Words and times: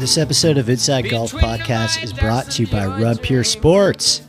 This 0.00 0.16
episode 0.16 0.56
of 0.56 0.70
Inside 0.70 1.10
Golf 1.10 1.30
Podcast 1.30 2.02
is 2.02 2.14
brought 2.14 2.50
to 2.52 2.62
you 2.62 2.68
by 2.68 2.86
Run 2.86 3.18
Pure 3.18 3.44
Sports. 3.44 4.22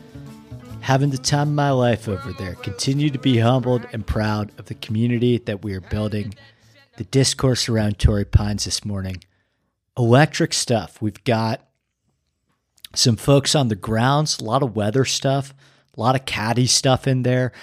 Having 0.81 1.11
the 1.11 1.17
time 1.17 1.47
of 1.47 1.53
my 1.55 1.71
life 1.71 2.09
over 2.09 2.33
there. 2.33 2.55
Continue 2.55 3.09
to 3.09 3.17
be 3.17 3.37
humbled 3.37 3.87
and 3.93 4.05
proud 4.05 4.51
of 4.59 4.65
the 4.65 4.75
community 4.75 5.37
that 5.37 5.63
we 5.63 5.73
are 5.73 5.79
building. 5.79 6.35
The 6.97 7.05
discourse 7.05 7.69
around 7.69 7.99
Torrey 7.99 8.25
Pines 8.25 8.65
this 8.65 8.83
morning. 8.83 9.23
Electric 9.97 10.53
stuff. 10.53 11.01
We've 11.01 11.23
got 11.23 11.65
some 12.93 13.15
folks 13.15 13.55
on 13.55 13.69
the 13.69 13.75
grounds, 13.77 14.39
a 14.39 14.43
lot 14.43 14.63
of 14.63 14.75
weather 14.75 15.05
stuff, 15.05 15.53
a 15.95 16.01
lot 16.01 16.15
of 16.15 16.25
caddy 16.25 16.67
stuff 16.67 17.07
in 17.07 17.23
there. 17.23 17.53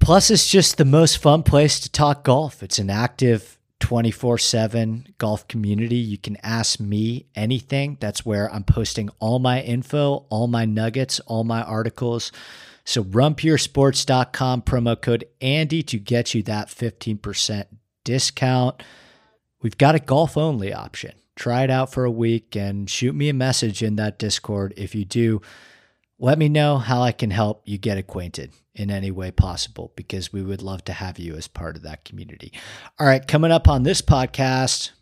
Plus, 0.00 0.28
it's 0.28 0.50
just 0.50 0.76
the 0.76 0.84
most 0.84 1.18
fun 1.18 1.44
place 1.44 1.78
to 1.78 1.88
talk 1.88 2.24
golf. 2.24 2.64
It's 2.64 2.80
an 2.80 2.90
active 2.90 3.56
24 3.80 4.38
7 4.38 5.14
golf 5.18 5.46
community. 5.48 5.96
You 5.96 6.18
can 6.18 6.36
ask 6.42 6.80
me 6.80 7.26
anything. 7.34 7.98
That's 8.00 8.24
where 8.24 8.52
I'm 8.52 8.64
posting 8.64 9.10
all 9.18 9.38
my 9.38 9.60
info, 9.60 10.26
all 10.30 10.46
my 10.46 10.64
nuggets, 10.64 11.20
all 11.20 11.44
my 11.44 11.62
articles. 11.62 12.32
So, 12.84 13.02
runpuresports.com, 13.02 14.62
promo 14.62 15.00
code 15.00 15.24
Andy 15.40 15.82
to 15.82 15.98
get 15.98 16.34
you 16.34 16.42
that 16.44 16.68
15% 16.68 17.64
discount. 18.04 18.82
We've 19.60 19.76
got 19.76 19.96
a 19.96 20.00
golf 20.00 20.36
only 20.36 20.72
option. 20.72 21.12
Try 21.34 21.64
it 21.64 21.70
out 21.70 21.92
for 21.92 22.04
a 22.04 22.10
week 22.10 22.56
and 22.56 22.88
shoot 22.88 23.14
me 23.14 23.28
a 23.28 23.34
message 23.34 23.82
in 23.82 23.96
that 23.96 24.18
Discord. 24.18 24.72
If 24.76 24.94
you 24.94 25.04
do, 25.04 25.42
let 26.18 26.38
me 26.38 26.48
know 26.48 26.78
how 26.78 27.02
I 27.02 27.12
can 27.12 27.30
help 27.30 27.62
you 27.64 27.78
get 27.78 27.98
acquainted 27.98 28.52
in 28.74 28.90
any 28.90 29.10
way 29.10 29.30
possible 29.30 29.92
because 29.96 30.32
we 30.32 30.42
would 30.42 30.62
love 30.62 30.84
to 30.84 30.92
have 30.92 31.18
you 31.18 31.34
as 31.34 31.48
part 31.48 31.76
of 31.76 31.82
that 31.82 32.04
community. 32.04 32.52
All 32.98 33.06
right, 33.06 33.26
coming 33.26 33.50
up 33.50 33.68
on 33.68 33.82
this 33.82 34.00
podcast, 34.02 34.92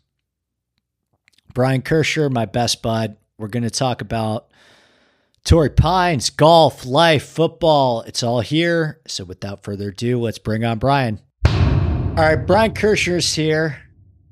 Brian 1.53 1.81
Kirschner, 1.81 2.29
my 2.29 2.45
best 2.45 2.81
bud. 2.81 3.17
We're 3.37 3.47
going 3.47 3.63
to 3.63 3.69
talk 3.69 4.01
about 4.01 4.49
Torrey 5.45 5.69
Pines, 5.69 6.29
golf, 6.29 6.85
life, 6.85 7.25
football. 7.25 8.01
It's 8.01 8.23
all 8.23 8.41
here. 8.41 8.99
So 9.07 9.23
without 9.23 9.63
further 9.63 9.89
ado, 9.89 10.19
let's 10.19 10.39
bring 10.39 10.65
on 10.65 10.79
Brian. 10.79 11.19
All 11.45 12.23
right, 12.23 12.47
Brian 12.47 12.73
Kirschner's 12.73 13.33
here, 13.33 13.81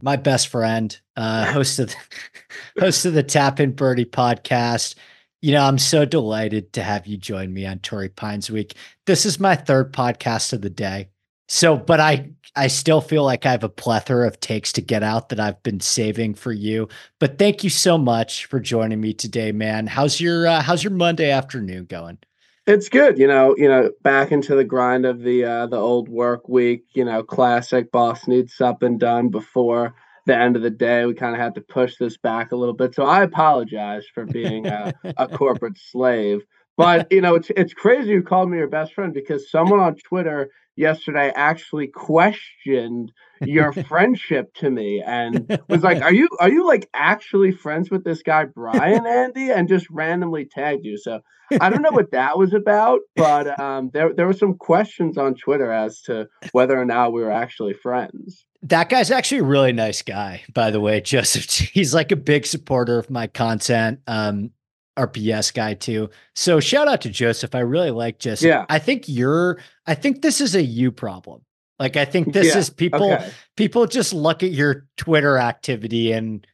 my 0.02 0.16
best 0.16 0.48
friend, 0.48 0.98
uh, 1.18 1.52
host 1.52 1.80
of 1.80 1.90
the, 1.90 1.96
host 2.80 3.06
of 3.06 3.14
the 3.14 3.24
Tap 3.24 3.60
In 3.60 3.72
Birdie 3.74 4.06
podcast. 4.06 4.96
You 5.44 5.52
know, 5.52 5.66
I'm 5.66 5.78
so 5.78 6.06
delighted 6.06 6.72
to 6.72 6.84
have 6.84 7.06
you 7.06 7.18
join 7.18 7.54
me 7.54 7.66
on 7.66 7.80
Torrey 7.80 8.08
Pines 8.08 8.50
Week. 8.50 8.76
This 9.06 9.26
is 9.26 9.42
my 9.42 9.58
third 9.58 9.92
podcast 9.92 10.54
of 10.54 10.62
the 10.62 10.70
day. 10.70 11.10
So, 11.50 11.76
but 11.76 12.00
I 12.00 12.30
I 12.56 12.68
still 12.68 13.02
feel 13.02 13.26
like 13.26 13.46
I 13.46 13.52
have 13.52 13.66
a 13.66 13.68
plethora 13.68 14.26
of 14.26 14.40
takes 14.40 14.72
to 14.72 14.82
get 14.82 15.04
out 15.04 15.28
that 15.30 15.42
I've 15.42 15.62
been 15.62 15.82
saving 15.82 16.36
for 16.36 16.54
you. 16.54 16.88
But 17.20 17.40
thank 17.40 17.62
you 17.62 17.70
so 17.70 17.98
much 17.98 18.46
for 18.46 18.62
joining 18.62 19.02
me 19.02 19.14
today, 19.14 19.52
man. 19.52 19.86
How's 19.86 20.22
your 20.22 20.48
uh, 20.48 20.62
how's 20.62 20.82
your 20.82 20.94
Monday 20.94 21.30
afternoon 21.30 21.88
going? 21.88 22.20
It's 22.66 22.88
good, 22.88 23.18
you 23.18 23.28
know. 23.28 23.54
You 23.58 23.68
know, 23.68 23.92
back 24.02 24.32
into 24.32 24.56
the 24.56 24.64
grind 24.64 25.06
of 25.06 25.24
the 25.24 25.44
uh, 25.44 25.68
the 25.68 25.76
old 25.76 26.08
work 26.08 26.48
week. 26.48 26.86
You 26.94 27.04
know, 27.04 27.22
classic 27.22 27.92
boss 27.92 28.30
needs 28.30 28.54
something 28.54 28.98
done 28.98 29.28
before 29.28 29.94
the 30.26 30.38
end 30.38 30.56
of 30.56 30.62
the 30.62 30.70
day, 30.70 31.06
we 31.06 31.14
kind 31.14 31.36
of 31.36 31.42
had 31.42 31.56
to 31.56 31.62
push 31.62 31.98
this 31.98 32.18
back 32.18 32.52
a 32.52 32.56
little 32.56 32.76
bit. 32.76 32.96
So 32.96 33.04
I 33.04 33.24
apologize 33.24 34.06
for 34.14 34.26
being 34.26 34.68
a, 34.68 34.94
a 35.18 35.28
corporate 35.28 35.78
slave. 35.78 36.42
But 36.76 37.12
you 37.12 37.22
know, 37.22 37.36
it's 37.36 37.52
it's 37.56 37.74
crazy 37.74 38.12
you 38.12 38.24
called 38.24 38.50
me 38.50 38.58
your 38.58 38.68
best 38.68 38.94
friend 38.94 39.14
because 39.14 39.52
someone 39.52 39.80
on 39.80 39.96
Twitter 39.96 40.50
yesterday 40.76 41.32
actually 41.36 41.88
questioned 41.88 43.12
your 43.42 43.72
friendship 43.88 44.54
to 44.56 44.72
me 44.72 45.04
and 45.06 45.60
was 45.70 45.84
like, 45.84 46.02
"Are 46.02 46.14
you 46.14 46.28
are 46.40 46.50
you 46.50 46.66
like 46.66 46.90
actually 46.94 47.52
friends 47.52 47.92
with 47.92 48.04
this 48.04 48.24
guy 48.24 48.46
Brian 48.46 49.06
Andy?" 49.06 49.52
and 49.52 49.68
just 49.68 49.88
randomly 49.92 50.46
tagged 50.46 50.84
you. 50.84 50.98
So 50.98 51.20
I 51.62 51.70
don't 51.70 51.84
know 51.84 51.92
what 51.92 52.12
that 52.12 52.40
was 52.40 52.54
about, 52.54 53.02
but 53.16 53.60
um, 53.60 53.92
there 53.94 54.12
there 54.14 54.26
were 54.26 54.34
some 54.34 54.56
questions 54.56 55.18
on 55.18 55.36
Twitter 55.36 55.72
as 55.72 56.02
to 56.04 56.28
whether 56.54 56.80
or 56.80 56.86
not 56.86 57.14
we 57.14 57.22
were 57.22 57.32
actually 57.32 57.74
friends. 57.74 58.46
That 58.64 58.90
guy's 58.90 59.12
actually 59.12 59.40
a 59.40 59.44
really 59.44 59.74
nice 59.74 60.02
guy, 60.02 60.42
by 60.54 60.72
the 60.72 60.80
way, 60.80 61.02
Joseph. 61.02 61.50
He's 61.50 61.94
like 61.94 62.12
a 62.12 62.16
big 62.16 62.46
supporter 62.46 62.98
of 62.98 63.10
my 63.10 63.28
content. 63.28 64.00
Um, 64.08 64.52
RPS 64.98 65.54
guy 65.54 65.74
too. 65.74 66.10
So 66.36 66.60
shout 66.60 66.88
out 66.88 67.02
to 67.02 67.10
Joseph. 67.10 67.56
I 67.56 67.60
really 67.60 67.92
like 67.92 68.20
Joseph. 68.20 68.48
Yeah. 68.48 68.66
I 68.70 68.80
think 68.80 69.06
you're 69.08 69.60
I 69.88 69.96
think 69.96 70.22
this 70.22 70.40
is 70.40 70.56
a 70.56 70.62
you 70.62 70.92
problem. 70.92 71.42
Like 71.80 71.98
I 71.98 72.06
think 72.06 72.34
this 72.34 72.54
yeah. 72.54 72.60
is 72.60 72.70
people 72.70 73.14
okay. 73.14 73.32
people 73.58 73.88
just 73.88 74.14
look 74.14 74.44
at 74.44 74.52
your 74.52 74.86
Twitter 74.98 75.38
activity 75.38 76.12
and 76.12 76.46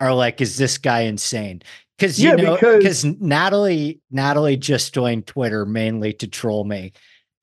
are 0.00 0.14
like, 0.14 0.40
is 0.40 0.56
this 0.56 0.78
guy 0.78 1.00
insane? 1.00 1.62
Because 1.98 2.20
you 2.20 2.30
yeah, 2.30 2.36
know, 2.36 2.56
because 2.56 3.04
Natalie 3.04 4.00
Natalie 4.10 4.56
just 4.56 4.94
joined 4.94 5.26
Twitter 5.26 5.66
mainly 5.66 6.12
to 6.14 6.26
troll 6.26 6.64
me. 6.64 6.92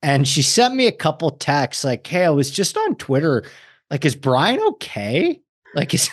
And 0.02 0.26
she 0.26 0.42
sent 0.42 0.74
me 0.74 0.88
a 0.88 0.92
couple 0.92 1.30
texts 1.30 1.84
like, 1.84 2.04
hey, 2.04 2.24
I 2.24 2.30
was 2.30 2.50
just 2.50 2.76
on 2.76 2.96
Twitter. 2.96 3.44
Like, 3.92 4.06
is 4.06 4.16
Brian 4.16 4.58
okay? 4.60 5.38
Like, 5.74 5.92
is 5.92 6.10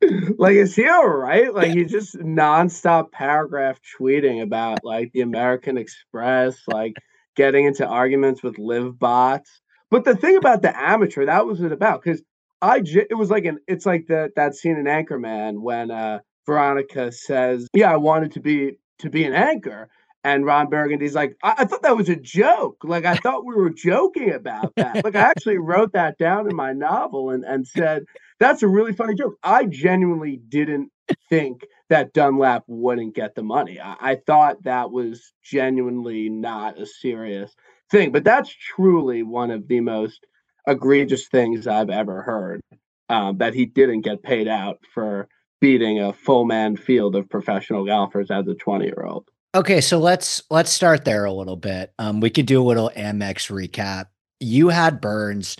like 0.38 0.54
is 0.54 0.76
he 0.76 0.86
all 0.88 1.08
right? 1.08 1.52
Like 1.52 1.72
he's 1.72 1.90
just 1.90 2.16
nonstop 2.18 3.10
paragraph 3.10 3.80
tweeting 3.98 4.40
about 4.40 4.84
like 4.84 5.10
the 5.12 5.22
American 5.22 5.76
Express, 5.76 6.56
like 6.68 6.94
getting 7.34 7.64
into 7.64 7.84
arguments 7.86 8.42
with 8.42 8.58
LIV 8.58 8.98
bots. 8.98 9.60
But 9.90 10.04
the 10.04 10.14
thing 10.14 10.36
about 10.36 10.62
the 10.62 10.78
amateur, 10.78 11.26
that 11.26 11.46
was 11.46 11.60
it 11.62 11.72
about 11.72 12.02
because 12.02 12.22
I 12.62 12.82
it 12.84 13.16
was 13.16 13.30
like 13.30 13.44
an 13.44 13.58
it's 13.66 13.86
like 13.86 14.06
the 14.06 14.30
that 14.36 14.54
scene 14.54 14.76
in 14.76 14.84
Anchorman 14.84 15.60
when 15.60 15.90
uh 15.90 16.20
Veronica 16.46 17.10
says, 17.10 17.66
"Yeah, 17.74 17.92
I 17.92 17.96
wanted 17.96 18.32
to 18.32 18.40
be 18.40 18.78
to 19.00 19.10
be 19.10 19.24
an 19.24 19.34
anchor." 19.34 19.88
And 20.22 20.44
Ron 20.44 20.68
Burgundy's 20.68 21.14
like, 21.14 21.36
I-, 21.42 21.54
I 21.58 21.64
thought 21.64 21.82
that 21.82 21.96
was 21.96 22.08
a 22.08 22.16
joke. 22.16 22.78
Like 22.84 23.04
I 23.04 23.16
thought 23.16 23.46
we 23.46 23.54
were 23.54 23.70
joking 23.70 24.32
about 24.32 24.74
that. 24.76 25.04
like 25.04 25.16
I 25.16 25.20
actually 25.20 25.58
wrote 25.58 25.92
that 25.92 26.18
down 26.18 26.48
in 26.48 26.56
my 26.56 26.72
novel 26.72 27.30
and, 27.30 27.44
and 27.44 27.66
said, 27.66 28.04
that's 28.38 28.62
a 28.62 28.68
really 28.68 28.92
funny 28.92 29.14
joke. 29.14 29.36
I 29.42 29.66
genuinely 29.66 30.36
didn't 30.48 30.90
think 31.28 31.62
that 31.88 32.12
Dunlap 32.12 32.64
wouldn't 32.66 33.14
get 33.14 33.34
the 33.34 33.42
money. 33.42 33.80
I, 33.80 33.96
I 34.00 34.16
thought 34.26 34.64
that 34.64 34.90
was 34.90 35.32
genuinely 35.42 36.28
not 36.28 36.80
a 36.80 36.86
serious 36.86 37.54
thing. 37.90 38.12
But 38.12 38.24
that's 38.24 38.54
truly 38.54 39.22
one 39.22 39.50
of 39.50 39.68
the 39.68 39.80
most 39.80 40.26
egregious 40.66 41.28
things 41.28 41.66
I've 41.66 41.90
ever 41.90 42.22
heard. 42.22 42.60
Um, 43.08 43.38
that 43.38 43.54
he 43.54 43.66
didn't 43.66 44.02
get 44.02 44.22
paid 44.22 44.46
out 44.46 44.78
for 44.94 45.26
beating 45.60 46.00
a 46.00 46.12
full 46.12 46.44
man 46.44 46.76
field 46.76 47.16
of 47.16 47.28
professional 47.28 47.84
golfers 47.84 48.30
as 48.30 48.46
a 48.46 48.54
20 48.54 48.84
year 48.84 49.04
old. 49.04 49.29
Okay, 49.52 49.80
so 49.80 49.98
let's 49.98 50.42
let's 50.48 50.70
start 50.70 51.04
there 51.04 51.24
a 51.24 51.32
little 51.32 51.56
bit. 51.56 51.92
Um, 51.98 52.20
we 52.20 52.30
could 52.30 52.46
do 52.46 52.62
a 52.62 52.66
little 52.66 52.90
Amex 52.96 53.50
recap. 53.50 54.06
You 54.38 54.68
had 54.68 55.00
Burns. 55.00 55.56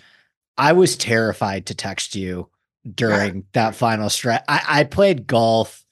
I 0.57 0.71
was 0.73 0.95
terrified 0.95 1.65
to 1.65 1.75
text 1.75 2.15
you 2.15 2.49
during 2.95 3.45
that 3.53 3.75
final 3.75 4.09
stretch. 4.09 4.43
I, 4.47 4.61
I 4.67 4.83
played 4.85 5.27
golf 5.27 5.85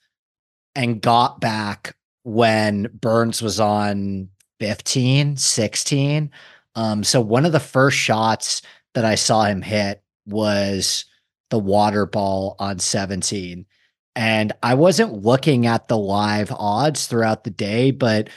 and 0.75 1.01
got 1.01 1.41
back 1.41 1.95
when 2.23 2.89
Burns 2.93 3.41
was 3.41 3.59
on 3.59 4.29
15, 4.59 5.35
16. 5.35 6.31
Um, 6.75 7.03
so 7.03 7.19
one 7.19 7.45
of 7.45 7.51
the 7.51 7.59
first 7.59 7.97
shots 7.97 8.61
that 8.93 9.03
I 9.03 9.15
saw 9.15 9.43
him 9.43 9.61
hit 9.61 10.03
was 10.25 11.05
the 11.49 11.59
water 11.59 12.05
ball 12.05 12.55
on 12.59 12.79
17. 12.79 13.65
And 14.19 14.51
I 14.61 14.73
wasn't 14.73 15.23
looking 15.23 15.65
at 15.65 15.87
the 15.87 15.97
live 15.97 16.51
odds 16.51 17.07
throughout 17.07 17.45
the 17.45 17.49
day, 17.49 17.91
but 17.91 18.29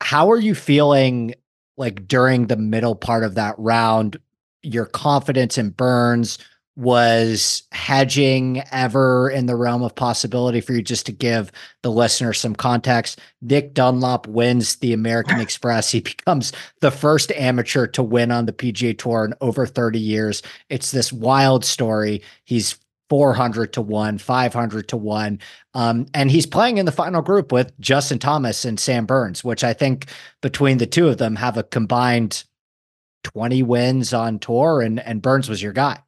how 0.00 0.30
are 0.30 0.38
you 0.38 0.54
feeling 0.54 1.34
like 1.76 2.06
during 2.06 2.46
the 2.46 2.56
middle 2.56 2.94
part 2.94 3.24
of 3.24 3.34
that 3.34 3.56
round? 3.58 4.16
Your 4.62 4.86
confidence 4.86 5.58
in 5.58 5.70
Burns 5.70 6.38
was 6.76 7.64
hedging 7.72 8.62
ever 8.70 9.28
in 9.28 9.46
the 9.46 9.56
realm 9.56 9.82
of 9.82 9.92
possibility 9.96 10.60
for 10.60 10.72
you 10.72 10.82
just 10.82 11.06
to 11.06 11.12
give 11.12 11.50
the 11.82 11.90
listener 11.90 12.32
some 12.32 12.54
context? 12.54 13.18
Nick 13.40 13.74
Dunlap 13.74 14.28
wins 14.28 14.76
the 14.76 14.92
american 14.92 15.40
express. 15.40 15.90
He 15.90 15.98
becomes 15.98 16.52
the 16.78 16.92
first 16.92 17.32
amateur 17.32 17.88
to 17.88 18.04
win 18.04 18.30
on 18.30 18.46
the 18.46 18.52
pga 18.52 18.96
tour 18.96 19.24
in 19.24 19.34
over 19.40 19.66
30 19.66 19.98
years. 19.98 20.44
It's 20.70 20.92
this 20.92 21.12
wild 21.12 21.64
story. 21.64 22.22
He's 22.44 22.78
400 23.12 23.74
to 23.74 23.82
1 23.82 24.16
500 24.16 24.88
to 24.88 24.96
1 24.96 25.38
um, 25.74 26.06
and 26.14 26.30
he's 26.30 26.46
playing 26.46 26.78
in 26.78 26.86
the 26.86 26.92
final 26.92 27.20
group 27.20 27.52
with 27.52 27.78
justin 27.78 28.18
thomas 28.18 28.64
and 28.64 28.80
sam 28.80 29.04
burns 29.04 29.44
which 29.44 29.62
i 29.62 29.74
think 29.74 30.06
between 30.40 30.78
the 30.78 30.86
two 30.86 31.08
of 31.08 31.18
them 31.18 31.36
have 31.36 31.58
a 31.58 31.62
combined 31.62 32.44
20 33.22 33.62
wins 33.62 34.12
on 34.12 34.38
tour 34.38 34.80
and 34.80 35.00
and 35.00 35.22
burns 35.22 35.48
was 35.48 35.62
your 35.62 35.72
guy. 35.72 35.98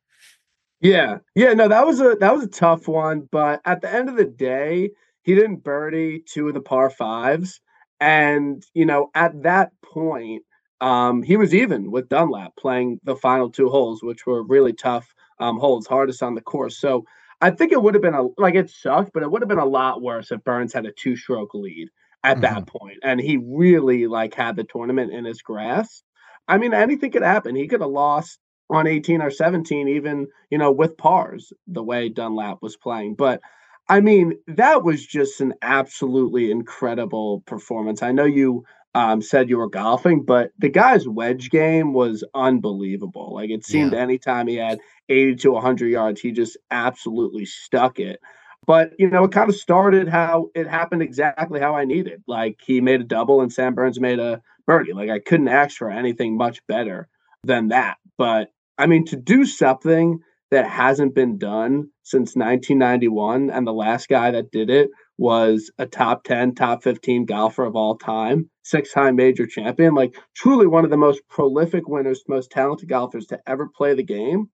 Yeah, 0.81 1.19
yeah, 1.35 1.55
no, 1.55 1.69
that 1.69 1.87
was 1.87 2.01
a 2.01 2.17
that 2.21 2.35
was 2.35 2.45
a 2.45 2.49
tough 2.49 2.89
one, 2.89 3.29
but 3.31 3.61
at 3.65 3.81
the 3.81 3.93
end 3.93 4.09
of 4.09 4.17
the 4.17 4.25
day, 4.25 4.91
he 5.23 5.35
didn't 5.35 5.65
birdie 5.65 6.23
two 6.27 6.49
of 6.49 6.55
the 6.55 6.61
par 6.61 6.91
fives, 6.91 7.61
and 8.01 8.63
you 8.75 8.85
know 8.85 9.11
at 9.15 9.45
that 9.45 9.73
point, 9.83 10.43
um, 10.83 11.23
he 11.23 11.39
was 11.39 11.55
even 11.55 11.91
with 11.91 12.11
Dunlap 12.11 12.57
playing 12.57 13.01
the 13.05 13.17
final 13.17 13.51
two 13.51 13.71
holes, 13.71 14.03
which 14.03 14.27
were 14.27 14.43
really 14.43 14.75
tough 14.75 15.15
um, 15.39 15.59
holds 15.59 15.87
hardest 15.87 16.23
on 16.23 16.35
the 16.35 16.41
course. 16.41 16.79
So 16.79 17.05
I 17.41 17.51
think 17.51 17.73
it 17.73 17.83
would 17.83 17.95
have 17.95 18.03
been 18.03 18.15
a 18.15 18.27
like 18.39 18.55
it 18.55 18.71
sucked, 18.71 19.13
but 19.13 19.23
it 19.23 19.31
would 19.31 19.43
have 19.43 19.49
been 19.49 19.59
a 19.59 19.65
lot 19.65 20.03
worse 20.03 20.31
if 20.31 20.43
Burns 20.45 20.73
had 20.73 20.87
a 20.87 20.93
two 20.93 21.17
stroke 21.17 21.55
lead 21.55 21.89
at 22.23 22.39
mm-hmm. 22.39 22.43
that 22.43 22.67
point, 22.67 22.99
and 23.03 23.21
he 23.21 23.37
really 23.37 24.07
like 24.07 24.35
had 24.35 24.57
the 24.57 24.65
tournament 24.65 25.13
in 25.13 25.25
his 25.25 25.43
grasp. 25.43 26.05
I 26.49 26.59
mean, 26.59 26.75
anything 26.75 27.11
could 27.11 27.23
happen. 27.23 27.57
He 27.57 27.69
could 27.69 27.81
have 27.81 27.91
lost 27.91 28.39
on 28.71 28.87
18 28.87 29.21
or 29.21 29.31
17, 29.31 29.89
even, 29.89 30.27
you 30.51 30.59
know, 30.59 30.73
with 30.73 30.97
pars, 30.97 31.53
the 31.67 31.83
way 31.83 32.09
Dunlap 32.09 32.59
was 32.63 32.77
playing. 32.77 33.15
But 33.15 33.41
I 33.89 34.01
mean, 34.01 34.39
that 34.47 34.83
was 34.83 35.05
just 35.07 35.41
an 35.41 35.55
absolutely 35.61 36.51
incredible 36.51 37.43
performance. 37.47 38.03
I 38.03 38.13
know 38.13 38.25
you 38.25 38.65
um, 38.95 39.21
said 39.21 39.49
you 39.49 39.59
were 39.59 39.69
golfing, 39.69 40.23
but 40.23 40.53
the 40.59 40.69
guy's 40.69 41.09
wedge 41.09 41.51
game 41.51 41.93
was 41.93 42.25
unbelievable. 42.35 43.35
Like 43.35 43.51
it 43.51 43.65
seemed 43.65 43.93
yeah. 43.93 43.99
anytime 43.99 44.47
he 44.47 44.57
had 44.57 44.81
80 45.09 45.37
to 45.37 45.53
100 45.53 45.89
yards, 45.89 46.21
he 46.21 46.31
just 46.31 46.57
absolutely 46.71 47.45
stuck 47.45 47.99
it. 47.99 48.21
But, 48.67 48.93
you 48.99 49.11
know, 49.11 49.25
it 49.25 49.33
kind 49.33 49.51
of 49.51 49.57
started 49.57 50.09
how 50.09 50.51
it 50.55 50.67
happened 50.67 51.03
exactly 51.03 51.61
how 51.61 51.75
I 51.75 51.85
needed. 51.85 52.23
Like 52.27 52.61
he 52.65 52.81
made 52.81 53.01
a 53.01 53.05
double 53.05 53.41
and 53.41 53.53
Sam 53.53 53.75
Burns 53.75 54.01
made 54.01 54.19
a 54.19 54.41
birdie. 54.67 54.93
Like 54.93 55.11
I 55.11 55.19
couldn't 55.19 55.49
ask 55.49 55.77
for 55.77 55.91
anything 55.91 56.37
much 56.37 56.65
better 56.67 57.09
than 57.43 57.69
that. 57.69 57.99
But 58.17 58.51
I 58.79 58.87
mean, 58.87 59.05
to 59.07 59.17
do 59.17 59.45
something 59.45 60.21
that 60.51 60.69
hasn't 60.69 61.15
been 61.15 61.37
done 61.37 61.91
since 62.05 62.37
1991, 62.37 63.51
and 63.51 63.67
the 63.67 63.73
last 63.73 64.09
guy 64.09 64.31
that 64.31 64.51
did 64.53 64.71
it 64.71 64.91
was 65.17 65.71
a 65.79 65.87
top 65.87 66.25
10, 66.25 66.55
top 66.55 66.83
15 66.83 67.25
golfer 67.25 67.65
of 67.65 67.77
all 67.77 67.97
time, 67.97 68.51
six 68.63 68.93
time 68.93 69.17
major 69.17 69.47
champion, 69.47 69.95
like 69.95 70.17
truly 70.35 70.67
one 70.67 70.85
of 70.85 70.91
the 70.91 70.97
most 70.97 71.21
prolific 71.29 71.89
winners, 71.89 72.25
most 72.29 72.51
talented 72.51 72.89
golfers 72.89 73.27
to 73.27 73.41
ever 73.47 73.69
play 73.69 73.95
the 73.95 74.03
game. 74.03 74.51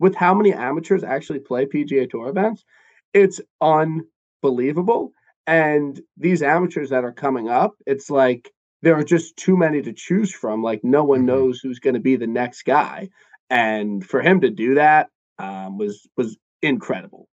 With 0.00 0.14
how 0.14 0.32
many 0.34 0.52
amateurs 0.52 1.02
actually 1.04 1.40
play 1.40 1.66
PGA 1.66 2.08
Tour 2.08 2.28
events, 2.28 2.64
it's 3.12 3.40
unbelievable. 3.60 5.12
And 5.46 6.00
these 6.16 6.42
amateurs 6.42 6.90
that 6.90 7.04
are 7.04 7.12
coming 7.12 7.48
up, 7.48 7.72
it's 7.86 8.08
like 8.08 8.50
there 8.82 8.96
are 8.96 9.04
just 9.04 9.36
too 9.36 9.56
many 9.56 9.82
to 9.82 9.92
choose 9.92 10.32
from. 10.32 10.62
Like 10.62 10.84
no 10.84 11.04
one 11.04 11.20
mm-hmm. 11.20 11.26
knows 11.26 11.60
who's 11.60 11.80
going 11.80 11.94
to 11.94 12.00
be 12.00 12.16
the 12.16 12.26
next 12.26 12.62
guy, 12.62 13.08
and 13.50 14.04
for 14.04 14.22
him 14.22 14.40
to 14.42 14.50
do 14.50 14.74
that 14.74 15.08
um, 15.38 15.78
was 15.78 16.06
was 16.16 16.36
incredible. 16.62 17.28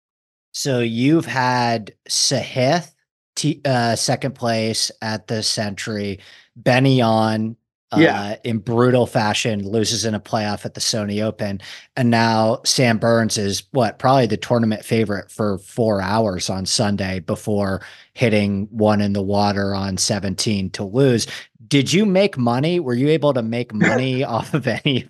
So 0.52 0.80
you've 0.80 1.26
had 1.26 1.94
Sahith 2.10 2.92
t- 3.36 3.62
uh, 3.66 3.96
second 3.96 4.36
place 4.36 4.92
at 5.02 5.28
the 5.28 5.44
Sentry, 5.44 6.20
Benny 6.56 7.02
on 7.02 7.56
uh, 7.94 8.00
yeah. 8.00 8.36
in 8.44 8.60
brutal 8.60 9.06
fashion, 9.06 9.68
loses 9.68 10.06
in 10.06 10.14
a 10.14 10.20
playoff 10.20 10.66
at 10.66 10.76
the 10.76 10.80
Sony 10.80 11.22
Open. 11.22 11.60
And 11.98 12.10
now 12.10 12.62
Sam 12.64 12.98
Burns 12.98 13.38
is 13.38 13.64
what 13.72 14.00
probably 14.00 14.28
the 14.28 14.38
tournament 14.38 14.86
favorite 14.86 15.30
for 15.30 15.58
four 15.58 16.02
hours 16.02 16.50
on 16.50 16.66
Sunday 16.66 17.20
before 17.20 17.82
hitting 18.14 18.68
one 18.72 19.02
in 19.02 19.14
the 19.14 19.22
water 19.22 19.76
on 19.76 19.98
17 19.98 20.70
to 20.72 20.84
lose. 20.86 21.28
Did 21.68 21.92
you 21.92 22.06
make 22.06 22.38
money? 22.38 22.80
Were 22.80 22.94
you 22.94 23.10
able 23.10 23.34
to 23.34 23.42
make 23.42 23.74
money 23.74 24.24
off 24.24 24.54
of 24.54 24.68
any 24.68 25.08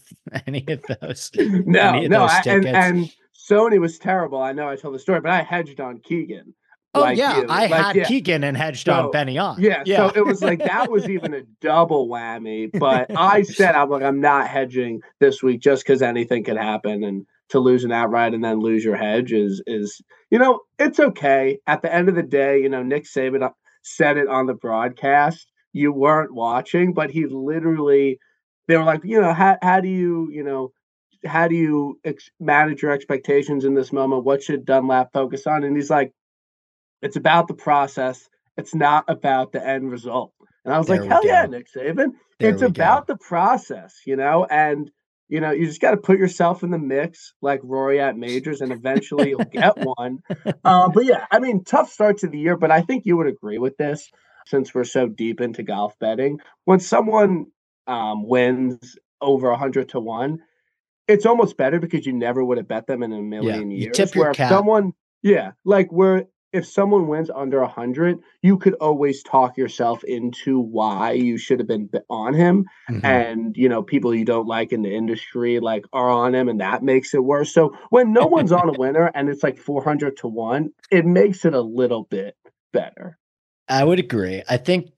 any 0.48 0.66
of 0.68 0.84
those? 1.02 1.32
No, 1.36 2.02
no. 2.02 2.28
Those 2.28 2.32
I, 2.32 2.42
and, 2.48 2.66
and 2.68 3.16
Sony 3.52 3.80
was 3.80 4.00
terrible. 4.00 4.42
I 4.42 4.54
know 4.54 4.70
I 4.70 4.76
told 4.76 4.96
the 4.96 5.00
story, 5.00 5.20
but 5.20 5.32
I 5.32 5.42
hedged 5.42 5.80
on 5.82 6.00
Keegan. 6.00 6.54
Oh 6.94 7.02
like 7.02 7.18
yeah, 7.18 7.38
you. 7.38 7.46
I 7.48 7.68
like, 7.68 7.72
had 7.72 7.96
yeah. 7.96 8.04
Keegan 8.06 8.44
and 8.44 8.56
hedged 8.56 8.86
so, 8.86 8.94
on 8.94 9.12
Benny 9.12 9.38
on. 9.38 9.62
Yeah, 9.62 9.84
yeah, 9.86 10.10
so 10.10 10.14
it 10.16 10.26
was 10.26 10.42
like 10.42 10.60
that 10.60 10.92
was 10.92 11.10
even 11.10 11.34
a 11.34 11.44
double 11.62 12.10
whammy. 12.10 12.70
But 12.78 13.16
I 13.16 13.42
said 13.44 13.76
I'm 13.76 13.90
like 13.90 14.04
I'm 14.04 14.20
not 14.20 14.48
hedging 14.48 15.02
this 15.20 15.42
week 15.42 15.62
just 15.62 15.84
because 15.84 16.02
anything 16.02 16.44
could 16.44 16.58
happen, 16.58 17.04
and 17.04 17.26
to 17.50 17.60
lose 17.60 17.84
an 17.84 17.92
outright 17.92 18.34
and 18.34 18.44
then 18.44 18.60
lose 18.60 18.84
your 18.84 18.98
hedge 18.98 19.32
is 19.32 19.62
is 19.68 20.02
you 20.30 20.40
know 20.40 20.60
it's 20.80 21.00
okay. 21.00 21.60
At 21.66 21.82
the 21.82 21.94
end 21.94 22.10
of 22.10 22.16
the 22.16 22.24
day, 22.24 22.62
you 22.62 22.70
know 22.70 22.84
Nick 22.84 23.06
Saban 23.06 23.42
uh, 23.42 23.52
said 23.84 24.18
it 24.18 24.28
on 24.28 24.48
the 24.48 24.54
broadcast. 24.54 25.48
You 25.72 25.94
weren't 25.94 26.34
watching, 26.34 26.94
but 26.94 27.10
he 27.10 27.26
literally 27.26 28.20
they 28.68 28.76
were 28.76 28.84
like, 28.84 29.02
you 29.06 29.22
know, 29.22 29.34
how 29.34 29.58
how 29.62 29.80
do 29.80 29.88
you 29.88 30.30
you 30.30 30.44
know 30.44 30.74
how 31.26 31.48
do 31.48 31.56
you 31.56 32.00
ex- 32.04 32.32
manage 32.40 32.82
your 32.82 32.92
expectations 32.92 33.66
in 33.66 33.74
this 33.74 33.92
moment? 33.94 34.24
What 34.24 34.44
should 34.44 34.66
Dunlap 34.66 35.14
focus 35.14 35.48
on? 35.48 35.64
And 35.64 35.76
he's 35.76 35.90
like 35.90 36.14
it's 37.02 37.16
about 37.16 37.48
the 37.48 37.54
process. 37.54 38.30
It's 38.58 38.76
not 38.76 39.06
about 39.08 39.52
the 39.52 39.66
end 39.66 39.90
result. 39.92 40.34
And 40.64 40.74
I 40.74 40.78
was 40.78 40.88
there 40.88 41.02
like, 41.02 41.10
hell 41.10 41.24
go. 41.24 41.28
yeah, 41.28 41.46
Nick 41.46 41.68
Saban. 41.74 42.14
There 42.40 42.52
it's 42.52 42.62
about 42.62 43.08
go. 43.08 43.14
the 43.14 43.18
process, 43.18 44.02
you 44.06 44.16
know, 44.16 44.46
and 44.50 44.92
you 45.30 45.40
know, 45.40 45.52
you 45.52 45.66
just 45.66 45.80
got 45.80 45.92
to 45.92 45.98
put 45.98 46.20
yourself 46.20 46.62
in 46.62 46.72
the 46.72 46.78
mix 46.78 47.34
like 47.42 47.62
Rory 47.64 48.02
at 48.02 48.18
majors, 48.18 48.60
and 48.60 48.72
eventually 48.72 49.30
you'll 49.30 49.46
get 49.46 49.78
one. 49.98 50.20
Uh, 50.66 50.90
but 50.90 51.06
yeah, 51.06 51.26
I 51.32 51.40
mean, 51.40 51.64
tough 51.64 51.90
start 51.90 52.18
to 52.20 52.28
the 52.28 52.38
year, 52.38 52.58
but 52.58 52.70
I 52.70 52.82
think 52.82 53.06
you 53.06 53.16
would 53.16 53.28
agree 53.28 53.58
with 53.58 53.78
this 53.78 54.10
since 54.46 54.74
we're 54.74 54.84
so 54.84 55.08
deep 55.08 55.40
into 55.40 55.64
golf 55.64 55.98
betting. 56.00 56.40
When 56.66 56.82
someone 56.82 57.46
um, 57.88 58.28
wins 58.28 58.98
over 59.22 59.50
a 59.50 59.58
hundred 59.58 59.90
to 59.90 60.02
one, 60.02 60.40
it's 61.12 61.26
almost 61.26 61.58
better 61.58 61.80
because 61.80 62.06
you 62.06 62.14
never 62.14 62.44
would 62.44 62.58
have 62.58 62.68
bet 62.68 62.88
them 62.88 63.04
in 63.04 63.12
a 63.12 63.22
million 63.22 63.72
yeah, 63.72 63.78
years. 63.78 63.98
tip 63.98 64.16
your 64.16 64.26
where 64.26 64.34
cap. 64.34 64.50
someone, 64.50 64.94
yeah, 65.22 65.52
like 65.66 65.92
where 65.92 66.26
if 66.54 66.66
someone 66.66 67.08
wins 67.08 67.30
under 67.34 67.62
100 67.62 68.20
you 68.42 68.58
could 68.58 68.74
always 68.76 69.24
talk 69.24 69.58
yourself 69.58 70.04
into 70.04 70.60
why 70.60 71.12
you 71.12 71.38
should 71.38 71.60
have 71.60 71.68
been 71.68 71.90
on 72.10 72.34
him 72.34 72.66
mm-hmm. 72.90 73.06
and 73.06 73.56
you 73.58 73.70
know 73.70 73.82
people 73.82 74.14
you 74.14 74.26
don't 74.26 74.48
like 74.48 74.72
in 74.72 74.82
the 74.82 74.94
industry 74.94 75.60
like 75.60 75.86
are 75.94 76.10
on 76.10 76.36
him 76.36 76.50
and 76.50 76.60
that 76.60 76.84
makes 76.84 77.14
it 77.14 77.24
worse 77.24 77.54
so 77.54 77.76
when 77.90 78.12
no 78.14 78.26
one's 78.26 78.52
on 78.52 78.70
a 78.70 78.74
winner 78.78 79.12
and 79.16 79.30
it's 79.30 79.44
like 79.44 79.58
400 79.58 80.18
to 80.18 80.28
1 80.28 80.72
it 80.92 81.06
makes 81.06 81.46
it 81.46 81.54
a 81.54 81.62
little 81.62 82.04
bit 82.04 82.36
better 82.74 83.18
i 83.68 83.84
would 83.84 84.00
agree 84.00 84.44
i 84.50 84.58
think 84.58 84.90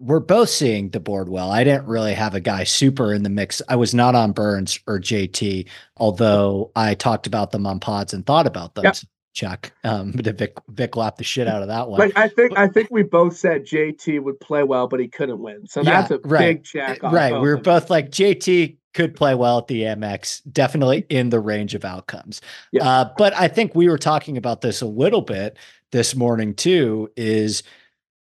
we're 0.00 0.20
both 0.20 0.48
seeing 0.48 0.90
the 0.90 1.00
board 1.00 1.28
well. 1.28 1.50
I 1.50 1.64
didn't 1.64 1.86
really 1.86 2.14
have 2.14 2.34
a 2.34 2.40
guy 2.40 2.64
super 2.64 3.12
in 3.12 3.22
the 3.22 3.30
mix. 3.30 3.60
I 3.68 3.76
was 3.76 3.94
not 3.94 4.14
on 4.14 4.32
Burns 4.32 4.78
or 4.86 4.98
JT, 4.98 5.68
although 5.96 6.70
I 6.76 6.94
talked 6.94 7.26
about 7.26 7.50
them 7.50 7.66
on 7.66 7.80
pods 7.80 8.14
and 8.14 8.24
thought 8.24 8.46
about 8.46 8.74
them. 8.74 8.84
Yep. 8.84 8.96
Chuck. 9.34 9.72
Um, 9.84 10.12
to 10.24 10.32
Vic 10.32 10.56
Vic 10.68 10.96
lapped 10.96 11.18
the 11.18 11.24
shit 11.24 11.46
out 11.46 11.62
of 11.62 11.68
that 11.68 11.88
one. 11.88 12.00
Like 12.00 12.16
I 12.16 12.28
think 12.28 12.58
I 12.58 12.66
think 12.66 12.88
we 12.90 13.02
both 13.02 13.36
said 13.36 13.64
JT 13.64 14.20
would 14.22 14.40
play 14.40 14.64
well, 14.64 14.88
but 14.88 14.98
he 15.00 15.06
couldn't 15.06 15.38
win. 15.38 15.66
So 15.66 15.80
yeah, 15.82 16.00
that's 16.00 16.10
a 16.10 16.28
right. 16.28 16.56
big 16.56 16.64
check. 16.64 17.02
right. 17.02 17.32
We 17.32 17.48
were 17.48 17.56
both 17.56 17.88
like 17.88 18.10
JT 18.10 18.76
could 18.94 19.14
play 19.14 19.34
well 19.36 19.58
at 19.58 19.68
the 19.68 19.82
Amex, 19.82 20.40
definitely 20.50 21.06
in 21.08 21.28
the 21.30 21.38
range 21.38 21.74
of 21.76 21.84
outcomes. 21.84 22.40
Yeah. 22.72 22.88
Uh, 22.88 23.12
but 23.16 23.32
I 23.34 23.46
think 23.46 23.74
we 23.74 23.88
were 23.88 23.98
talking 23.98 24.36
about 24.36 24.60
this 24.60 24.80
a 24.80 24.86
little 24.86 25.22
bit 25.22 25.56
this 25.92 26.16
morning 26.16 26.54
too. 26.54 27.08
Is 27.16 27.62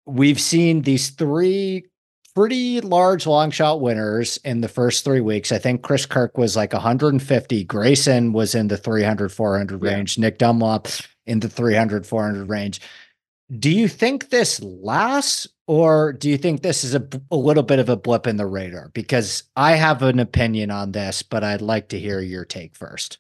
we've 0.06 0.40
seen 0.40 0.82
these 0.82 1.10
three 1.10 1.86
pretty 2.36 2.82
large 2.82 3.28
long 3.28 3.52
shot 3.52 3.80
winners 3.80 4.38
in 4.38 4.62
the 4.62 4.68
first 4.68 5.04
three 5.04 5.22
weeks. 5.22 5.52
I 5.52 5.60
think 5.60 5.84
Chris 5.84 6.06
Kirk 6.06 6.38
was 6.38 6.56
like 6.56 6.74
150. 6.74 7.64
Grayson 7.66 8.34
was 8.34 8.56
in 8.56 8.68
the 8.70 8.78
300, 8.78 9.32
400 9.32 9.84
Yeah. 9.84 9.94
range. 9.94 10.18
Nick 10.18 10.40
Dunlap 10.40 10.88
in 11.26 11.40
the 11.42 11.50
300, 11.50 12.08
400 12.08 12.50
range. 12.50 12.82
Do 13.60 13.70
you 13.70 13.88
think 13.88 14.30
this 14.30 14.60
lasts, 14.64 15.48
or 15.68 16.14
do 16.14 16.28
you 16.30 16.38
think 16.38 16.64
this 16.64 16.84
is 16.84 16.96
a, 16.96 17.08
a 17.30 17.36
little 17.36 17.62
bit 17.62 17.78
of 17.78 17.88
a 17.90 17.96
blip 17.96 18.26
in 18.26 18.38
the 18.38 18.48
radar? 18.48 18.90
Because 18.94 19.44
I 19.56 19.74
have 19.76 20.02
an 20.02 20.18
opinion 20.20 20.72
on 20.72 20.92
this, 20.92 21.22
but 21.22 21.44
I'd 21.44 21.62
like 21.62 21.90
to 21.90 22.00
hear 22.00 22.20
your 22.20 22.46
take 22.46 22.76
first. 22.76 23.20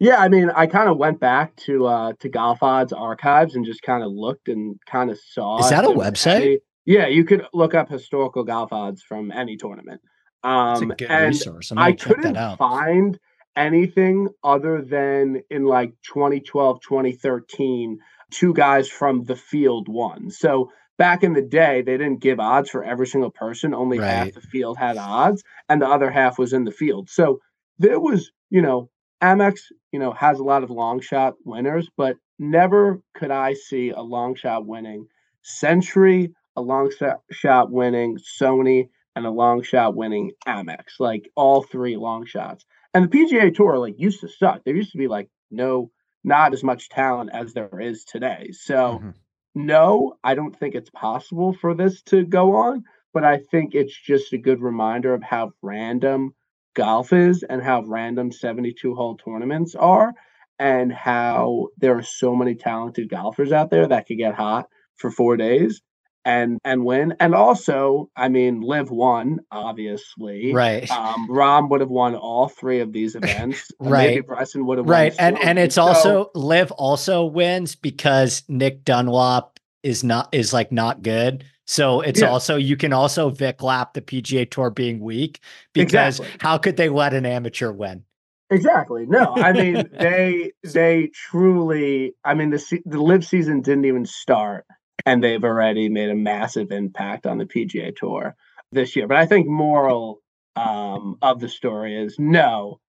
Yeah, 0.00 0.16
I 0.18 0.28
mean, 0.28 0.50
I 0.50 0.66
kind 0.66 0.88
of 0.88 0.96
went 0.98 1.20
back 1.20 1.54
to 1.66 1.86
uh 1.86 2.12
to 2.20 2.28
Golf 2.28 2.62
Odds 2.62 2.92
archives 2.92 3.54
and 3.54 3.64
just 3.64 3.82
kind 3.82 4.02
of 4.02 4.10
looked 4.12 4.48
and 4.48 4.76
kind 4.86 5.10
of 5.10 5.18
saw. 5.18 5.58
Is 5.58 5.70
that 5.70 5.84
a 5.84 5.88
website? 5.88 6.36
any- 6.36 6.58
yeah, 6.86 7.06
you 7.06 7.24
could 7.24 7.46
look 7.54 7.74
up 7.74 7.88
historical 7.88 8.44
golf 8.44 8.70
odds 8.70 9.02
from 9.02 9.32
any 9.32 9.56
tournament. 9.56 10.02
It's 10.44 10.82
Um, 10.82 10.90
a 10.90 10.94
good 10.96 11.08
resource. 11.10 11.72
I 11.74 11.92
couldn't 11.92 12.34
find 12.58 13.18
anything 13.56 14.28
other 14.42 14.82
than 14.82 15.40
in 15.48 15.64
like 15.64 15.94
2012, 16.12 16.80
2013, 16.82 17.98
two 18.30 18.52
guys 18.52 18.90
from 18.90 19.24
the 19.24 19.36
field 19.36 19.88
won. 19.88 20.28
So 20.30 20.70
back 20.98 21.22
in 21.24 21.32
the 21.32 21.40
day, 21.40 21.80
they 21.80 21.96
didn't 21.96 22.20
give 22.20 22.38
odds 22.38 22.68
for 22.68 22.84
every 22.84 23.06
single 23.06 23.30
person. 23.30 23.72
Only 23.72 23.96
half 23.98 24.34
the 24.34 24.40
field 24.42 24.76
had 24.76 24.98
odds, 24.98 25.42
and 25.70 25.80
the 25.80 25.88
other 25.88 26.10
half 26.10 26.38
was 26.38 26.52
in 26.52 26.64
the 26.64 26.70
field. 26.72 27.08
So 27.08 27.38
there 27.78 27.98
was, 28.00 28.30
you 28.50 28.60
know, 28.60 28.90
Amex, 29.24 29.60
you 29.90 29.98
know, 29.98 30.12
has 30.12 30.38
a 30.38 30.44
lot 30.44 30.62
of 30.62 30.70
long 30.70 31.00
shot 31.00 31.34
winners, 31.44 31.88
but 31.96 32.16
never 32.38 33.00
could 33.14 33.30
I 33.30 33.54
see 33.54 33.90
a 33.90 34.00
long 34.02 34.34
shot 34.34 34.66
winning 34.66 35.06
Sentry, 35.42 36.32
a 36.56 36.60
long 36.62 36.90
shot- 37.30 37.70
winning 37.70 38.18
Sony, 38.40 38.88
and 39.16 39.24
a 39.26 39.30
long 39.30 39.62
shot 39.62 39.94
winning 39.96 40.32
Amex. 40.46 40.98
Like 40.98 41.30
all 41.36 41.62
three 41.62 41.96
long 41.96 42.26
shots. 42.26 42.64
And 42.92 43.04
the 43.04 43.08
PGA 43.08 43.54
Tour 43.54 43.78
like 43.78 43.98
used 43.98 44.20
to 44.20 44.28
suck. 44.28 44.62
There 44.64 44.76
used 44.76 44.92
to 44.92 44.98
be 44.98 45.08
like 45.08 45.28
no, 45.50 45.90
not 46.22 46.52
as 46.52 46.62
much 46.62 46.88
talent 46.88 47.30
as 47.32 47.54
there 47.54 47.80
is 47.80 48.04
today. 48.04 48.50
So 48.52 49.00
Mhm. 49.02 49.14
no, 49.54 50.16
I 50.22 50.34
don't 50.34 50.54
think 50.56 50.74
it's 50.74 50.90
possible 50.90 51.52
for 51.54 51.74
this 51.74 52.02
to 52.04 52.24
go 52.24 52.56
on. 52.56 52.84
But 53.12 53.24
I 53.24 53.38
think 53.38 53.74
it's 53.74 53.96
just 53.96 54.32
a 54.32 54.38
good 54.38 54.60
reminder 54.60 55.14
of 55.14 55.22
how 55.22 55.52
random 55.62 56.34
golf 56.74 57.12
is 57.12 57.44
and 57.48 57.62
how 57.62 57.82
random 57.86 58.32
72 58.32 58.94
hole 58.94 59.16
tournaments 59.16 59.74
are 59.74 60.12
and 60.58 60.92
how 60.92 61.68
there 61.78 61.96
are 61.96 62.02
so 62.02 62.34
many 62.34 62.54
talented 62.54 63.08
golfers 63.08 63.52
out 63.52 63.70
there 63.70 63.86
that 63.88 64.06
could 64.06 64.18
get 64.18 64.34
hot 64.34 64.68
for 64.96 65.10
four 65.10 65.36
days 65.36 65.80
and 66.24 66.58
and 66.64 66.84
win. 66.84 67.14
And 67.20 67.34
also, 67.34 68.08
I 68.16 68.28
mean, 68.28 68.60
LIV 68.60 68.90
won, 68.90 69.40
obviously. 69.50 70.52
Right. 70.54 70.90
Um, 70.90 71.28
Rahm 71.28 71.68
would 71.70 71.80
have 71.80 71.90
won 71.90 72.14
all 72.14 72.48
three 72.48 72.80
of 72.80 72.92
these 72.92 73.14
events. 73.20 73.70
Uh, 73.80 73.90
Maybe 73.90 74.16
Right. 74.20 74.26
Bryson 74.26 74.66
would 74.66 74.78
have 74.78 74.88
right 74.88 75.12
won 75.18 75.36
and 75.36 75.38
and 75.38 75.58
it's. 75.58 75.74
So- 75.74 75.82
also 75.82 76.30
LIV 76.34 76.70
also 76.72 77.24
wins 77.24 77.74
because 77.74 78.42
nick 78.48 78.84
Dunlap 78.84 79.58
is 79.82 80.02
not 80.02 80.28
is 80.32 80.52
like 80.52 80.72
not 80.72 81.02
good 81.02 81.44
so 81.66 82.00
it's 82.00 82.20
Yeah. 82.20 82.28
also 82.28 82.56
you 82.56 82.76
can 82.76 82.92
also 82.92 83.30
vic 83.30 83.62
lap 83.62 83.94
the 83.94 84.02
pga 84.02 84.50
tour 84.50 84.70
being 84.70 85.00
weak 85.00 85.40
because 85.72 86.20
Exactly. 86.20 86.38
how 86.40 86.58
could 86.58 86.76
they 86.76 86.88
let 86.88 87.14
an 87.14 87.26
amateur 87.26 87.72
win 87.72 88.04
Exactly. 88.50 89.06
No, 89.06 89.32
I 89.36 89.52
mean 89.52 89.88
they 89.98 90.52
they 90.62 91.08
truly. 91.14 92.14
I 92.24 92.34
mean 92.34 92.50
the 92.50 92.82
the 92.84 93.00
LIV 93.02 93.24
season 93.24 93.62
didn't 93.62 93.86
even 93.86 94.04
start, 94.04 94.66
and 95.06 95.24
they've 95.24 95.42
already 95.42 95.88
made 95.88 96.10
a 96.10 96.14
massive 96.14 96.70
impact 96.70 97.26
on 97.26 97.38
the 97.38 97.46
PGA 97.46 97.96
Tour 97.96 98.36
this 98.70 98.94
year. 98.94 99.08
But 99.08 99.16
I 99.16 99.24
think 99.26 99.46
moral 99.48 100.20
um, 100.56 101.16
of 101.22 101.40
the 101.40 101.48
story 101.48 101.96
is 102.00 102.16
no. 102.18 102.80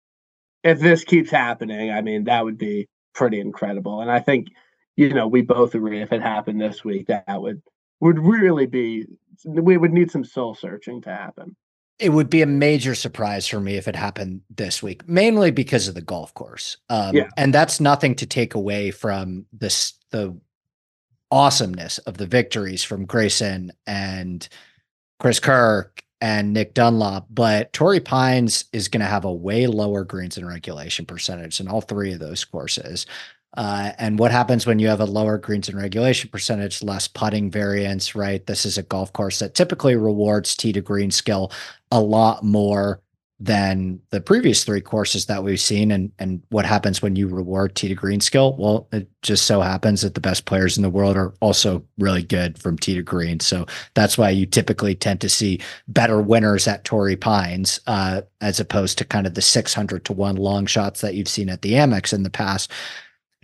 If 0.64 0.80
this 0.80 1.04
keeps 1.04 1.30
happening, 1.30 1.90
I 1.92 2.02
mean 2.02 2.24
that 2.24 2.44
would 2.44 2.58
be 2.58 2.88
pretty 3.14 3.38
incredible. 3.40 4.00
And 4.00 4.10
I 4.10 4.18
think 4.18 4.48
you 4.96 5.14
know 5.14 5.28
we 5.28 5.42
both 5.42 5.74
agree 5.76 6.02
if 6.02 6.12
it 6.12 6.20
happened 6.20 6.60
this 6.60 6.84
week, 6.84 7.06
that 7.06 7.40
would 7.40 7.62
would 8.00 8.18
really 8.18 8.66
be. 8.66 9.06
We 9.44 9.76
would 9.76 9.92
need 9.92 10.10
some 10.10 10.24
soul 10.24 10.54
searching 10.54 11.02
to 11.02 11.10
happen. 11.10 11.56
it 12.00 12.08
would 12.12 12.28
be 12.28 12.42
a 12.42 12.46
major 12.46 12.92
surprise 12.94 13.46
for 13.46 13.60
me 13.60 13.76
if 13.76 13.86
it 13.86 13.94
happened 13.94 14.40
this 14.50 14.82
week, 14.82 15.08
mainly 15.08 15.50
because 15.52 15.86
of 15.86 15.94
the 15.94 16.02
golf 16.02 16.34
course. 16.34 16.76
Um, 16.88 17.14
Yeah. 17.14 17.28
and 17.36 17.54
that's 17.54 17.78
nothing 17.80 18.16
to 18.16 18.26
take 18.26 18.54
away 18.54 18.90
from 18.90 19.46
this 19.52 19.92
the 20.10 20.36
awesomeness 21.30 21.98
of 21.98 22.16
the 22.16 22.26
victories 22.26 22.82
from 22.84 23.06
Grayson 23.06 23.72
and 23.86 24.48
Chris 25.20 25.40
Kirk 25.40 26.02
and 26.20 26.52
Nick 26.52 26.74
Dunlap, 26.74 27.26
but 27.30 27.72
Torrey 27.72 28.00
Pines 28.00 28.64
is 28.72 28.88
going 28.88 29.00
to 29.00 29.06
have 29.06 29.24
a 29.24 29.32
way 29.32 29.66
lower 29.66 30.04
greens 30.04 30.36
and 30.36 30.46
regulation 30.46 31.06
percentage 31.06 31.60
in 31.60 31.68
all 31.68 31.80
three 31.80 32.12
of 32.12 32.18
those 32.20 32.44
courses. 32.44 33.06
Uh, 33.56 33.92
and 33.98 34.18
what 34.18 34.32
happens 34.32 34.66
when 34.66 34.78
you 34.78 34.88
have 34.88 35.00
a 35.00 35.04
lower 35.04 35.38
greens 35.38 35.68
and 35.68 35.78
regulation 35.78 36.28
percentage, 36.30 36.82
less 36.82 37.06
putting 37.06 37.50
variance, 37.50 38.14
right? 38.14 38.46
This 38.46 38.66
is 38.66 38.78
a 38.78 38.82
golf 38.82 39.12
course 39.12 39.38
that 39.38 39.54
typically 39.54 39.96
rewards 39.96 40.56
tee 40.56 40.72
to 40.72 40.80
green 40.80 41.10
skill 41.10 41.52
a 41.90 42.00
lot 42.00 42.42
more 42.42 43.00
than 43.40 44.00
the 44.10 44.20
previous 44.20 44.64
three 44.64 44.80
courses 44.80 45.26
that 45.26 45.42
we've 45.42 45.60
seen. 45.60 45.90
And 45.90 46.12
and 46.18 46.42
what 46.50 46.64
happens 46.64 47.02
when 47.02 47.16
you 47.16 47.28
reward 47.28 47.74
tee 47.74 47.88
to 47.88 47.94
green 47.94 48.20
skill? 48.20 48.56
Well, 48.56 48.88
it 48.92 49.08
just 49.22 49.46
so 49.46 49.60
happens 49.60 50.02
that 50.02 50.14
the 50.14 50.20
best 50.20 50.44
players 50.46 50.76
in 50.76 50.82
the 50.82 50.90
world 50.90 51.16
are 51.16 51.34
also 51.40 51.84
really 51.98 52.22
good 52.22 52.58
from 52.58 52.78
tee 52.78 52.94
to 52.94 53.02
green. 53.02 53.40
So 53.40 53.66
that's 53.94 54.16
why 54.16 54.30
you 54.30 54.46
typically 54.46 54.94
tend 54.94 55.20
to 55.20 55.28
see 55.28 55.60
better 55.88 56.20
winners 56.20 56.68
at 56.68 56.84
Torrey 56.84 57.16
Pines, 57.16 57.80
uh, 57.86 58.22
as 58.40 58.60
opposed 58.60 58.98
to 58.98 59.04
kind 59.04 59.26
of 59.26 59.34
the 59.34 59.42
600 59.42 60.04
to 60.04 60.12
one 60.12 60.36
long 60.36 60.66
shots 60.66 61.00
that 61.00 61.14
you've 61.14 61.28
seen 61.28 61.48
at 61.48 61.62
the 61.62 61.72
Amex 61.72 62.12
in 62.12 62.22
the 62.22 62.30
past. 62.30 62.70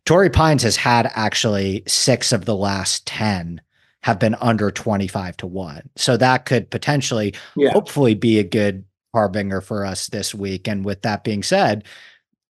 Torrey 0.05 0.31
Pines 0.31 0.63
has 0.63 0.77
had 0.77 1.11
actually 1.15 1.83
six 1.87 2.33
of 2.33 2.45
the 2.45 2.57
last 2.57 3.07
10 3.07 3.61
have 4.03 4.19
been 4.19 4.35
under 4.37 4.71
25 4.71 5.37
to 5.39 5.47
1. 5.47 5.91
So 5.97 6.17
that 6.17 6.47
could 6.47 6.71
potentially 6.71 7.35
Yeah. 7.57 7.71
hopefully 7.71 8.15
be 8.15 8.39
a 8.39 8.45
good 8.45 8.85
harbinger 9.15 9.61
for 9.61 9.85
us 9.85 10.07
this 10.09 10.35
week. 10.35 10.67
And 10.69 10.85
with 10.85 11.03
that 11.03 11.23
being 11.25 11.43
said, 11.43 11.85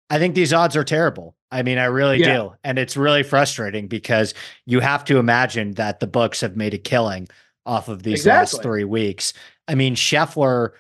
I 0.10 0.20
think 0.20 0.36
these 0.36 0.54
odds 0.54 0.76
are 0.78 0.84
terrible. 0.84 1.36
I 1.52 1.64
mean, 1.64 1.78
I 1.78 1.86
really 1.86 2.20
Yeah. 2.20 2.34
do. 2.34 2.54
And 2.64 2.80
it's 2.80 2.96
really 2.96 3.24
frustrating 3.24 3.88
because 3.88 4.34
you 4.66 4.80
have 4.80 5.04
to 5.06 5.18
imagine 5.18 5.74
that 5.74 6.00
the 6.00 6.08
books 6.08 6.42
have 6.42 6.56
made 6.56 6.74
a 6.74 6.78
killing 6.78 7.28
off 7.66 7.90
of 7.90 8.04
these 8.04 8.26
last 8.26 8.62
three 8.62 8.84
weeks. 8.84 9.34
I 9.68 9.76
mean, 9.76 9.96
Scheffler, 9.96 10.72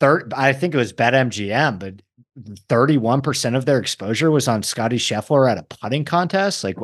third, 0.00 0.32
I 0.36 0.52
think 0.52 0.74
it 0.74 0.78
was 0.78 0.92
BetMGM, 0.92 1.78
but 1.78 1.94
31% 2.68 3.56
of 3.56 3.64
their 3.64 3.78
exposure 3.78 4.30
was 4.30 4.48
on 4.48 4.62
Scotty 4.62 4.98
Scheffler 4.98 5.50
at 5.50 5.58
a 5.58 5.62
putting 5.62 6.04
contest. 6.04 6.64
Like, 6.64 6.78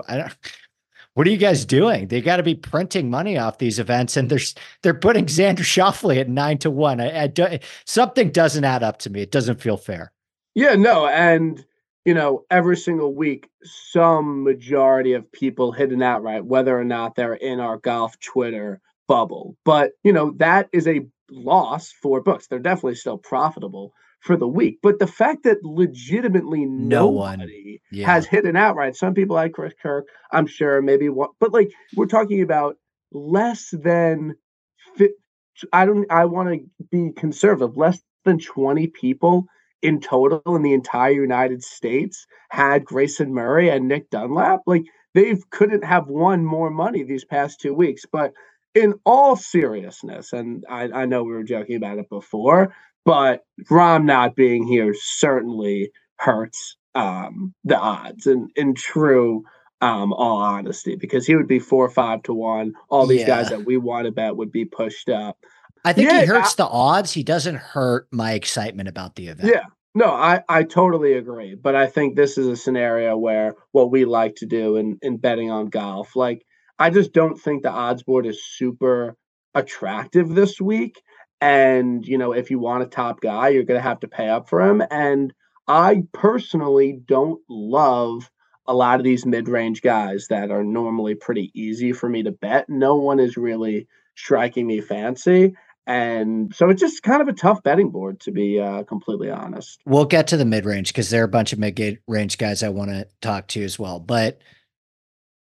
what 1.15 1.27
are 1.27 1.31
you 1.31 1.37
guys 1.37 1.65
doing? 1.65 2.09
They 2.09 2.21
got 2.21 2.39
to 2.39 2.43
be 2.43 2.55
printing 2.55 3.11
money 3.11 3.37
off 3.37 3.59
these 3.59 3.79
events, 3.79 4.17
and 4.17 4.31
they're 4.31 4.39
they're 4.83 4.95
putting 4.95 5.27
Xander 5.27 5.59
Schauffele 5.59 6.19
at 6.19 6.29
nine 6.29 6.59
to 6.59 6.71
one. 6.71 7.01
I, 7.01 7.25
I 7.25 7.27
do, 7.27 7.59
something 7.85 8.31
doesn't 8.31 8.65
add 8.65 8.83
up 8.83 8.99
to 9.01 9.11
me. 9.11 9.21
It 9.21 9.31
doesn't 9.31 9.61
feel 9.61 9.77
fair. 9.77 10.13
Yeah, 10.55 10.75
no, 10.75 11.07
and 11.07 11.65
you 12.05 12.15
know, 12.15 12.45
every 12.51 12.77
single 12.77 13.15
week, 13.15 13.49
some 13.63 14.43
majority 14.43 15.13
of 15.13 15.31
people 15.31 15.73
hit 15.73 15.91
an 15.93 16.03
outright, 16.03 16.47
whether 16.47 16.79
or 16.79 16.85
not 16.85 17.15
they're 17.15 17.35
in 17.35 17.61
our 17.61 17.77
golf 17.77 18.19
Twitter 18.21 18.81
bubble. 19.07 19.57
But 19.65 19.93
you 20.03 20.13
know, 20.13 20.33
that 20.39 20.69
is 20.73 20.89
a 20.89 21.07
loss 21.31 21.93
for 21.93 22.23
books. 22.23 22.47
They're 22.47 22.59
definitely 22.59 22.95
still 22.95 23.19
profitable 23.19 23.93
for 24.23 24.37
the 24.37 24.49
week. 24.49 24.79
But 24.83 24.99
the 24.99 25.07
fact 25.07 25.43
that 25.45 25.65
legitimately 25.65 26.65
No 26.67 27.09
one. 27.09 27.47
Yeah. 27.91 28.07
has 28.07 28.27
hit 28.27 28.45
an 28.47 28.57
outright. 28.57 28.97
Some 28.97 29.15
people 29.15 29.35
like 29.35 29.53
Chris 29.53 29.75
Kirk, 29.83 30.07
I'm 30.33 30.47
sure, 30.47 30.81
maybe 30.81 31.09
one, 31.09 31.31
but 31.41 31.53
like 31.53 31.71
we're 31.97 32.07
talking 32.07 32.43
about 32.43 32.77
less 33.13 33.69
than. 33.73 34.35
I 35.73 35.85
don't. 35.85 36.11
I 36.11 36.25
want 36.25 36.49
to 36.49 36.87
be 36.91 37.13
conservative. 37.13 37.77
Less 37.77 38.01
than 38.25 38.39
20 38.39 38.89
people 38.89 39.45
in 39.83 40.01
total 40.01 40.57
in 40.57 40.63
the 40.63 40.73
entire 40.73 41.11
United 41.11 41.63
States 41.63 42.27
had 42.51 42.85
Grayson 42.85 43.35
Murray 43.35 43.69
and 43.69 43.89
Nick 43.89 44.11
Dunlap. 44.11 44.61
Like 44.67 44.85
they 45.15 45.37
couldn't 45.51 45.85
have 45.85 46.07
won 46.09 46.45
more 46.45 46.71
money 46.71 47.03
these 47.03 47.25
past 47.25 47.61
two 47.61 47.75
weeks. 47.75 48.05
But 48.11 48.33
in 48.75 48.95
all 49.05 49.37
seriousness, 49.37 50.33
and 50.33 50.65
I, 50.69 50.85
I 50.85 51.07
know 51.07 51.25
we 51.25 51.33
were 51.33 51.45
joking 51.45 51.77
about 51.77 51.99
it 51.99 52.09
before, 52.09 52.75
but 53.05 53.43
Rahm 53.71 54.05
not 54.05 54.37
being 54.37 54.67
here 54.67 54.95
certainly 54.95 55.91
hurts 56.19 56.77
um, 56.95 57.55
the 57.65 57.79
odds. 57.79 58.27
And 58.27 58.51
in 58.57 58.75
true 58.75 59.45
um, 59.81 60.13
all 60.13 60.39
honesty, 60.39 60.97
because 60.97 61.27
he 61.27 61.35
would 61.35 61.49
be 61.49 61.59
four 61.59 61.85
or 61.85 61.91
five 61.91 62.23
to 62.25 62.33
one. 62.33 62.75
All 62.89 63.07
these 63.07 63.25
guys 63.25 63.49
that 63.51 63.67
we 63.67 63.77
want 63.77 64.07
to 64.07 64.13
bet 64.13 64.37
would 64.37 64.53
be 64.53 64.65
pushed 64.65 65.09
up. 65.09 65.37
I 65.85 65.93
think 65.93 66.09
Yeah, 66.09 66.21
he 66.21 66.27
hurts 66.27 66.55
the 66.55 66.67
odds. 66.67 67.13
He 67.13 67.25
doesn't 67.25 67.57
hurt 67.57 68.07
my 68.13 68.33
excitement 68.33 68.89
about 68.89 69.17
the 69.17 69.27
event. 69.27 69.49
Yeah. 69.53 69.65
No, 69.95 70.07
I, 70.07 70.43
I 70.49 70.63
totally 70.63 71.15
agree. 71.15 71.57
But 71.57 71.75
I 71.75 71.89
think 71.89 72.15
this 72.15 72.39
is 72.39 72.47
a 72.47 72.57
scenario 72.57 73.17
where 73.17 73.55
what 73.73 73.91
we 73.91 74.05
like 74.05 74.37
to 74.37 74.47
do 74.47 74.77
in, 74.77 74.99
in 75.03 75.17
betting 75.17 75.51
on 75.51 75.67
golf, 75.67 76.15
like 76.15 76.47
I 76.79 76.91
just 76.91 77.13
don't 77.13 77.37
think 77.37 77.63
the 77.63 77.71
odds 77.71 78.05
board 78.05 78.25
is 78.25 78.43
super 78.45 79.17
attractive 79.55 80.31
this 80.31 80.61
week. 80.61 81.03
And, 81.43 82.07
you 82.07 82.17
know, 82.17 82.31
if 82.31 82.53
you 82.53 82.61
want 82.61 82.85
a 82.85 82.87
top 82.87 83.21
guy, 83.21 83.49
you're 83.49 83.65
going 83.65 83.79
to 83.79 83.83
have 83.83 83.99
to 84.01 84.09
pay 84.09 84.29
up 84.29 84.49
for 84.49 84.63
him. 84.63 84.81
And 84.93 85.35
I 85.67 86.05
personally 86.13 87.01
don't 87.05 87.41
love 87.51 88.31
a 88.69 88.73
lot 88.73 89.01
of 89.01 89.05
these 89.05 89.27
mid 89.27 89.49
range 89.49 89.83
guys 89.83 90.29
that 90.31 90.53
are 90.53 90.63
normally 90.63 91.17
pretty 91.17 91.51
easy 91.53 91.93
for 91.93 92.09
me 92.09 92.23
to 92.23 92.31
bet. 92.31 92.69
No 92.69 92.95
one 92.95 93.19
is 93.19 93.37
really 93.37 93.89
striking 94.15 94.69
me 94.69 94.81
fancy. 94.81 95.57
And 95.85 96.55
so 96.55 96.71
it's 96.71 96.81
just 96.81 97.03
kind 97.03 97.21
of 97.21 97.27
a 97.27 97.33
tough 97.33 97.61
betting 97.65 97.91
board, 97.91 98.21
to 98.21 98.31
be 98.31 98.61
uh, 98.61 98.85
completely 98.85 99.29
honest. 99.29 99.81
We'll 99.85 100.05
get 100.05 100.29
to 100.29 100.37
the 100.37 100.45
mid 100.45 100.65
range 100.65 100.91
because 100.91 101.11
there 101.11 101.23
are 101.23 101.25
a 101.25 101.29
bunch 101.29 101.53
of 101.53 101.59
mid 101.59 101.99
range 102.07 102.39
guys 102.39 102.63
I 102.63 102.69
want 102.69 102.91
to 102.93 103.09
talk 103.21 103.49
to 103.49 103.65
as 103.65 103.81
well. 103.81 103.99
But 103.99 104.39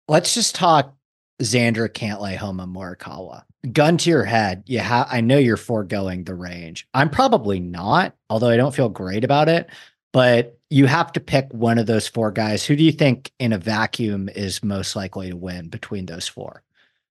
let's 0.08 0.34
just 0.34 0.56
talk 0.56 0.96
Xander 1.40 1.88
Cantlay 1.88 2.38
Homa 2.38 2.66
Morikawa. 2.66 3.44
Gun 3.72 3.98
to 4.00 4.10
your 4.10 4.24
head, 4.24 4.64
you 4.66 4.80
have 4.80 5.08
I 5.12 5.22
know 5.22 5.38
you're 5.38 5.56
foregoing 5.56 6.24
the 6.24 6.34
range. 6.34 6.88
I'm 6.96 7.12
probably 7.12 7.60
not, 7.60 8.16
although 8.28 8.50
I 8.50 8.58
don't 8.58 8.74
feel 8.74 8.90
great 8.90 9.24
about 9.24 9.50
it. 9.50 9.70
But 10.14 10.58
you 10.72 10.88
have 10.88 11.12
to 11.14 11.20
pick 11.20 11.48
one 11.54 11.78
of 11.78 11.86
those 11.86 12.08
four 12.08 12.32
guys. 12.32 12.66
Who 12.66 12.76
do 12.76 12.84
you 12.84 12.92
think 12.92 13.32
in 13.40 13.54
a 13.54 13.60
vacuum 13.60 14.30
is 14.30 14.64
most 14.64 14.96
likely 14.96 15.30
to 15.30 15.38
win 15.38 15.70
between 15.70 16.08
those 16.08 16.28
four? 16.28 16.64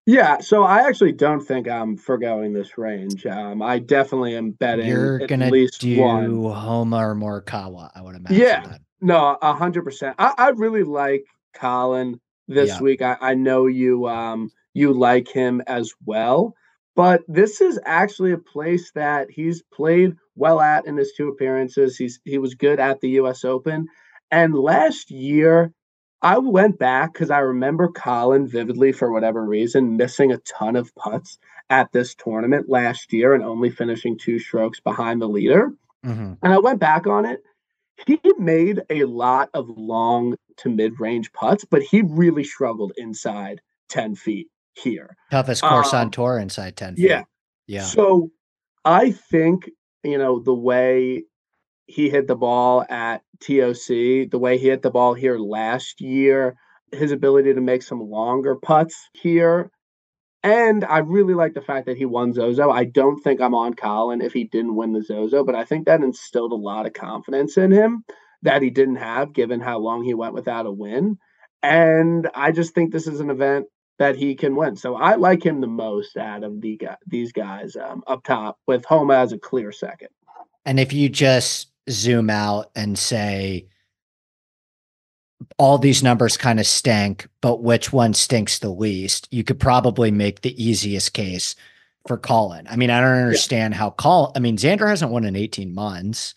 Yeah, 0.05 0.39
so 0.39 0.63
I 0.63 0.87
actually 0.87 1.13
don't 1.13 1.39
think 1.39 1.69
I'm 1.69 1.95
foregoing 1.95 2.51
this 2.53 2.77
range. 2.77 3.25
Um, 3.25 3.61
I 3.61 3.79
definitely 3.79 4.35
am 4.35 4.51
betting 4.51 4.87
You're 4.87 5.21
at 5.21 5.29
gonna 5.29 5.49
least 5.51 5.79
do 5.79 6.01
one. 6.01 6.43
Homa 6.53 6.97
or 6.97 7.15
Morikawa, 7.15 7.91
I 7.95 8.01
would 8.01 8.15
imagine. 8.15 8.39
Yeah. 8.39 8.67
then. 8.67 8.79
No, 8.99 9.37
a 9.41 9.53
hundred 9.53 9.83
percent. 9.83 10.15
I, 10.19 10.33
I 10.37 10.49
really 10.49 10.83
like 10.83 11.23
Collin 11.53 12.19
this 12.47 12.69
Yeah. 12.69 12.81
week. 12.81 13.01
I, 13.01 13.15
I 13.21 13.33
know 13.35 13.67
you 13.67 14.07
um 14.07 14.51
you 14.73 14.93
like 14.93 15.27
him 15.27 15.61
as 15.67 15.93
well, 16.05 16.53
but 16.95 17.23
this 17.27 17.61
is 17.61 17.79
actually 17.85 18.31
a 18.31 18.37
place 18.37 18.91
that 18.93 19.29
he's 19.31 19.63
played 19.73 20.15
well 20.35 20.59
at 20.61 20.85
in 20.85 20.97
his 20.97 21.13
two 21.15 21.29
appearances. 21.29 21.97
He's 21.97 22.19
he 22.25 22.37
was 22.37 22.55
good 22.55 22.79
at 22.79 23.01
the 23.01 23.09
US 23.11 23.43
Open. 23.45 23.87
And 24.31 24.55
last 24.55 25.11
year, 25.11 25.73
I 26.21 26.37
went 26.37 26.77
back 26.79 27.13
because 27.13 27.31
I 27.31 27.39
remember 27.39 27.87
Collin 27.89 28.47
vividly 28.47 28.91
for 28.91 29.11
whatever 29.11 29.43
reason 29.43 29.97
missing 29.97 30.31
a 30.31 30.37
ton 30.39 30.75
of 30.75 30.93
putts 30.95 31.37
at 31.69 31.91
this 31.91 32.13
tournament 32.15 32.69
last 32.69 33.11
year 33.11 33.33
and 33.33 33.43
only 33.43 33.69
finishing 33.69 34.17
two 34.17 34.39
strokes 34.39 34.79
behind 34.79 35.21
the 35.21 35.27
leader. 35.29 35.71
Mhm. 36.05 36.37
And 36.41 36.53
I 36.53 36.59
went 36.59 36.79
back 36.79 37.07
on 37.07 37.25
it. 37.25 37.41
He 38.07 38.19
made 38.37 38.81
a 38.89 39.05
lot 39.05 39.49
of 39.53 39.69
long 39.69 40.35
to 40.57 40.69
mid 40.69 40.99
range 40.99 41.31
putts, 41.33 41.65
but 41.65 41.81
he 41.81 42.01
really 42.01 42.43
struggled 42.43 42.93
inside 42.97 43.61
10 43.89 44.15
feet 44.15 44.47
here. 44.73 45.15
Toughest 45.31 45.61
course 45.61 45.93
on 45.93 46.05
Um, 46.05 46.11
tour 46.11 46.37
inside 46.37 46.75
10 46.75 46.95
feet. 46.95 47.09
Yeah. 47.09 47.23
Yeah. 47.67 47.83
So 47.83 48.29
I 48.83 49.11
think, 49.11 49.69
you 50.03 50.17
know, 50.17 50.39
the 50.39 50.53
way 50.53 51.23
he 51.85 52.09
hit 52.09 52.27
the 52.27 52.35
ball 52.35 52.85
at 52.89 53.21
TOC, 53.41 54.29
the 54.29 54.39
way 54.39 54.57
he 54.57 54.69
hit 54.69 54.81
the 54.81 54.91
ball 54.91 55.13
here 55.13 55.37
last 55.37 56.01
year, 56.01 56.55
his 56.91 57.11
ability 57.11 57.53
to 57.53 57.61
make 57.61 57.83
some 57.83 57.99
longer 57.99 58.55
putts 58.55 59.09
here. 59.13 59.71
And 60.43 60.83
I 60.83 60.99
really 60.99 61.35
like 61.35 61.53
the 61.53 61.61
fact 61.61 61.85
that 61.85 61.97
he 61.97 62.05
won 62.05 62.33
Zozo. 62.33 62.71
I 62.71 62.85
don't 62.85 63.21
think 63.21 63.41
I'm 63.41 63.53
on 63.53 63.75
Collin 63.75 64.21
if 64.21 64.33
he 64.33 64.45
didn't 64.45 64.75
win 64.75 64.91
the 64.93 65.03
Zozo, 65.03 65.43
but 65.43 65.53
I 65.53 65.65
think 65.65 65.85
that 65.85 66.01
instilled 66.01 66.51
a 66.51 66.55
lot 66.55 66.87
of 66.87 66.93
confidence 66.93 67.57
in 67.57 67.71
him 67.71 68.03
that 68.41 68.63
he 68.63 68.71
didn't 68.71 68.95
have 68.95 69.33
given 69.33 69.59
how 69.59 69.77
long 69.77 70.03
he 70.03 70.15
went 70.15 70.33
without 70.33 70.65
a 70.65 70.71
win. 70.71 71.17
And 71.61 72.27
I 72.33 72.51
just 72.51 72.73
think 72.73 72.91
this 72.91 73.05
is 73.05 73.19
an 73.19 73.29
event 73.29 73.67
that 74.01 74.15
he 74.15 74.33
can 74.33 74.55
win. 74.55 74.75
So 74.75 74.95
I 74.95 75.13
like 75.13 75.45
him 75.45 75.61
the 75.61 75.67
most 75.67 76.17
out 76.17 76.43
of 76.43 76.59
the 76.59 76.81
these 77.05 77.31
guys 77.31 77.75
um, 77.75 78.03
up 78.07 78.23
top 78.23 78.57
with 78.65 78.83
Homa 78.83 79.13
as 79.13 79.31
a 79.31 79.37
clear 79.37 79.71
second. 79.71 80.09
And 80.65 80.79
if 80.79 80.91
you 80.91 81.07
just 81.07 81.69
zoom 81.87 82.31
out 82.31 82.71
and 82.75 82.97
say 82.97 83.67
all 85.59 85.77
these 85.77 86.01
numbers 86.01 86.35
kind 86.35 86.59
of 86.59 86.65
stink, 86.65 87.27
but 87.41 87.61
which 87.61 87.93
one 87.93 88.15
stinks 88.15 88.57
the 88.57 88.71
least, 88.71 89.27
you 89.29 89.43
could 89.43 89.59
probably 89.59 90.09
make 90.09 90.41
the 90.41 90.63
easiest 90.63 91.13
case 91.13 91.55
for 92.07 92.17
Collin. 92.17 92.67
I 92.71 92.77
mean, 92.77 92.89
I 92.89 93.01
don't 93.01 93.23
understand 93.23 93.75
how 93.75 93.91
Collin, 93.91 94.31
I 94.35 94.39
mean, 94.39 94.57
Xander 94.57 94.89
hasn't 94.89 95.11
won 95.11 95.25
in 95.25 95.35
18 95.35 95.75
months. 95.75 96.33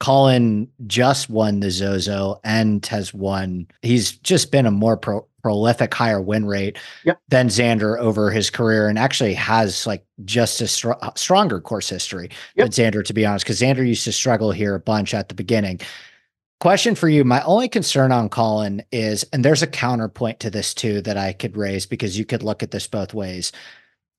Collin 0.00 0.68
just 0.86 1.30
won 1.30 1.60
the 1.60 1.70
Zozo 1.70 2.40
and 2.44 2.84
has 2.86 3.14
won. 3.14 3.68
He's 3.80 4.12
just 4.18 4.52
been 4.52 4.66
a 4.66 4.70
more 4.70 4.98
pro- 4.98 5.26
prolific, 5.46 5.94
higher 5.94 6.20
win 6.20 6.44
rate 6.44 6.76
Yep. 7.04 7.20
than 7.28 7.48
Xander 7.48 7.96
over 8.00 8.32
his 8.32 8.50
career, 8.50 8.88
and 8.88 8.98
actually 8.98 9.32
has 9.34 9.86
like 9.86 10.04
just 10.24 10.60
a 10.60 10.66
str- 10.66 10.94
uh, 11.02 11.12
stronger 11.14 11.60
course 11.60 11.88
history 11.88 12.30
than 12.56 12.66
Xander, 12.70 13.04
to 13.04 13.14
be 13.14 13.24
honest, 13.24 13.44
because 13.44 13.60
Xander 13.60 13.86
used 13.86 14.02
to 14.06 14.10
struggle 14.12 14.50
here 14.50 14.74
a 14.74 14.80
bunch 14.80 15.14
at 15.14 15.28
the 15.28 15.36
beginning. 15.36 15.78
Question 16.58 16.96
for 16.96 17.08
you. 17.08 17.22
My 17.22 17.42
only 17.42 17.68
concern 17.68 18.10
on 18.10 18.28
Collin 18.28 18.82
is, 18.90 19.24
and 19.32 19.44
there's 19.44 19.62
a 19.62 19.68
counterpoint 19.68 20.40
to 20.40 20.50
this 20.50 20.74
too 20.74 21.00
that 21.02 21.16
I 21.16 21.32
could 21.32 21.56
raise 21.56 21.86
because 21.86 22.18
you 22.18 22.24
could 22.24 22.42
look 22.42 22.64
at 22.64 22.72
this 22.72 22.88
both 22.88 23.14
ways. 23.14 23.52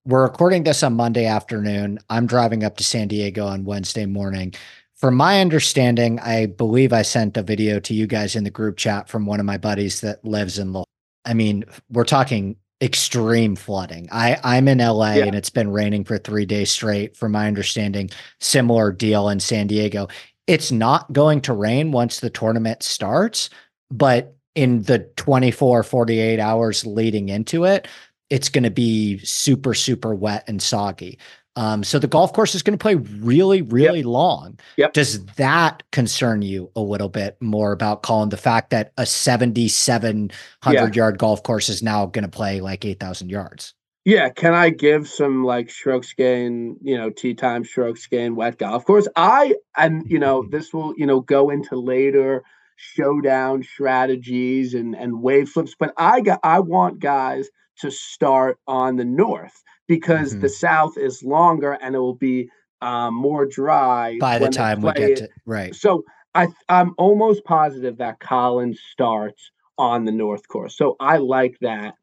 We're 0.05 0.23
recording 0.23 0.63
this 0.63 0.81
on 0.81 0.93
Monday 0.93 1.25
afternoon. 1.25 1.99
I'm 2.09 2.25
driving 2.25 2.63
up 2.63 2.77
to 2.77 2.85
San 2.85 3.09
Diego 3.09 3.45
on 3.45 3.65
Wednesday 3.65 4.05
morning. 4.05 4.53
From 4.95 5.15
my 5.15 5.41
understanding, 5.41 6.19
I 6.21 6.45
believe 6.45 6.93
I 6.93 7.01
sent 7.01 7.35
a 7.35 7.43
video 7.43 7.81
to 7.81 7.93
you 7.93 8.07
guys 8.07 8.37
in 8.37 8.45
the 8.45 8.49
group 8.49 8.77
chat 8.77 9.09
from 9.09 9.25
one 9.25 9.41
of 9.41 9.45
my 9.45 9.57
buddies 9.57 9.99
that 10.01 10.23
lives 10.23 10.57
in. 10.57 10.71
Lo- 10.71 10.85
I 11.27 11.33
mean, 11.33 11.65
we're 11.91 12.05
talking 12.05 12.55
extreme 12.81 13.55
flooding. 13.55 14.07
I 14.11 14.37
I'm 14.43 14.67
in 14.67 14.79
LA 14.79 15.13
Yeah. 15.15 15.25
and 15.25 15.35
it's 15.35 15.49
been 15.49 15.71
raining 15.71 16.03
for 16.05 16.17
3 16.17 16.45
days 16.45 16.71
straight 16.71 17.17
from 17.17 17.31
my 17.31 17.47
understanding. 17.47 18.09
Similar 18.39 18.91
deal 18.91 19.29
in 19.29 19.39
San 19.39 19.67
Diego. 19.67 20.07
It's 20.47 20.71
not 20.71 21.11
going 21.11 21.41
to 21.41 21.53
rain 21.53 21.91
once 21.91 22.19
the 22.19 22.29
tournament 22.29 22.83
starts, 22.83 23.49
but 23.91 24.35
in 24.55 24.83
the 24.83 24.99
24 25.17 25.83
48 25.83 26.39
hours 26.39 26.85
leading 26.85 27.29
into 27.29 27.65
it, 27.65 27.87
it's 28.29 28.49
going 28.49 28.63
to 28.63 28.71
be 28.71 29.17
super 29.19 29.73
super 29.73 30.13
wet 30.15 30.43
and 30.47 30.61
soggy. 30.61 31.17
Um, 31.57 31.83
so 31.83 31.97
the 31.97 32.07
golf 32.07 32.33
course 32.33 32.53
is 32.53 32.61
going 32.61 32.77
to 32.77 32.81
play 32.81 32.93
really, 32.93 33.63
really 33.63 34.03
long. 34.03 34.59
Yep. 34.77 34.93
Does 34.93 35.25
that 35.25 35.81
concern 35.91 36.43
you 36.43 36.69
a 36.75 36.81
little 36.81 37.09
bit 37.09 37.35
more 37.41 37.71
about 37.71 38.03
Collin? 38.03 38.29
The 38.29 38.37
fact 38.37 38.69
that 38.69 38.93
a 38.95 39.07
7,700 39.07 40.95
yard 40.95 41.17
golf 41.17 41.41
course 41.41 41.67
is 41.67 41.81
now 41.81 42.05
going 42.05 42.23
to 42.23 42.29
play 42.29 42.61
like 42.61 42.85
8,000 42.85 43.29
yards. 43.29 43.73
Yeah, 44.05 44.29
can 44.29 44.53
I 44.53 44.69
give 44.69 45.09
some 45.09 45.43
like 45.43 45.71
strokes 45.71 46.13
gain, 46.13 46.77
you 46.83 46.95
know, 46.95 47.09
tee 47.09 47.33
time 47.33 47.65
strokes 47.65 48.05
gain 48.05 48.35
wet 48.35 48.59
golf 48.59 48.85
course? 48.85 49.07
I 49.15 49.55
and 49.75 50.03
you 50.07 50.19
know, 50.19 50.45
this 50.51 50.71
will, 50.71 50.93
you 50.95 51.07
know, 51.07 51.21
go 51.21 51.49
into 51.49 51.75
later 51.75 52.43
showdown 52.75 53.63
strategies 53.63 54.75
and 54.75 54.95
and 54.95 55.23
wave 55.23 55.49
flips, 55.49 55.73
but 55.77 55.91
I 55.97 56.21
got 56.21 56.39
I 56.43 56.59
want 56.59 56.99
guys 56.99 57.49
to 57.79 57.89
start 57.89 58.59
on 58.67 58.95
the 58.95 59.05
north 59.05 59.63
because 59.87 60.31
Mm-hmm. 60.31 60.41
the 60.41 60.49
south 60.49 60.97
is 60.97 61.23
longer 61.23 61.77
and 61.81 61.95
it 61.95 61.99
will 61.99 62.15
be 62.15 62.49
um, 62.81 63.13
more 63.15 63.45
dry 63.45 64.17
By 64.19 64.37
the 64.39 64.49
time 64.49 64.81
we 64.81 64.91
get 64.93 65.09
it. 65.11 65.15
to 65.17 65.29
right. 65.45 65.73
So 65.73 66.03
I 66.35 66.47
I'm 66.69 66.93
almost 66.97 67.43
positive 67.45 67.97
that 67.97 68.19
Collins 68.19 68.79
starts 68.91 69.49
on 69.77 70.05
the 70.05 70.11
North 70.11 70.47
course. 70.47 70.77
So 70.77 70.95
I 70.99 71.17
like 71.17 71.57
that 71.61 71.95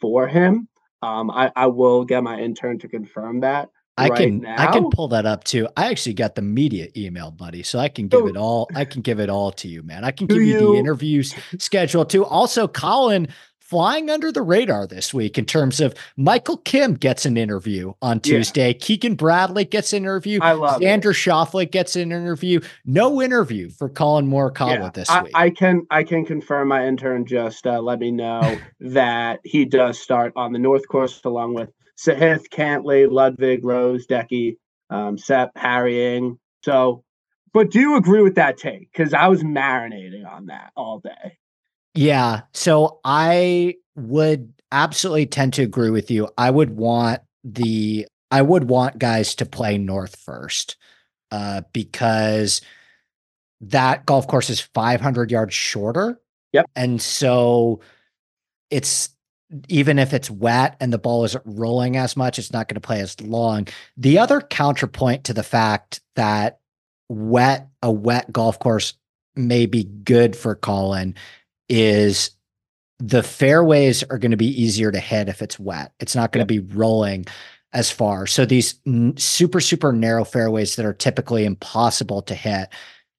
for 0.00 0.26
him. 0.26 0.68
Um, 1.02 1.30
I, 1.30 1.50
I 1.56 1.66
will 1.66 2.04
get 2.04 2.22
my 2.22 2.38
intern 2.38 2.78
to 2.78 2.88
confirm 2.88 3.40
that. 3.40 3.68
I 3.98 4.08
right 4.08 4.16
can 4.16 4.46
I 4.46 4.72
can 4.72 4.88
pull 4.88 5.08
that 5.08 5.26
up 5.26 5.44
too. 5.44 5.68
I 5.76 5.90
actually 5.90 6.14
got 6.14 6.34
the 6.34 6.40
media 6.42 6.88
email, 6.96 7.30
buddy, 7.30 7.62
so 7.62 7.78
I 7.78 7.88
can 7.88 8.08
give 8.08 8.20
So- 8.20 8.28
it 8.28 8.36
all. 8.38 8.68
I 8.74 8.86
can 8.86 9.02
give 9.02 9.20
it 9.20 9.28
all 9.28 9.52
to 9.52 9.68
you, 9.68 9.82
man. 9.82 10.02
I 10.04 10.12
can 10.12 10.26
give 10.26 10.40
you, 10.40 10.72
the 10.72 10.78
interviews 10.78 11.34
schedule 11.58 12.06
too. 12.06 12.24
Also, 12.24 12.66
Collin 12.66 13.28
flying 13.72 14.10
under 14.10 14.30
the 14.30 14.42
radar 14.42 14.86
this 14.86 15.14
week 15.14 15.38
in 15.38 15.46
terms 15.46 15.80
of 15.80 15.94
Michael 16.18 16.58
Kim 16.58 16.92
gets 16.92 17.24
an 17.24 17.38
interview 17.38 17.94
on 18.02 18.18
Yeah. 18.18 18.36
Tuesday. 18.36 18.74
Keegan 18.74 19.14
Bradley 19.14 19.64
gets 19.64 19.94
an 19.94 20.02
interview. 20.02 20.40
I 20.42 20.52
love 20.52 20.82
it. 20.82 20.84
Xander 20.84 21.14
Schauffele 21.14 21.70
gets 21.70 21.96
an 21.96 22.12
interview. 22.12 22.60
No 22.84 23.22
interview 23.22 23.70
for 23.70 23.88
Collin 23.88 24.28
Morikawa 24.28 24.74
Yeah, 24.78 24.90
this 24.90 25.08
I, 25.08 25.22
week. 25.22 25.32
I 25.34 25.48
can 25.48 25.86
I 25.90 26.04
can 26.04 26.26
confirm 26.26 26.68
my 26.68 26.86
intern 26.86 27.24
just 27.24 27.66
uh, 27.66 27.80
let 27.80 27.98
me 27.98 28.10
know 28.10 28.58
that 28.80 29.40
he 29.42 29.64
does 29.64 29.98
start 29.98 30.34
on 30.36 30.52
the 30.52 30.58
North 30.58 30.86
course 30.86 31.18
along 31.24 31.54
with 31.54 31.70
Sahith, 31.98 32.50
Cantlay, 32.50 33.10
Ludvig, 33.10 33.64
Rose, 33.64 34.06
Decky, 34.06 34.58
um, 34.90 35.16
Sepp, 35.16 35.52
Harrying. 35.56 36.38
So, 36.62 37.04
but 37.54 37.70
do 37.70 37.80
you 37.80 37.96
agree 37.96 38.20
with 38.20 38.34
that 38.34 38.58
take? 38.58 38.92
Because 38.92 39.14
I 39.14 39.28
was 39.28 39.42
marinating 39.42 40.30
on 40.30 40.46
that 40.46 40.72
all 40.76 41.00
day. 41.00 41.38
Yeah. 41.94 42.42
So 42.54 43.00
I 43.04 43.76
would 43.96 44.52
absolutely 44.70 45.26
tend 45.26 45.54
to 45.54 45.62
agree 45.62 45.90
with 45.90 46.10
you. 46.10 46.28
I 46.38 46.50
would 46.50 46.76
want 46.76 47.20
the 47.44 48.06
I 48.30 48.40
would 48.42 48.64
want 48.68 48.98
guys 48.98 49.34
to 49.36 49.46
play 49.46 49.78
north 49.78 50.16
first. 50.16 50.76
Uh 51.30 51.62
because 51.72 52.60
that 53.60 54.06
golf 54.06 54.26
course 54.26 54.50
is 54.50 54.60
500 54.60 55.30
yards 55.30 55.54
shorter. 55.54 56.20
Yep. 56.52 56.66
And 56.76 57.00
so 57.00 57.80
it's 58.70 59.10
even 59.68 59.98
if 59.98 60.14
it's 60.14 60.30
wet 60.30 60.76
and 60.80 60.92
the 60.92 60.98
ball 60.98 61.24
isn't 61.24 61.42
rolling 61.46 61.96
as 61.96 62.16
much, 62.16 62.38
it's 62.38 62.52
not 62.52 62.68
going 62.68 62.76
to 62.76 62.80
play 62.80 63.00
as 63.00 63.20
long. 63.20 63.68
The 63.96 64.18
other 64.18 64.40
counterpoint 64.40 65.24
to 65.24 65.34
the 65.34 65.42
fact 65.42 66.00
that 66.16 66.58
wet 67.08 67.68
a 67.82 67.92
wet 67.92 68.32
golf 68.32 68.58
course 68.58 68.94
may 69.36 69.66
be 69.66 69.84
good 69.84 70.34
for 70.36 70.54
Collin 70.54 71.14
is 71.72 72.30
the 72.98 73.22
fairways 73.22 74.02
are 74.04 74.18
going 74.18 74.30
to 74.30 74.36
be 74.36 74.62
easier 74.62 74.92
to 74.92 75.00
hit 75.00 75.28
if 75.28 75.42
it's 75.42 75.58
wet. 75.58 75.92
It's 75.98 76.14
not 76.14 76.30
going 76.30 76.46
to 76.46 76.54
yep. 76.54 76.64
be 76.66 76.74
rolling 76.74 77.26
as 77.72 77.90
far. 77.90 78.26
So 78.26 78.44
these 78.44 78.78
n- 78.86 79.16
super 79.16 79.60
super 79.60 79.92
narrow 79.92 80.24
fairways 80.24 80.76
that 80.76 80.86
are 80.86 80.92
typically 80.92 81.44
impossible 81.44 82.22
to 82.22 82.34
hit 82.34 82.68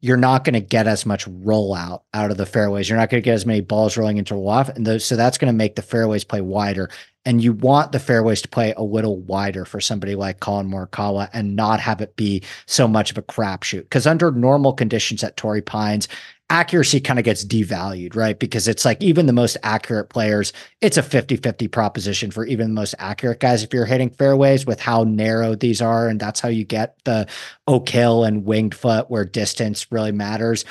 you're 0.03 0.17
not 0.17 0.43
going 0.43 0.53
to 0.53 0.59
get 0.59 0.85
as 0.85 1.05
much 1.05 1.25
rollout 1.29 2.01
out 2.13 2.29
of 2.29 2.35
the 2.35 2.45
fairways. 2.45 2.89
You're 2.89 2.97
not 2.97 3.09
going 3.09 3.23
to 3.23 3.25
get 3.25 3.35
as 3.35 3.45
many 3.45 3.61
balls 3.61 3.95
rolling 3.95 4.17
into 4.17 4.33
the 4.33 4.39
loft. 4.41 4.75
And 4.75 4.85
those, 4.85 5.05
so 5.05 5.15
that's 5.15 5.37
going 5.37 5.47
to 5.47 5.57
make 5.57 5.77
the 5.77 5.81
fairways 5.81 6.25
play 6.25 6.41
wider. 6.41 6.89
And 7.23 7.41
you 7.41 7.53
want 7.53 7.93
the 7.93 8.01
fairways 8.01 8.41
to 8.41 8.49
play 8.49 8.73
a 8.73 8.83
little 8.83 9.21
wider 9.21 9.63
for 9.63 9.79
somebody 9.79 10.15
like 10.15 10.41
Collin 10.41 10.69
Morikawa 10.69 11.29
and 11.31 11.55
not 11.55 11.79
have 11.79 12.01
it 12.01 12.17
be 12.17 12.43
so 12.65 12.85
much 12.85 13.11
of 13.11 13.17
a 13.17 13.21
crapshoot. 13.21 13.83
Because 13.83 14.05
under 14.05 14.29
normal 14.29 14.73
conditions 14.73 15.23
at 15.23 15.37
Torrey 15.37 15.61
Pines, 15.61 16.09
accuracy 16.53 17.01
kind 17.01 17.17
of 17.17 17.25
gets 17.25 17.43
devalued, 17.43 18.15
right? 18.15 18.37
Because 18.37 18.67
it's 18.67 18.85
like 18.85 19.01
even 19.01 19.25
the 19.25 19.33
most 19.33 19.57
accurate 19.63 20.09
players, 20.09 20.53
it's 20.81 20.97
a 20.97 21.03
50 21.03 21.37
50 21.37 21.67
proposition 21.67 22.29
for 22.29 22.45
even 22.45 22.67
the 22.67 22.79
most 22.79 22.93
accurate 22.99 23.39
guys. 23.39 23.63
If 23.63 23.73
you're 23.73 23.87
hitting 23.87 24.11
fairways 24.11 24.63
with 24.63 24.79
how 24.79 25.03
narrow 25.03 25.55
these 25.55 25.81
are, 25.81 26.07
and 26.07 26.19
that's 26.19 26.39
how 26.39 26.49
you 26.49 26.63
get 26.63 26.95
the 27.05 27.27
Oak 27.67 27.89
Hill 27.89 28.23
and 28.23 28.45
Winged 28.45 28.75
Foot 28.75 29.09
where 29.09 29.25
distance 29.25 29.91
really 29.91 30.11
matters. 30.11 30.63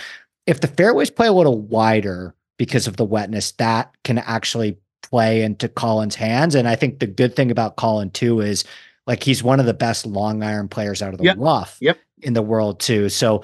If 0.47 0.61
the 0.61 0.69
fairways 0.69 1.11
play 1.11 1.27
a 1.27 1.33
little 1.33 1.59
wider 1.59 2.33
because 2.59 2.87
of 2.87 2.97
the 2.97 3.05
wetness, 3.05 3.51
that 3.53 3.93
can 4.05 4.19
actually 4.19 4.79
play 5.03 5.43
into 5.43 5.69
Collin's 5.69 6.15
hands. 6.15 6.55
And 6.55 6.69
I 6.69 6.77
think 6.77 7.01
the 7.01 7.09
good 7.09 7.35
thing 7.35 7.51
about 7.51 7.75
Collin 7.75 8.11
too 8.11 8.41
is 8.41 8.65
like 9.09 9.25
he's 9.25 9.43
one 9.43 9.59
of 9.59 9.67
the 9.67 9.75
best 9.75 10.07
long 10.07 10.45
iron 10.45 10.69
players 10.69 11.03
out 11.03 11.13
of 11.13 11.19
the 11.19 11.25
yep. 11.25 11.37
rough 11.41 11.77
yep. 11.81 11.99
in 12.21 12.35
the 12.35 12.43
world 12.43 12.79
too. 12.79 13.09
So 13.09 13.43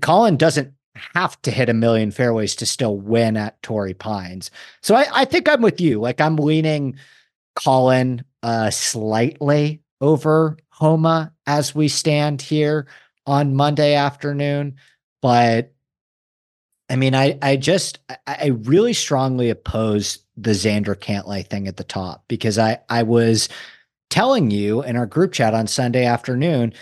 Collin 0.00 0.36
doesn't 0.36 0.72
have 1.14 1.40
to 1.42 1.50
hit 1.50 1.68
a 1.68 1.74
million 1.74 2.10
fairways 2.10 2.54
to 2.56 2.66
still 2.66 2.96
win 2.96 3.36
at 3.36 3.60
Torrey 3.62 3.94
Pines. 3.94 4.50
So 4.82 4.94
I, 4.94 5.06
I 5.12 5.24
think 5.24 5.48
I'm 5.48 5.62
with 5.62 5.80
you. 5.80 6.00
Like 6.00 6.20
I'm 6.20 6.36
leaning 6.36 6.96
Collin 7.56 8.24
uh, 8.42 8.70
slightly 8.70 9.82
over 10.00 10.56
Homa 10.70 11.32
as 11.46 11.74
we 11.74 11.88
stand 11.88 12.42
here 12.42 12.86
on 13.26 13.54
Monday 13.54 13.94
afternoon. 13.94 14.76
But 15.22 15.72
I 16.90 16.96
mean, 16.96 17.14
I 17.14 17.38
I 17.40 17.56
just 17.56 17.98
I 18.26 18.48
really 18.48 18.92
strongly 18.92 19.50
oppose 19.50 20.18
the 20.36 20.50
Xander 20.50 20.94
Cantlay 20.94 21.46
thing 21.46 21.66
at 21.66 21.76
the 21.76 21.84
top 21.84 22.24
because 22.28 22.58
I 22.58 22.78
I 22.88 23.02
was 23.02 23.48
telling 24.10 24.50
you 24.50 24.82
in 24.82 24.96
our 24.96 25.06
group 25.06 25.32
chat 25.32 25.54
on 25.54 25.66
Sunday 25.66 26.04
afternoon, 26.04 26.74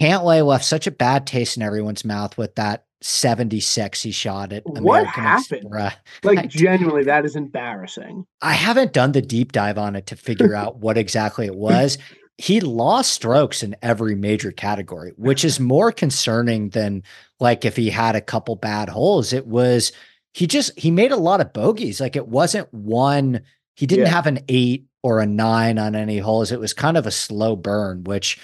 Cantlay 0.00 0.46
left 0.46 0.64
such 0.64 0.86
a 0.86 0.92
bad 0.92 1.26
taste 1.26 1.56
in 1.56 1.62
everyone's 1.62 2.04
mouth 2.04 2.38
with 2.38 2.54
that 2.54 2.86
76 3.04 4.02
he 4.02 4.10
shot 4.10 4.52
at 4.52 4.62
American 4.64 4.84
what 4.84 5.06
happened? 5.06 5.62
Express. 5.62 5.96
Like 6.22 6.48
genuinely, 6.48 7.04
that 7.04 7.24
is 7.24 7.36
embarrassing. 7.36 8.24
I 8.40 8.52
haven't 8.52 8.92
done 8.92 9.12
the 9.12 9.22
deep 9.22 9.52
dive 9.52 9.78
on 9.78 9.96
it 9.96 10.06
to 10.06 10.16
figure 10.16 10.54
out 10.54 10.78
what 10.78 10.96
exactly 10.96 11.46
it 11.46 11.56
was. 11.56 11.98
He 12.38 12.60
lost 12.60 13.12
strokes 13.12 13.62
in 13.62 13.76
every 13.82 14.14
major 14.14 14.52
category, 14.52 15.12
which 15.16 15.44
is 15.44 15.60
more 15.60 15.92
concerning 15.92 16.70
than 16.70 17.02
like 17.40 17.64
if 17.64 17.76
he 17.76 17.90
had 17.90 18.16
a 18.16 18.20
couple 18.20 18.56
bad 18.56 18.88
holes. 18.88 19.32
It 19.32 19.46
was 19.46 19.92
he 20.34 20.46
just 20.46 20.78
he 20.78 20.90
made 20.90 21.12
a 21.12 21.16
lot 21.16 21.40
of 21.40 21.52
bogeys. 21.52 22.00
Like 22.00 22.16
it 22.16 22.28
wasn't 22.28 22.72
one, 22.72 23.42
he 23.74 23.86
didn't 23.86 24.06
yeah. 24.06 24.12
have 24.12 24.26
an 24.26 24.40
eight 24.48 24.86
or 25.02 25.20
a 25.20 25.26
nine 25.26 25.78
on 25.78 25.94
any 25.94 26.18
holes. 26.18 26.52
It 26.52 26.60
was 26.60 26.72
kind 26.72 26.96
of 26.96 27.06
a 27.06 27.10
slow 27.10 27.56
burn, 27.56 28.04
which 28.04 28.38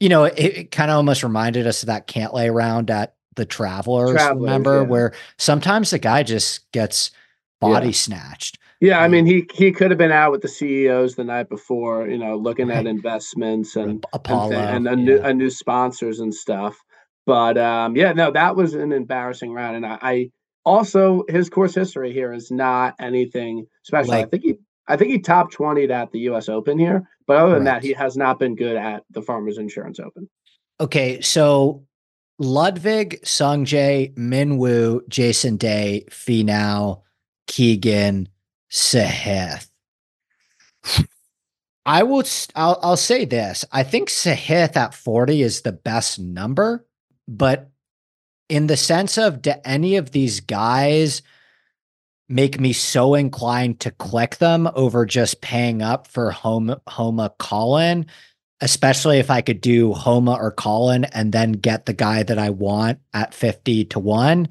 you 0.00 0.08
know, 0.08 0.24
it, 0.24 0.38
it 0.38 0.70
kind 0.72 0.90
of 0.90 0.96
almost 0.96 1.22
reminded 1.22 1.66
us 1.66 1.84
of 1.84 1.86
that 1.86 2.08
Cantlay 2.08 2.52
round 2.52 2.90
at 2.90 3.14
the 3.36 3.44
travelers, 3.44 4.12
travelers 4.12 4.42
remember 4.42 4.82
yeah. 4.82 4.88
where 4.88 5.12
sometimes 5.38 5.90
the 5.90 5.98
guy 5.98 6.22
just 6.22 6.70
gets 6.72 7.10
body 7.60 7.86
yeah. 7.86 7.92
snatched 7.92 8.58
yeah 8.80 9.00
i 9.00 9.08
mean 9.08 9.24
he 9.24 9.46
he 9.54 9.70
could 9.70 9.90
have 9.90 9.98
been 9.98 10.10
out 10.10 10.32
with 10.32 10.40
the 10.40 10.48
ceos 10.48 11.14
the 11.14 11.24
night 11.24 11.48
before 11.48 12.08
you 12.08 12.18
know 12.18 12.36
looking 12.36 12.68
right. 12.68 12.78
at 12.78 12.86
investments 12.86 13.76
and 13.76 14.04
Apollo, 14.12 14.54
and, 14.54 14.88
and 14.88 14.88
a, 14.88 14.96
new, 14.96 15.20
a 15.22 15.32
new 15.32 15.48
sponsors 15.48 16.18
and 16.18 16.34
stuff 16.34 16.76
but 17.24 17.56
um 17.56 17.96
yeah 17.96 18.12
no 18.12 18.32
that 18.32 18.56
was 18.56 18.74
an 18.74 18.92
embarrassing 18.92 19.52
round 19.52 19.76
and 19.76 19.86
i, 19.86 19.98
I 20.02 20.30
also 20.64 21.24
his 21.28 21.48
course 21.48 21.74
history 21.74 22.12
here 22.12 22.32
is 22.32 22.50
not 22.50 22.96
anything 22.98 23.66
special 23.84 24.10
like, 24.10 24.26
i 24.26 24.28
think 24.28 24.42
he 24.42 24.54
I 24.88 24.96
think 24.96 25.12
he 25.12 25.18
top 25.20 25.50
20 25.50 25.90
at 25.90 26.10
the 26.12 26.20
US 26.30 26.48
Open 26.48 26.78
here, 26.78 27.08
but 27.26 27.36
other 27.36 27.54
than 27.54 27.64
right. 27.64 27.80
that, 27.80 27.84
he 27.84 27.92
has 27.92 28.16
not 28.16 28.38
been 28.38 28.56
good 28.56 28.76
at 28.76 29.04
the 29.10 29.22
Farmers 29.22 29.58
Insurance 29.58 30.00
Open. 30.00 30.28
Okay, 30.80 31.20
so 31.20 31.84
Ludvig, 32.42 33.20
Sungjae, 33.22 34.14
Minwoo, 34.14 35.08
Jason 35.08 35.56
Day, 35.56 36.04
Finau, 36.10 37.02
Keegan, 37.46 38.28
Sahith. 38.70 39.68
I 41.84 42.02
will. 42.02 42.24
I'll, 42.54 42.78
I'll 42.82 42.96
say 42.96 43.24
this. 43.24 43.64
I 43.72 43.82
think 43.82 44.08
Sahith 44.08 44.76
at 44.76 44.94
forty 44.94 45.42
is 45.42 45.62
the 45.62 45.72
best 45.72 46.18
number, 46.18 46.86
but 47.26 47.70
in 48.48 48.66
the 48.66 48.76
sense 48.76 49.18
of 49.18 49.42
do 49.42 49.52
any 49.64 49.96
of 49.96 50.10
these 50.10 50.40
guys 50.40 51.22
make 52.28 52.60
me 52.60 52.72
so 52.72 53.14
inclined 53.14 53.80
to 53.80 53.90
click 53.90 54.36
them 54.36 54.68
over 54.74 55.04
just 55.04 55.40
paying 55.40 55.82
up 55.82 56.06
for 56.06 56.30
home 56.30 56.74
Homa 56.88 57.32
Collin? 57.38 58.06
Especially 58.62 59.18
if 59.18 59.30
I 59.30 59.42
could 59.42 59.60
do 59.60 59.92
Homa 59.92 60.34
or 60.40 60.50
Collin 60.50 61.04
and 61.04 61.32
then 61.32 61.52
get 61.52 61.84
the 61.84 61.92
guy 61.92 62.22
that 62.22 62.38
I 62.38 62.50
want 62.50 63.00
at 63.12 63.34
50 63.34 63.84
to 63.86 63.98
1, 63.98 64.48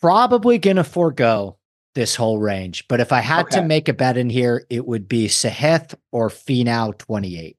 probably 0.00 0.58
going 0.58 0.76
to 0.76 0.84
forego 0.84 1.56
this 1.94 2.14
whole 2.14 2.38
range. 2.38 2.86
But 2.88 3.00
if 3.00 3.12
I 3.12 3.20
had 3.20 3.46
okay. 3.46 3.56
to 3.56 3.66
make 3.66 3.88
a 3.88 3.92
bet 3.92 4.16
in 4.16 4.30
here, 4.30 4.64
it 4.70 4.86
would 4.86 5.08
be 5.08 5.26
Sahith 5.26 5.94
or 6.12 6.28
Finau 6.28 6.96
28. 6.96 7.56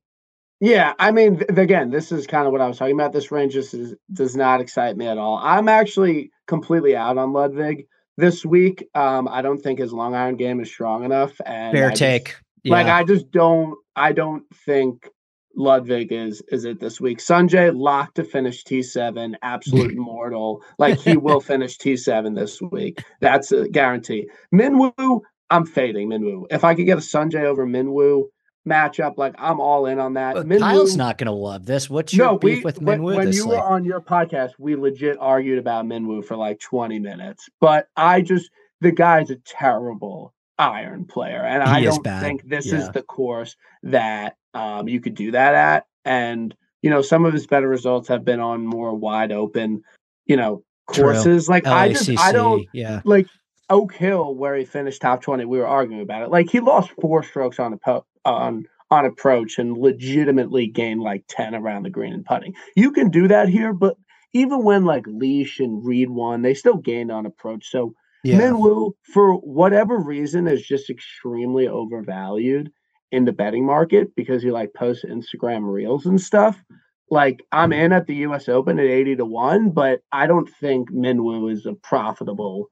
Yeah, 0.59 0.93
I 0.99 1.11
mean, 1.11 1.39
th- 1.39 1.57
again, 1.57 1.89
this 1.89 2.11
is 2.11 2.27
kind 2.27 2.45
of 2.45 2.51
what 2.51 2.61
I 2.61 2.67
was 2.67 2.77
talking 2.77 2.93
about. 2.93 3.13
This 3.13 3.31
range 3.31 3.53
just 3.53 3.73
is, 3.73 3.95
does 4.13 4.35
not 4.35 4.61
excite 4.61 4.95
me 4.95 5.07
at 5.07 5.17
all. 5.17 5.39
I'm 5.41 5.67
actually 5.67 6.31
completely 6.45 6.95
out 6.95 7.17
on 7.17 7.33
Ludvig 7.33 7.87
this 8.17 8.45
week. 8.45 8.87
Um, 8.93 9.27
I 9.27 9.41
don't 9.41 9.57
think 9.57 9.79
his 9.79 9.91
long 9.91 10.13
iron 10.13 10.35
game 10.35 10.59
is 10.59 10.69
strong 10.69 11.03
enough. 11.03 11.33
And 11.45 11.75
fair 11.75 11.89
I 11.89 11.93
take. 11.93 12.25
Just, 12.25 12.41
yeah. 12.63 12.73
Like 12.73 12.87
I 12.87 13.03
just 13.03 13.31
don't. 13.31 13.75
I 13.95 14.11
don't 14.11 14.43
think 14.65 15.09
Ludvig 15.55 16.11
is 16.11 16.41
is 16.49 16.65
it 16.65 16.79
this 16.79 16.99
week. 17.01 17.19
Sungjae 17.19 17.75
locked 17.75 18.15
to 18.15 18.23
finish 18.23 18.63
T7, 18.63 19.35
absolute 19.41 19.95
mortal. 19.97 20.61
Like 20.77 20.99
he 20.99 21.17
will 21.17 21.41
finish 21.41 21.77
T7 21.77 22.35
this 22.35 22.61
week. 22.61 23.03
That's 23.19 23.51
a 23.51 23.67
guarantee. 23.67 24.29
Minwoo, 24.53 25.21
I'm 25.49 25.65
fading 25.65 26.09
Minwoo. 26.09 26.45
If 26.49 26.63
I 26.63 26.75
could 26.75 26.85
get 26.85 26.97
a 26.97 27.01
Sungjae 27.01 27.43
over 27.43 27.65
Minwoo 27.65 28.25
matchup, 28.67 29.17
like 29.17 29.35
I'm 29.37 29.59
all 29.59 29.85
in 29.85 29.99
on 29.99 30.13
that. 30.13 30.35
Minwoo, 30.37 30.59
Kyle's 30.59 30.95
not 30.95 31.17
going 31.17 31.27
to 31.27 31.33
love 31.33 31.65
this. 31.65 31.89
What's 31.89 32.13
your 32.13 32.27
no, 32.27 32.37
beef 32.37 32.59
we, 32.59 32.63
with 32.63 32.79
Minwoo? 32.79 33.03
When, 33.03 33.15
when 33.17 33.33
you 33.33 33.47
were 33.47 33.61
on 33.61 33.83
your 33.83 34.01
podcast, 34.01 34.51
we 34.57 34.75
legit 34.75 35.17
argued 35.19 35.59
about 35.59 35.85
Minwoo 35.85 36.23
for 36.23 36.37
like 36.37 36.59
20 36.59 36.99
minutes. 36.99 37.49
But 37.59 37.87
I 37.95 38.21
just 38.21 38.49
the 38.79 38.91
guy's 38.91 39.29
a 39.29 39.35
terrible 39.35 40.33
iron 40.61 41.05
player, 41.05 41.43
and 41.43 41.63
he 41.63 41.69
I 41.69 41.81
don't 41.83 42.03
bad. 42.03 42.21
think 42.21 42.47
this 42.47 42.67
yeah. 42.67 42.79
is 42.79 42.89
the 42.91 43.01
course 43.01 43.55
that 43.83 44.37
um, 44.53 44.87
you 44.87 44.99
could 44.99 45.15
do 45.15 45.31
that 45.31 45.53
at. 45.55 45.85
And, 46.05 46.55
you 46.81 46.89
know, 46.89 47.01
some 47.01 47.25
of 47.25 47.33
his 47.33 47.47
better 47.47 47.67
results 47.67 48.07
have 48.07 48.25
been 48.25 48.39
on 48.39 48.65
more 48.65 48.93
wide 48.93 49.31
open, 49.31 49.83
you 50.25 50.35
know, 50.35 50.63
courses. 50.87 51.45
True. 51.45 51.53
Like 51.53 51.63
LACC, 51.65 51.71
I 51.73 51.89
just 51.89 52.09
I 52.19 52.31
don't 52.31 52.67
yeah 52.73 53.01
like 53.05 53.27
Oak 53.69 53.93
Hill 53.93 54.35
where 54.35 54.55
he 54.55 54.65
finished 54.65 55.01
top 55.01 55.21
20, 55.21 55.45
we 55.45 55.57
were 55.57 55.67
arguing 55.67 56.01
about 56.01 56.23
it. 56.23 56.29
Like 56.29 56.49
he 56.49 56.59
lost 56.59 56.91
four 56.99 57.23
strokes 57.23 57.59
on 57.59 57.73
a 57.73 57.77
po- 57.77 58.05
on 58.25 58.67
on 58.89 59.05
approach 59.05 59.57
and 59.57 59.77
legitimately 59.77 60.67
gained 60.67 61.01
like 61.01 61.23
10 61.29 61.55
around 61.55 61.83
the 61.83 61.89
green 61.89 62.13
and 62.13 62.25
putting. 62.25 62.53
You 62.75 62.91
can 62.91 63.09
do 63.09 63.29
that 63.29 63.47
here, 63.47 63.71
but 63.71 63.95
even 64.33 64.63
when 64.63 64.83
like 64.85 65.07
Leash 65.07 65.59
and 65.59 65.85
Reed 65.85 66.09
won, 66.09 66.41
they 66.41 66.53
still 66.53 66.75
gained 66.75 67.11
on 67.11 67.25
approach. 67.25 67.69
So 67.69 67.95
yeah. 68.23 68.39
Minwoo, 68.39 68.91
for 69.03 69.33
whatever 69.35 69.97
reason, 69.97 70.47
is 70.47 70.65
just 70.65 70.89
extremely 70.89 71.67
overvalued 71.67 72.71
in 73.11 73.25
the 73.25 73.31
betting 73.31 73.65
market 73.65 74.15
because 74.15 74.41
he 74.41 74.51
like 74.51 74.73
posts 74.73 75.05
Instagram 75.05 75.71
reels 75.71 76.05
and 76.05 76.19
stuff. 76.19 76.61
Like 77.09 77.43
I'm 77.51 77.71
mm-hmm. 77.71 77.81
in 77.81 77.91
at 77.93 78.07
the 78.07 78.15
US 78.15 78.47
Open 78.47 78.79
at 78.79 78.85
80 78.85 79.17
to 79.17 79.25
1, 79.25 79.71
but 79.71 80.01
I 80.11 80.27
don't 80.27 80.49
think 80.49 80.91
Minwoo 80.91 81.51
is 81.51 81.65
a 81.65 81.73
profitable 81.73 82.69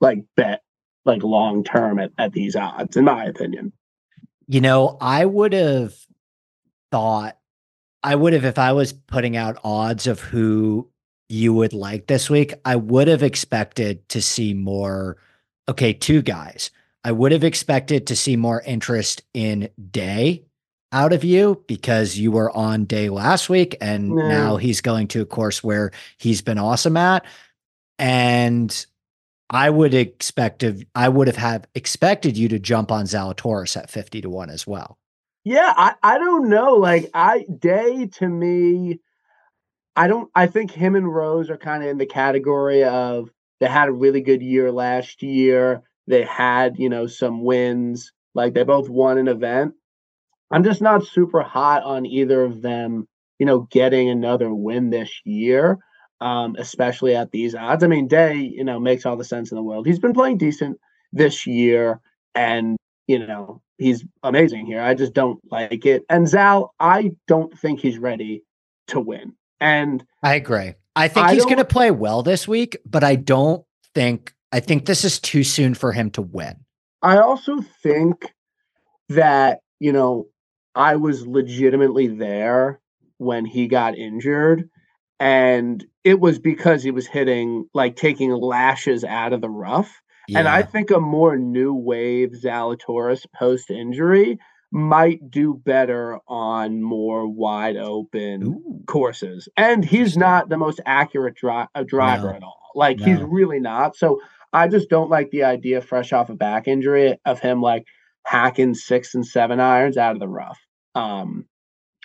like 0.00 0.20
bet 0.36 0.62
like 1.04 1.22
long 1.22 1.64
term 1.64 1.98
at, 1.98 2.12
at 2.18 2.32
these 2.32 2.54
odds, 2.54 2.96
in 2.96 3.04
my 3.04 3.24
opinion. 3.24 3.72
You 4.46 4.60
know, 4.60 4.96
I 5.00 5.24
would 5.24 5.52
have 5.52 5.94
thought 6.90 7.36
I 8.02 8.14
would 8.14 8.32
have 8.32 8.44
if 8.44 8.58
I 8.58 8.72
was 8.72 8.92
putting 8.92 9.36
out 9.36 9.58
odds 9.62 10.06
of 10.06 10.20
who 10.20 10.88
you 11.30 11.54
would 11.54 11.72
like 11.72 12.06
this 12.06 12.28
week, 12.28 12.54
I 12.64 12.76
would 12.76 13.08
have 13.08 13.22
expected 13.22 14.08
to 14.10 14.20
see 14.20 14.54
more 14.54 15.16
okay, 15.68 15.92
two 15.92 16.20
guys. 16.22 16.70
I 17.04 17.12
would 17.12 17.30
have 17.32 17.44
expected 17.44 18.08
to 18.08 18.16
see 18.16 18.36
more 18.36 18.60
interest 18.62 19.22
in 19.32 19.70
Day 19.90 20.44
out 20.92 21.12
of 21.12 21.22
you 21.22 21.62
because 21.68 22.18
you 22.18 22.32
were 22.32 22.50
on 22.50 22.84
Day 22.84 23.08
last 23.08 23.48
week 23.48 23.76
and 23.80 24.08
Yeah. 24.08 24.28
now 24.28 24.56
he's 24.56 24.80
going 24.80 25.06
to 25.08 25.22
a 25.22 25.26
course 25.26 25.62
where 25.62 25.92
he's 26.18 26.42
been 26.42 26.58
awesome 26.58 26.96
at. 26.96 27.24
And 27.98 28.84
I 29.50 29.70
would 29.70 29.94
expect 29.94 30.62
of 30.62 30.82
I 30.94 31.08
would 31.08 31.28
have 31.28 31.36
have 31.36 31.66
expected 31.74 32.36
you 32.36 32.48
to 32.48 32.58
jump 32.58 32.90
on 32.90 33.04
Zalatoris 33.04 33.76
at 33.76 33.90
50 33.90 34.22
to 34.22 34.30
1 34.30 34.50
as 34.50 34.66
well. 34.66 34.98
Yeah, 35.44 35.72
I, 35.76 35.94
I 36.02 36.18
don't 36.18 36.48
know. 36.48 36.74
Like 36.74 37.10
I 37.14 37.44
day 37.58 38.06
to 38.14 38.28
me, 38.28 39.00
I 40.00 40.06
don't 40.06 40.30
I 40.34 40.46
think 40.46 40.70
him 40.70 40.96
and 40.96 41.14
Rose 41.14 41.50
are 41.50 41.58
kind 41.58 41.82
of 41.82 41.90
in 41.90 41.98
the 41.98 42.06
category 42.06 42.84
of 42.84 43.28
they 43.60 43.66
had 43.66 43.90
a 43.90 43.92
really 43.92 44.22
good 44.22 44.40
year 44.40 44.72
last 44.72 45.22
year. 45.22 45.82
They 46.06 46.22
had, 46.22 46.78
you 46.78 46.88
know, 46.88 47.06
some 47.06 47.44
wins. 47.44 48.10
Like 48.34 48.54
they 48.54 48.62
both 48.62 48.88
won 48.88 49.18
an 49.18 49.28
event. 49.28 49.74
I'm 50.50 50.64
just 50.64 50.80
not 50.80 51.06
super 51.06 51.42
hot 51.42 51.82
on 51.82 52.06
either 52.06 52.42
of 52.42 52.62
them, 52.62 53.08
you 53.38 53.44
know, 53.44 53.68
getting 53.70 54.08
another 54.08 54.54
win 54.54 54.88
this 54.88 55.10
year. 55.26 55.76
Um, 56.22 56.56
especially 56.58 57.14
at 57.14 57.30
these 57.30 57.54
odds. 57.54 57.84
I 57.84 57.86
mean, 57.86 58.08
Day, 58.08 58.36
you 58.36 58.64
know, 58.64 58.80
makes 58.80 59.04
all 59.04 59.18
the 59.18 59.24
sense 59.24 59.50
in 59.50 59.56
the 59.56 59.62
world. 59.62 59.86
He's 59.86 59.98
been 59.98 60.14
playing 60.14 60.38
decent 60.38 60.78
this 61.12 61.46
year, 61.46 62.00
and 62.34 62.78
you 63.06 63.18
know, 63.18 63.60
he's 63.76 64.02
amazing 64.22 64.64
here. 64.64 64.80
I 64.80 64.94
just 64.94 65.12
don't 65.12 65.40
like 65.50 65.84
it. 65.84 66.04
And 66.08 66.26
Zal, 66.26 66.74
I 66.80 67.12
don't 67.28 67.58
think 67.58 67.80
he's 67.80 67.98
ready 67.98 68.44
to 68.88 69.00
win. 69.00 69.34
And 69.60 70.04
I 70.22 70.34
agree. 70.34 70.74
I 70.96 71.08
think 71.08 71.26
I 71.26 71.34
he's 71.34 71.44
going 71.44 71.58
to 71.58 71.64
play 71.64 71.90
well 71.90 72.22
this 72.22 72.48
week, 72.48 72.76
but 72.84 73.04
I 73.04 73.14
don't 73.14 73.64
think 73.94 74.34
I 74.52 74.60
think 74.60 74.86
this 74.86 75.04
is 75.04 75.20
too 75.20 75.44
soon 75.44 75.74
for 75.74 75.92
him 75.92 76.10
to 76.12 76.22
win. 76.22 76.56
I 77.02 77.18
also 77.18 77.60
think 77.82 78.32
that, 79.08 79.60
you 79.78 79.92
know, 79.92 80.26
I 80.74 80.96
was 80.96 81.26
legitimately 81.26 82.08
there 82.08 82.80
when 83.18 83.44
he 83.44 83.68
got 83.68 83.96
injured. 83.96 84.68
And 85.18 85.84
it 86.04 86.18
was 86.18 86.38
because 86.38 86.82
he 86.82 86.90
was 86.90 87.06
hitting, 87.06 87.66
like 87.74 87.96
taking 87.96 88.30
lashes 88.32 89.04
out 89.04 89.32
of 89.32 89.40
the 89.40 89.50
rough. 89.50 90.00
And 90.34 90.46
I 90.46 90.62
think 90.62 90.92
a 90.92 91.00
more 91.00 91.36
new 91.36 91.74
wave 91.74 92.30
Zalatoris 92.40 93.26
post 93.34 93.68
injury 93.68 94.38
might 94.72 95.30
do 95.30 95.54
better 95.64 96.18
on 96.28 96.82
more 96.82 97.26
wide 97.28 97.76
open 97.76 98.42
Ooh. 98.44 98.80
courses. 98.86 99.48
And 99.56 99.84
he's 99.84 100.16
not 100.16 100.48
the 100.48 100.56
most 100.56 100.80
accurate 100.86 101.34
dri- 101.36 101.66
uh, 101.74 101.82
driver 101.82 102.30
No. 102.30 102.36
at 102.36 102.42
all. 102.42 102.70
Like 102.74 103.00
he's 103.00 103.20
really 103.20 103.58
not. 103.58 103.96
So 103.96 104.20
I 104.52 104.68
just 104.68 104.88
don't 104.88 105.10
like 105.10 105.30
the 105.30 105.42
idea, 105.44 105.80
fresh 105.80 106.12
off 106.12 106.30
a 106.30 106.34
back 106.34 106.68
injury, 106.68 107.18
of 107.24 107.40
him 107.40 107.60
like 107.60 107.84
hacking 108.24 108.74
six 108.74 109.14
and 109.14 109.26
seven 109.26 109.58
irons 109.58 109.96
out 109.96 110.14
of 110.14 110.20
the 110.20 110.28
rough 110.28 110.58
um, 110.94 111.46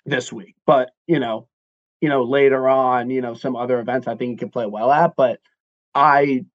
this 0.06 0.34
week. 0.34 0.56
But 0.65 0.91
you 1.06 1.19
know, 1.19 1.47
you 2.01 2.10
know, 2.10 2.23
later 2.23 2.67
on, 2.67 3.10
you 3.12 3.21
know, 3.21 3.36
some 3.36 3.56
other 3.56 3.80
events 3.80 4.08
I 4.08 4.15
think 4.15 4.32
he 4.32 4.38
can 4.38 4.49
play 4.49 4.65
well 4.65 4.91
at. 4.91 5.13
But 5.15 5.39
I 5.93 6.45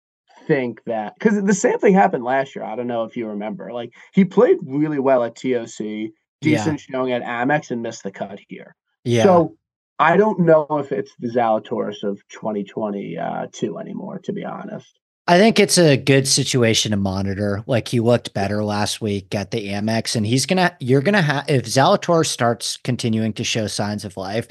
think 0.51 0.83
that 0.85 1.15
because 1.15 1.41
the 1.41 1.55
same 1.55 1.79
thing 1.79 1.95
happened 1.95 2.25
last 2.25 2.57
year. 2.57 2.65
I 2.65 2.75
don't 2.75 2.89
know 2.89 3.05
if 3.05 3.17
you 3.17 3.29
remember. 3.29 3.73
Like 3.73 3.93
he 4.13 4.25
played 4.25 4.59
really 4.67 4.99
well 4.99 5.23
at 5.23 5.37
TOC, 5.37 5.79
Yeah. 5.79 6.09
decent 6.41 6.81
showing 6.81 7.13
at 7.13 7.23
Amex, 7.23 7.71
and 7.71 7.83
missed 7.83 8.03
the 8.03 8.11
cut 8.11 8.41
here. 8.49 8.75
Yeah. 9.05 9.23
So 9.23 9.55
I 10.01 10.17
don't 10.17 10.41
know 10.41 10.67
if 10.71 10.91
it's 10.91 11.13
the 11.21 11.29
Zalatoris 11.29 12.03
of 12.03 12.21
2022 12.31 13.79
anymore, 13.79 14.19
to 14.25 14.33
be 14.33 14.45
honest. 14.45 14.99
I 15.29 15.39
think 15.39 15.61
it's 15.61 15.79
a 15.79 15.97
good 15.97 16.27
situation 16.27 16.91
to 16.91 16.97
monitor. 16.97 17.63
Like 17.69 17.87
he 17.87 18.01
looked 18.01 18.35
better 18.35 18.65
last 18.65 19.01
week 19.01 19.33
at 19.33 19.53
the 19.53 19.69
Amex, 19.69 20.17
and 20.17 20.27
he's 20.27 20.47
gonna. 20.47 20.77
You're 20.81 21.03
gonna 21.03 21.23
have 21.23 21.49
if 21.49 21.67
Zalatoris 21.67 22.27
starts 22.27 22.77
continuing 22.79 23.35
to 23.35 23.45
show 23.45 23.69
signs 23.69 24.05
of 24.05 24.17
life. 24.17 24.49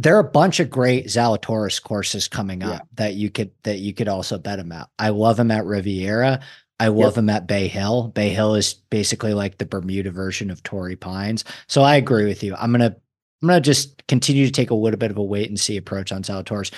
There 0.00 0.16
are 0.16 0.20
a 0.20 0.24
bunch 0.24 0.60
of 0.60 0.70
great 0.70 1.06
Zalatoris 1.06 1.82
courses 1.82 2.26
coming 2.26 2.62
Yeah. 2.62 2.70
up 2.70 2.88
that 2.94 3.14
you 3.14 3.30
could 3.30 3.50
that 3.64 3.78
you 3.80 3.92
could 3.92 4.08
also 4.08 4.38
bet 4.38 4.58
him 4.58 4.72
at. 4.72 4.88
I 4.98 5.10
love 5.10 5.38
him 5.38 5.50
at 5.50 5.66
Riviera. 5.66 6.40
I 6.78 6.88
love 6.88 7.18
him 7.18 7.28
at 7.28 7.46
Bay 7.46 7.68
Hill. 7.68 8.08
Bay 8.08 8.30
Hill 8.30 8.54
is 8.54 8.72
basically 8.72 9.34
like 9.34 9.58
the 9.58 9.66
Bermuda 9.66 10.10
version 10.10 10.50
of 10.50 10.62
Torrey 10.62 10.96
Pines. 10.96 11.44
So 11.66 11.82
I 11.82 11.96
agree 11.96 12.24
with 12.24 12.42
you. 12.42 12.54
I'm 12.56 12.72
gonna 12.72 12.96
I'm 13.42 13.48
gonna 13.48 13.60
just 13.60 14.06
continue 14.06 14.46
to 14.46 14.52
take 14.52 14.70
a 14.70 14.74
little 14.74 14.98
bit 14.98 15.10
of 15.10 15.18
a 15.18 15.22
wait 15.22 15.50
and 15.50 15.60
see 15.60 15.76
approach 15.76 16.12
on 16.12 16.22
Zalatoris. 16.22 16.72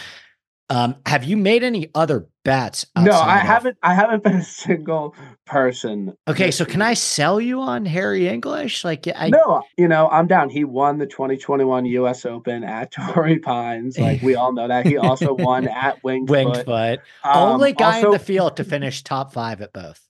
Um, 0.72 0.96
have 1.04 1.24
you 1.24 1.37
made 1.37 1.62
any 1.62 1.90
other 1.94 2.28
bets? 2.44 2.87
No, 2.96 3.12
I 3.12 3.40
of- 3.40 3.46
haven't. 3.46 3.76
I 3.82 3.92
haven't 3.94 4.24
been 4.24 4.37
a 4.37 4.42
single 4.42 5.14
person. 5.44 6.14
Okay, 6.26 6.50
so 6.50 6.64
can 6.64 6.80
I 6.80 6.94
sell 6.94 7.42
you 7.42 7.61
on 7.61 7.85
Harris 7.85 8.22
English? 8.22 8.82
Like, 8.82 9.06
I 9.14 9.28
no, 9.28 9.62
you 9.76 9.87
know, 9.87 10.08
I'm 10.08 10.26
down. 10.26 10.48
He 10.48 10.64
won 10.64 10.96
the 10.96 11.06
2021 11.06 11.85
U.S. 11.85 12.24
Open 12.24 12.64
at 12.64 12.90
Torrey 13.14 13.38
Pines. 13.38 13.98
Like 13.98 14.22
we 14.22 14.35
all 14.35 14.54
know 14.54 14.66
that. 14.66 14.87
He 14.87 14.96
also 14.96 15.35
won 15.35 15.68
at 15.68 16.02
Winged, 16.04 16.30
winged 16.30 16.56
Foot. 16.56 16.64
foot, 16.64 17.00
Um, 17.22 17.52
only 17.52 17.74
guy 17.74 17.98
in 17.98 18.11
the 18.11 18.18
field 18.18 18.56
to 18.56 18.64
finish 18.64 19.02
top 19.02 19.35
five 19.35 19.61
at 19.61 19.74
both. 19.74 20.00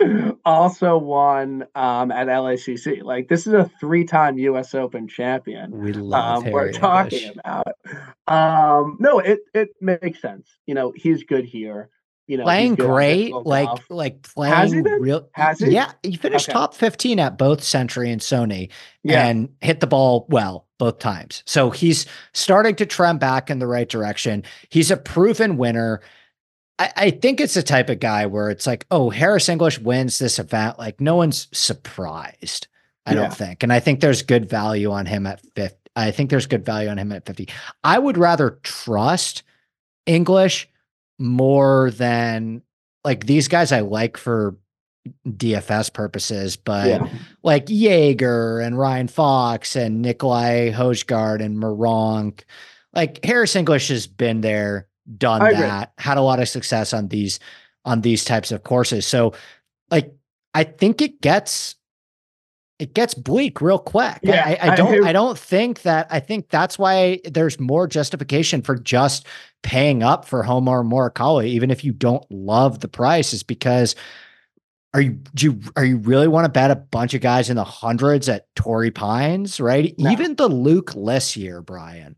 also 0.44 0.96
won 0.98 1.66
um, 1.74 2.10
at 2.10 2.28
LACC. 2.28 3.02
Like 3.02 3.28
this 3.28 3.46
is 3.46 3.52
a 3.52 3.70
three-time 3.80 4.38
U.S. 4.38 4.74
Open 4.74 5.08
champion. 5.08 5.70
We 5.72 5.92
love 5.92 6.44
um, 6.46 6.52
we're 6.52 6.72
talking 6.72 7.18
English. 7.20 7.36
about. 7.44 7.66
Um, 8.26 8.96
no, 9.00 9.18
it 9.18 9.40
it 9.54 9.70
makes 9.80 10.20
sense. 10.20 10.48
You 10.66 10.74
know, 10.74 10.92
he's 10.94 11.24
good 11.24 11.44
here. 11.44 11.90
You 12.26 12.36
know, 12.36 12.44
Playing 12.44 12.74
great, 12.74 13.32
like 13.32 13.66
golf. 13.68 13.84
like 13.88 14.26
Has 14.36 14.70
he 14.70 14.80
playing 14.82 14.82
been? 14.84 15.00
real. 15.00 15.28
Has 15.32 15.60
he? 15.60 15.70
Yeah, 15.70 15.92
he 16.02 16.14
finished 16.16 16.48
Okay. 16.50 16.52
top 16.58 16.74
fifteen 16.74 17.18
at 17.18 17.38
both 17.38 17.62
Sentry 17.62 18.10
and 18.10 18.20
Sony, 18.20 18.68
yeah, 19.02 19.26
and 19.26 19.48
hit 19.62 19.80
the 19.80 19.86
ball 19.86 20.26
well 20.28 20.66
both 20.78 20.98
times. 20.98 21.42
So 21.46 21.70
he's 21.70 22.04
starting 22.34 22.74
to 22.76 22.86
trend 22.86 23.18
back 23.18 23.48
in 23.50 23.60
the 23.60 23.66
right 23.66 23.88
direction. 23.88 24.44
He's 24.68 24.90
a 24.90 24.96
proven 24.98 25.56
winner. 25.56 26.02
I, 26.78 26.92
I 26.96 27.10
think 27.10 27.40
it's 27.40 27.54
the 27.54 27.62
type 27.62 27.88
of 27.90 28.00
guy 28.00 28.26
where 28.26 28.50
it's 28.50 28.66
like, 28.66 28.86
oh, 28.90 29.10
Harris 29.10 29.48
English 29.48 29.78
wins 29.78 30.18
this 30.18 30.38
event. 30.38 30.78
Like 30.78 31.00
no 31.00 31.16
one's 31.16 31.48
surprised. 31.52 32.68
I 33.06 33.12
Yeah. 33.14 33.22
don't 33.22 33.34
think. 33.34 33.62
And 33.62 33.72
I 33.72 33.80
think 33.80 34.00
there's 34.00 34.22
good 34.22 34.48
value 34.48 34.90
on 34.90 35.06
him 35.06 35.26
at 35.26 35.40
50. 35.54 35.76
I 35.96 36.10
think 36.12 36.30
there's 36.30 36.46
good 36.46 36.64
value 36.64 36.88
on 36.90 36.98
him 36.98 37.10
at 37.12 37.26
50. 37.26 37.48
I 37.82 37.98
would 37.98 38.16
rather 38.18 38.58
trust 38.62 39.42
English 40.06 40.68
more 41.18 41.90
than 41.90 42.62
like 43.04 43.26
these 43.26 43.48
guys 43.48 43.72
I 43.72 43.80
like 43.80 44.16
for 44.16 44.56
DFS 45.26 45.92
purposes, 45.92 46.56
but 46.56 46.86
yeah, 46.86 47.08
like 47.42 47.66
Jaeger 47.68 48.60
and 48.60 48.78
Ryan 48.78 49.08
Fox 49.08 49.74
and 49.76 50.02
Nicolai 50.02 50.70
Hojgaard 50.70 51.42
and 51.42 51.56
Moronk. 51.56 52.42
Like 52.92 53.24
Harris 53.24 53.56
English 53.56 53.88
has 53.88 54.06
been 54.06 54.40
there, 54.40 54.87
done 55.16 55.42
I 55.42 55.50
agree. 55.50 55.62
that, 55.62 55.92
had 55.98 56.18
a 56.18 56.22
lot 56.22 56.40
of 56.40 56.48
success 56.48 56.92
on 56.92 57.08
these 57.08 57.40
on 57.84 58.02
these 58.02 58.24
types 58.24 58.52
of 58.52 58.64
courses. 58.64 59.06
So 59.06 59.34
like 59.90 60.12
I 60.54 60.64
think 60.64 61.00
it 61.00 61.20
gets 61.20 61.76
it 62.78 62.94
gets 62.94 63.14
bleak 63.14 63.60
real 63.60 63.78
quick. 63.78 64.20
Yeah, 64.22 64.42
I, 64.44 64.68
I 64.68 64.72
I 64.72 64.76
don't 64.76 64.92
hear- 64.92 65.04
I 65.04 65.12
don't 65.12 65.38
think 65.38 65.82
that 65.82 66.06
I 66.10 66.20
think 66.20 66.48
that's 66.48 66.78
why 66.78 67.20
there's 67.24 67.58
more 67.58 67.86
justification 67.86 68.62
for 68.62 68.76
just 68.76 69.26
paying 69.62 70.02
up 70.02 70.24
for 70.24 70.42
Homa 70.42 70.70
Morikawa, 70.84 71.46
even 71.46 71.70
if 71.70 71.84
you 71.84 71.92
don't 71.92 72.24
love 72.30 72.80
the 72.80 72.88
price, 72.88 73.32
is 73.32 73.42
because 73.42 73.96
are 74.94 75.00
you 75.00 75.18
do 75.34 75.46
you 75.46 75.60
are 75.76 75.84
you 75.84 75.96
really 75.98 76.28
want 76.28 76.44
to 76.44 76.48
bet 76.48 76.70
a 76.70 76.76
bunch 76.76 77.14
of 77.14 77.20
guys 77.20 77.50
in 77.50 77.56
the 77.56 77.64
hundreds 77.64 78.28
at 78.28 78.46
Torrey 78.54 78.90
Pines, 78.90 79.60
right? 79.60 79.94
No. 79.98 80.10
Even 80.10 80.36
the 80.36 80.48
Luke 80.48 80.94
List 80.94 81.36
year, 81.36 81.60
Brian. 81.60 82.16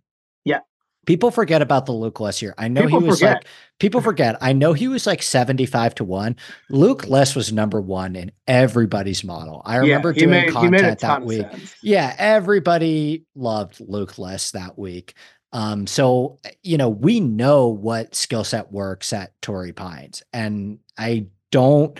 Yeah. 1.10 1.14
People 1.14 1.30
forget 1.30 1.62
about 1.62 1.86
the 1.86 1.92
Luke 1.92 2.20
List 2.20 2.42
year. 2.42 2.54
I 2.56 2.68
know 2.68 2.82
People 2.82 3.00
he 3.00 3.06
was 3.06 3.18
forget. 3.20 3.34
like 3.36 3.46
people 3.78 4.00
forget. 4.00 4.36
I 4.40 4.52
know 4.52 4.72
he 4.72 4.88
was 4.88 5.06
like 5.06 5.22
75 5.22 5.96
to 5.96 6.04
1. 6.04 6.36
Luke 6.68 7.06
List 7.06 7.34
was 7.34 7.52
number 7.52 7.80
1 7.80 8.16
in 8.16 8.32
everybody's 8.46 9.24
model. 9.24 9.62
I 9.64 9.76
remember 9.76 10.12
he 10.12 10.20
doing 10.20 10.30
made, 10.30 10.50
he 10.50 10.68
made 10.68 10.80
a 10.80 10.96
content 10.96 11.00
that 11.00 11.22
week. 11.24 11.46
Yeah, 11.82 12.14
everybody 12.18 13.24
loved 13.34 13.80
Luke 13.80 14.18
List 14.18 14.52
that 14.52 14.78
week. 14.78 15.14
Um, 15.52 15.86
so 15.86 16.38
you 16.62 16.76
know, 16.76 16.88
we 16.88 17.20
know 17.20 17.68
what 17.68 18.14
skill 18.14 18.44
set 18.44 18.70
works 18.70 19.12
at 19.12 19.32
Torrey 19.42 19.72
Pines, 19.72 20.22
and 20.32 20.78
I 20.96 21.26
don't. 21.50 21.98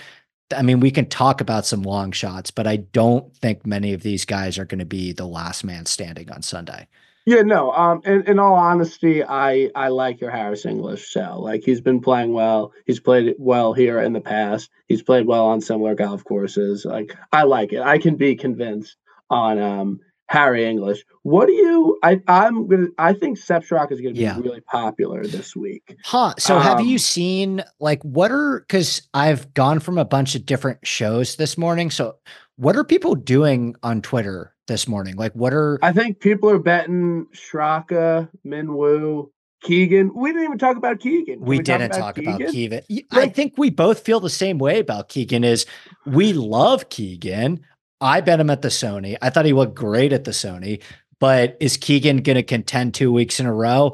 I 0.56 0.62
mean, 0.62 0.80
we 0.80 0.90
can 0.90 1.06
talk 1.06 1.40
about 1.40 1.64
some 1.64 1.82
long 1.82 2.10
shots, 2.12 2.50
but 2.50 2.66
I 2.66 2.76
don't 2.76 3.34
think 3.36 3.64
many 3.64 3.92
of 3.92 4.02
these 4.02 4.24
guys 4.24 4.58
are 4.58 4.64
going 4.64 4.80
to 4.80 4.84
be 4.84 5.12
the 5.12 5.26
last 5.26 5.62
man 5.62 5.86
standing 5.86 6.30
on 6.30 6.42
Sunday. 6.42 6.88
Yeah, 7.30 7.42
no. 7.42 7.70
Um, 7.72 8.00
in, 8.04 8.22
in 8.26 8.38
all 8.40 8.54
honesty, 8.54 9.22
I 9.22 9.70
I 9.76 9.86
like 9.88 10.20
your 10.20 10.30
Harris 10.32 10.66
English 10.66 11.12
sell. 11.12 11.40
Like 11.44 11.62
he's 11.64 11.80
been 11.80 12.00
playing 12.00 12.32
well. 12.32 12.72
He's 12.86 12.98
played 12.98 13.34
well 13.38 13.72
here 13.72 14.00
in 14.00 14.12
the 14.14 14.20
past. 14.20 14.68
He's 14.88 15.02
played 15.02 15.26
well 15.26 15.46
on 15.46 15.60
similar 15.60 15.94
golf 15.94 16.24
courses. 16.24 16.84
Like 16.84 17.14
I 17.32 17.44
like 17.44 17.72
it. 17.72 17.82
I 17.82 17.98
can 17.98 18.16
be 18.16 18.34
convinced 18.34 18.96
on 19.30 19.60
um 19.60 20.00
Harris 20.26 20.62
English. 20.64 21.04
What 21.22 21.46
do 21.46 21.52
you? 21.52 21.98
I 22.02 22.20
I'm 22.26 22.66
gonna. 22.66 22.88
I 22.98 23.12
think 23.12 23.38
Sepp 23.38 23.62
Straka 23.62 23.92
is 23.92 24.00
gonna 24.00 24.14
be 24.14 24.20
Yeah. 24.22 24.36
really 24.40 24.60
popular 24.62 25.24
this 25.24 25.54
week. 25.54 25.96
Huh. 26.04 26.34
So 26.38 26.58
have 26.58 26.80
you 26.80 26.94
Um, 26.94 26.98
seen 26.98 27.62
like 27.78 28.02
what 28.02 28.32
are 28.32 28.60
because 28.66 29.02
I've 29.14 29.54
gone 29.54 29.78
from 29.78 29.98
a 29.98 30.04
bunch 30.04 30.34
of 30.34 30.46
different 30.46 30.78
shows 30.84 31.36
this 31.36 31.56
morning. 31.56 31.90
So 31.90 32.16
what 32.60 32.76
are 32.76 32.84
people 32.84 33.14
doing 33.14 33.74
on 33.82 34.02
Twitter 34.02 34.54
this 34.68 34.86
morning? 34.86 35.16
Like 35.16 35.32
what 35.32 35.54
are 35.54 35.78
I 35.82 35.92
think 35.92 36.20
people 36.20 36.50
are 36.50 36.58
betting 36.58 37.26
Straka, 37.34 38.28
Minwoo, 38.46 39.30
Keegan. 39.62 40.12
We 40.14 40.30
didn't 40.30 40.44
even 40.44 40.58
talk 40.58 40.76
about 40.76 41.00
Keegan. 41.00 41.38
Can 41.38 41.44
we, 41.46 41.58
didn't 41.60 41.92
talk 41.92 42.18
about 42.18 42.38
Keegan? 42.38 42.52
Keegan. 42.52 42.82
Y- 42.90 43.02
I 43.10 43.16
Like- 43.20 43.34
think 43.34 43.54
we 43.56 43.70
both 43.70 44.00
feel 44.00 44.20
the 44.20 44.28
same 44.28 44.58
way 44.58 44.78
about 44.78 45.08
Keegan 45.08 45.42
is 45.42 45.64
we 46.06 46.32
love 46.34 46.90
Keegan. 46.90 47.60
I 48.02 48.20
bet 48.20 48.40
him 48.40 48.50
at 48.50 48.60
the 48.62 48.68
Sony. 48.68 49.16
I 49.22 49.30
thought 49.30 49.46
he 49.46 49.52
looked 49.54 49.74
great 49.74 50.12
at 50.12 50.24
the 50.24 50.30
Sony, 50.30 50.82
but 51.18 51.56
is 51.60 51.76
Keegan 51.78 52.18
going 52.18 52.36
to 52.36 52.42
contend 52.42 52.92
two 52.94 53.12
weeks 53.12 53.40
in 53.40 53.46
a 53.46 53.52
row? 53.54 53.92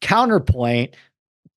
Counterpoint, 0.00 0.94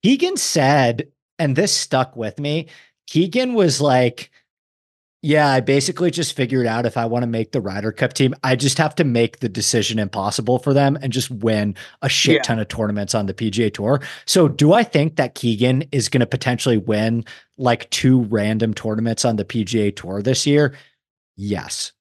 Keegan 0.03 0.37
said, 0.37 1.07
and 1.39 1.55
this 1.55 1.73
stuck 1.73 2.15
with 2.15 2.39
me. 2.39 2.67
Keegan 3.07 3.53
was 3.53 3.79
like, 3.81 4.31
yeah, 5.21 5.49
I 5.49 5.61
basically 5.61 6.11
just 6.11 6.35
figured 6.35 6.67
out 6.67 6.85
if 6.85 6.95
I 6.95 7.05
want 7.05 7.23
to 7.23 7.27
make 7.27 7.51
the 7.51 7.59
Ryder 7.61 7.91
Cup 7.91 8.13
team, 8.13 8.35
I 8.43 8.55
just 8.55 8.77
have 8.77 8.93
to 8.95 9.03
make 9.03 9.39
the 9.39 9.49
decision 9.49 9.97
impossible 9.99 10.59
for 10.59 10.73
them 10.73 10.97
and 11.01 11.11
just 11.11 11.31
win 11.31 11.75
a 12.01 12.09
shit 12.09 12.35
Yeah. 12.35 12.41
ton 12.43 12.59
of 12.59 12.67
tournaments 12.67 13.15
on 13.15 13.25
the 13.25 13.33
PGA 13.33 13.73
Tour. 13.73 14.01
So, 14.25 14.47
do 14.47 14.73
I 14.73 14.83
think 14.83 15.15
that 15.15 15.35
Keegan 15.35 15.83
is 15.91 16.07
going 16.07 16.21
to 16.21 16.27
potentially 16.27 16.77
win 16.77 17.25
like 17.57 17.89
two 17.89 18.21
random 18.23 18.73
tournaments 18.73 19.25
on 19.25 19.37
the 19.37 19.45
PGA 19.45 19.95
Tour 19.95 20.21
this 20.21 20.45
year? 20.45 20.75
Yes. 21.35 21.91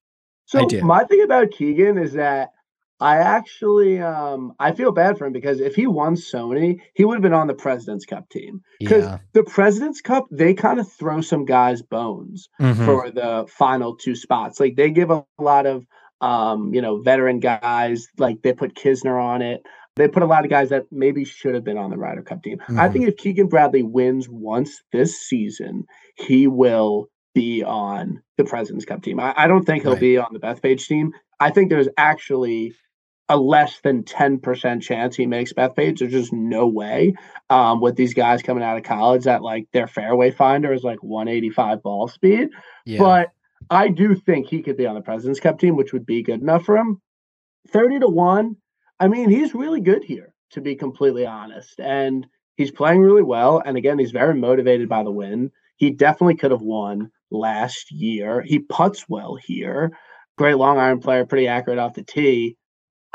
So 0.47 0.67
my 0.83 1.03
thing 1.05 1.23
about 1.23 1.51
Keegan 1.51 1.99
is 1.99 2.13
that 2.13 2.53
I 3.01 3.17
actually 3.19 4.01
um 4.01 4.53
I 4.59 4.73
feel 4.73 4.93
bad 4.93 5.19
for 5.19 5.27
him 5.27 5.33
because 5.33 5.61
if 5.61 5.75
he 5.75 5.87
won 5.87 6.15
Sony, 6.15 6.81
he 6.95 7.05
would 7.05 7.15
have 7.17 7.23
been 7.23 7.33
on 7.35 7.47
the 7.47 7.55
President's 7.55 8.07
Cup 8.07 8.29
team. 8.31 8.61
Because 8.81 9.05
Yeah. 9.05 9.19
the 9.35 9.45
President's 9.45 10.01
Cup, 10.01 10.25
they 10.31 10.55
kind 10.55 10.81
of 10.81 10.91
throw 10.91 11.21
some 11.21 11.45
guys 11.45 11.83
bones 11.83 12.49
Mhm. 12.61 12.85
for 12.87 13.11
the 13.11 13.47
final 13.49 13.95
two 13.97 14.15
spots. 14.15 14.59
Like 14.61 14.77
they 14.77 14.91
give 14.91 15.11
a 15.11 15.25
lot 15.39 15.67
of 15.67 15.85
um, 16.23 16.73
you 16.73 16.81
know, 16.81 17.03
veteran 17.03 17.41
guys, 17.41 18.09
like 18.17 18.41
they 18.41 18.55
put 18.55 18.75
Kisner 18.75 19.23
on 19.23 19.43
it. 19.43 19.61
They 19.97 20.09
put 20.09 20.23
a 20.23 20.27
lot 20.27 20.45
of 20.47 20.51
guys 20.51 20.71
that 20.71 20.85
maybe 20.91 21.27
should 21.27 21.55
have 21.55 21.63
been 21.63 21.77
on 21.77 21.91
the 21.91 21.99
Ryder 21.99 22.23
Cup 22.23 22.43
team. 22.43 22.59
I 22.71 22.89
Mhm. 22.89 22.93
think 22.93 23.09
if 23.09 23.17
Keegan 23.19 23.49
Bradley 23.49 23.83
wins 23.83 24.27
once 24.27 24.83
this 24.93 25.15
season, 25.21 25.85
he 26.15 26.47
will 26.47 27.09
be 27.35 27.63
on 27.63 28.23
the 28.39 28.45
President's 28.45 28.87
Cup 28.87 29.03
team. 29.03 29.21
I, 29.21 29.35
I 29.37 29.47
don't 29.47 29.65
think 29.67 29.83
he'll 29.83 29.93
Right. 29.93 30.01
be 30.01 30.17
on 30.17 30.33
the 30.33 30.39
Bethpage 30.41 30.87
team. 30.87 31.13
I 31.39 31.51
think 31.51 31.69
there's 31.69 31.89
actually 31.99 32.73
a 33.29 33.37
less 33.37 33.81
than 33.81 34.05
10% 34.05 34.83
chance 34.83 35.17
he 35.17 35.27
makes 35.27 35.53
Bethpage. 35.53 35.99
There's 35.99 36.13
just 36.13 36.33
no 36.33 36.67
way 36.69 37.15
um, 37.51 37.81
with 37.81 37.97
these 37.97 38.15
guys 38.15 38.43
coming 38.43 38.63
out 38.63 38.77
of 38.77 38.85
college 38.85 39.25
that 39.25 39.43
like 39.43 39.67
their 39.73 39.89
fairway 39.89 40.31
finder 40.31 40.73
is 40.73 40.85
like 40.85 41.03
185 41.03 41.83
ball 41.83 42.09
speed. 42.09 42.51
yeah. 42.85 42.99
But 42.99 43.33
I 43.71 43.89
do 43.89 44.15
think 44.15 44.47
he 44.47 44.63
could 44.63 44.77
be 44.77 44.87
on 44.87 44.95
the 44.95 45.01
President's 45.01 45.41
Cup 45.41 45.59
team, 45.59 45.77
which 45.77 45.93
would 45.93 46.07
be 46.07 46.23
good 46.23 46.41
enough 46.41 46.65
for 46.65 46.77
him. 46.77 47.01
30 47.71 48.01
to 48.01 48.09
1. 48.09 48.57
I 49.01 49.09
mean, 49.09 49.29
he's 49.29 49.55
really 49.55 49.81
good 49.81 50.05
here, 50.05 50.33
to 50.53 50.61
be 50.61 50.77
completely 50.77 51.27
honest. 51.27 51.81
And 51.81 52.27
he's 52.57 52.71
playing 52.71 53.01
really 53.01 53.23
well. 53.23 53.61
And 53.65 53.77
again, 53.77 53.99
he's 53.99 54.13
very 54.13 54.35
motivated 54.35 54.89
by 54.89 55.03
the 55.03 55.11
win. 55.11 55.51
He 55.77 55.91
definitely 55.91 56.37
could 56.37 56.53
have 56.53 56.63
won 56.63 57.11
last 57.31 57.91
year. 57.91 58.43
He 58.43 58.61
puts 58.61 59.09
well 59.09 59.35
here. 59.35 59.91
Great 60.39 60.57
long 60.57 60.79
iron 60.79 61.01
player, 61.01 61.27
pretty 61.27 61.49
accurate 61.49 61.79
off 61.79 61.95
the 61.95 62.05
tee. 62.05 62.57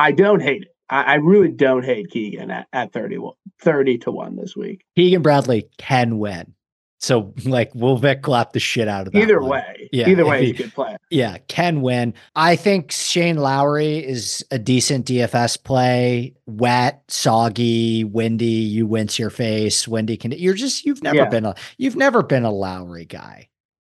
I 0.02 0.12
don't 0.12 0.42
hate 0.42 0.64
it. 0.64 0.76
I, 0.90 1.04
I 1.04 1.14
really 1.16 1.50
don't 1.52 1.86
hate 1.86 2.10
Keegan 2.10 2.52
at, 2.52 2.68
at 2.74 2.92
30, 2.94 3.18
30 3.62 3.98
to 4.00 4.12
1 4.12 4.36
this 4.36 4.56
week. 4.56 4.84
Keegan 4.96 5.22
Bradley 5.22 5.70
can 5.78 6.20
win. 6.20 6.54
So, 7.00 7.34
like, 7.46 7.72
we'll 7.74 7.98
Vic 7.98 8.28
lap 8.28 8.54
the 8.54 8.60
shit 8.60 8.88
out 8.88 9.08
of 9.08 9.14
that. 9.14 9.20
Either 9.20 9.40
one. 9.40 9.50
way. 9.52 9.90
Yeah, 9.92 10.10
Either 10.10 10.26
way, 10.26 10.46
he- 10.48 10.52
good 10.54 10.74
player. 10.74 10.98
Yeah, 11.10 11.38
can 11.48 11.82
win. 11.82 12.14
I 12.36 12.56
think 12.56 12.92
Shane 12.92 13.38
Lowry 13.38 13.98
is 14.06 14.46
a 14.52 14.60
decent 14.60 15.06
DFS 15.08 15.64
play. 15.64 16.36
Wet, 16.46 17.02
soggy, 17.08 18.04
windy. 18.04 18.46
You 18.46 18.86
wince 18.86 19.18
your 19.18 19.30
face. 19.32 19.88
Windy 19.88 20.16
can. 20.18 20.32
You're 20.32 20.54
just 20.54 20.86
you've 20.86 21.02
never 21.04 21.18
Yeah. 21.18 21.30
been 21.30 21.46
a 21.46 21.56
you've 21.78 21.96
never 21.96 22.22
been 22.24 22.44
a 22.46 22.52
Lowry 22.52 23.06
guy. 23.06 23.50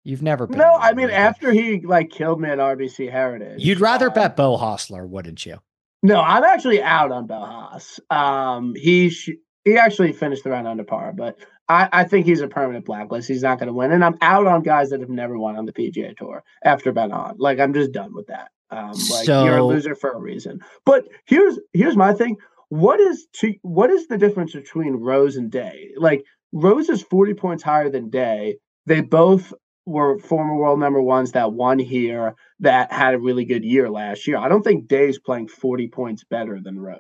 You've 0.03 0.23
never 0.23 0.47
been. 0.47 0.59
No, 0.59 0.75
I 0.81 0.93
mean 0.95 1.09
guy. 1.09 1.15
after 1.15 1.53
he 1.53 1.81
like 1.81 2.11
killed 2.11 2.41
me 2.41 2.49
at 2.49 2.59
RBC 2.59 3.11
Heritage. 3.11 3.63
you'd 3.63 3.81
rather 3.81 4.09
um, 4.09 4.15
bet 4.15 4.35
Beau 4.37 4.57
Hossler, 4.59 5.09
wouldn't 5.09 5.45
you? 5.47 5.59
No, 6.05 6.21
I'm 6.21 6.45
actually 6.45 6.83
out 6.83 7.11
on 7.13 7.27
Bell 7.27 7.81
Um, 8.11 8.75
he 8.77 9.09
sh- 9.09 9.31
he 9.65 9.79
actually 9.79 10.13
finished 10.13 10.45
the 10.45 10.51
round 10.51 10.69
under 10.69 10.85
par, 10.85 11.15
but 11.17 11.39
I, 11.67 11.89
I 11.91 12.05
think 12.05 12.27
he's 12.27 12.43
a 12.43 12.47
permanent 12.47 12.85
blacklist. 12.85 13.27
He's 13.27 13.43
not 13.43 13.59
going 13.59 13.69
to 13.69 13.73
win, 13.73 13.91
and 13.91 14.05
I'm 14.05 14.19
out 14.21 14.47
on 14.47 14.63
guys 14.63 14.91
that 14.91 15.01
have 15.01 15.09
never 15.09 15.39
won 15.39 15.57
on 15.57 15.65
the 15.65 15.73
PGA 15.73 16.15
Tour 16.15 16.45
after 16.63 16.93
Ben 16.93 17.11
An. 17.11 17.37
Like 17.39 17.59
I'm 17.59 17.73
just 17.73 17.91
done 17.93 18.15
with 18.15 18.27
that. 18.27 18.51
Um, 18.69 18.93
like 19.11 19.27
you're 19.47 19.57
a 19.57 19.65
loser 19.65 19.95
for 19.95 20.13
a 20.13 20.21
reason. 20.21 20.61
But 20.85 21.09
here's 21.25 21.59
here's 21.73 21.97
my 21.97 22.13
thing. 22.13 22.37
What 22.69 23.01
is 23.01 23.27
to 23.37 23.55
what 23.63 23.91
is 23.91 24.07
the 24.07 24.19
difference 24.19 24.53
between 24.53 24.97
Rose 24.97 25.37
and 25.37 25.51
Day? 25.51 25.93
Like 25.97 26.23
Rose 26.53 26.91
is 26.91 27.01
40 27.01 27.33
points 27.33 27.63
higher 27.63 27.89
than 27.89 28.11
Day. 28.11 28.59
They 28.85 29.01
both 29.01 29.55
were 29.87 30.19
former 30.19 30.55
world 30.55 30.81
number 30.81 31.01
ones 31.01 31.33
that 31.33 31.55
won 31.55 31.79
here 31.79 32.35
that 32.61 32.93
had 32.93 33.15
a 33.15 33.19
really 33.19 33.45
good 33.45 33.65
year 33.65 33.91
last 33.91 34.27
year. 34.27 34.37
I 34.39 34.49
don't 34.49 34.63
think 34.63 34.87
Day's 34.89 35.19
playing 35.19 35.49
40 35.49 35.89
points 35.89 36.25
better 36.25 36.61
than 36.61 36.79
Rose. 36.79 36.99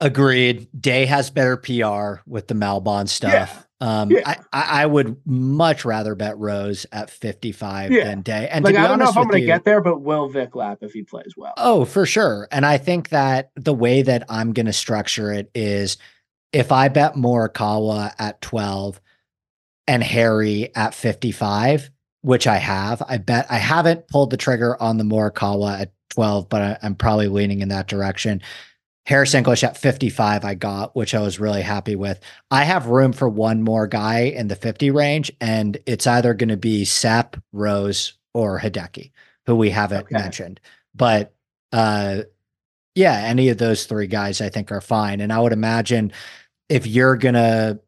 Agreed. 0.00 0.68
Day 0.78 1.06
has 1.06 1.30
better 1.30 1.56
PR 1.56 2.20
with 2.26 2.48
the 2.48 2.54
Malbon 2.54 3.08
stuff. 3.08 3.66
Um, 3.80 4.10
Yeah. 4.10 4.20
I, 4.26 4.36
I 4.52 4.82
I 4.82 4.86
would 4.86 5.16
much 5.24 5.84
rather 5.84 6.14
bet 6.14 6.36
Rose 6.38 6.84
at 6.92 7.10
55 7.10 7.92
Yeah. 7.92 8.04
than 8.04 8.20
Day. 8.22 8.48
And 8.50 8.64
like 8.64 8.74
to 8.74 8.80
be 8.80 8.84
I 8.84 8.88
don't 8.88 8.98
know 8.98 9.08
if 9.08 9.16
I'm 9.16 9.28
going 9.28 9.40
to 9.42 9.46
get 9.46 9.64
there, 9.64 9.80
but 9.80 10.02
will 10.02 10.28
Vic 10.28 10.54
lap 10.54 10.78
if 10.82 10.92
he 10.92 11.02
plays 11.02 11.32
well? 11.36 11.54
Oh, 11.56 11.84
for 11.84 12.04
sure. 12.06 12.48
And 12.50 12.66
I 12.66 12.76
think 12.76 13.10
that 13.10 13.50
the 13.56 13.72
way 13.74 14.02
that 14.02 14.24
I'm 14.28 14.52
going 14.52 14.66
to 14.66 14.72
structure 14.72 15.32
it 15.32 15.50
is 15.54 15.96
if 16.52 16.70
I 16.72 16.88
bet 16.88 17.14
Morikawa 17.14 18.12
at 18.18 18.40
12 18.42 19.00
and 19.86 20.02
Harry 20.02 20.74
at 20.74 20.94
55, 20.94 21.90
which 22.24 22.46
I 22.46 22.56
have, 22.56 23.02
I 23.06 23.18
bet 23.18 23.46
I 23.50 23.58
haven't 23.58 24.08
pulled 24.08 24.30
the 24.30 24.38
trigger 24.38 24.80
on 24.82 24.96
the 24.96 25.04
Morikawa 25.04 25.78
at 25.82 25.92
12, 26.10 26.48
but 26.48 26.62
I, 26.62 26.78
I'm 26.82 26.94
probably 26.94 27.28
leaning 27.28 27.60
in 27.60 27.68
that 27.68 27.86
direction. 27.86 28.40
Harris 29.04 29.34
English 29.34 29.62
at 29.62 29.76
55, 29.76 30.42
I 30.42 30.54
got, 30.54 30.96
which 30.96 31.14
I 31.14 31.20
was 31.20 31.38
really 31.38 31.60
happy 31.60 31.96
with. 31.96 32.18
I 32.50 32.64
have 32.64 32.86
room 32.86 33.12
for 33.12 33.28
one 33.28 33.62
more 33.62 33.86
guy 33.86 34.20
in 34.20 34.48
the 34.48 34.56
50 34.56 34.90
range, 34.90 35.30
and 35.38 35.76
it's 35.84 36.06
either 36.06 36.32
going 36.32 36.48
to 36.48 36.56
be 36.56 36.86
Sepp, 36.86 37.36
Rose, 37.52 38.14
or 38.32 38.58
Hideki, 38.58 39.10
who 39.44 39.54
we 39.56 39.68
haven't 39.68 40.04
Okay. 40.04 40.14
mentioned. 40.14 40.60
But 40.94 41.34
uh, 41.72 42.22
yeah, 42.94 43.18
any 43.24 43.50
of 43.50 43.58
those 43.58 43.84
three 43.84 44.06
guys 44.06 44.40
I 44.40 44.48
think 44.48 44.72
are 44.72 44.80
fine. 44.80 45.20
And 45.20 45.30
I 45.30 45.40
would 45.40 45.52
imagine 45.52 46.10
if 46.70 46.86
you're 46.86 47.16
going 47.16 47.34
to 47.34 47.80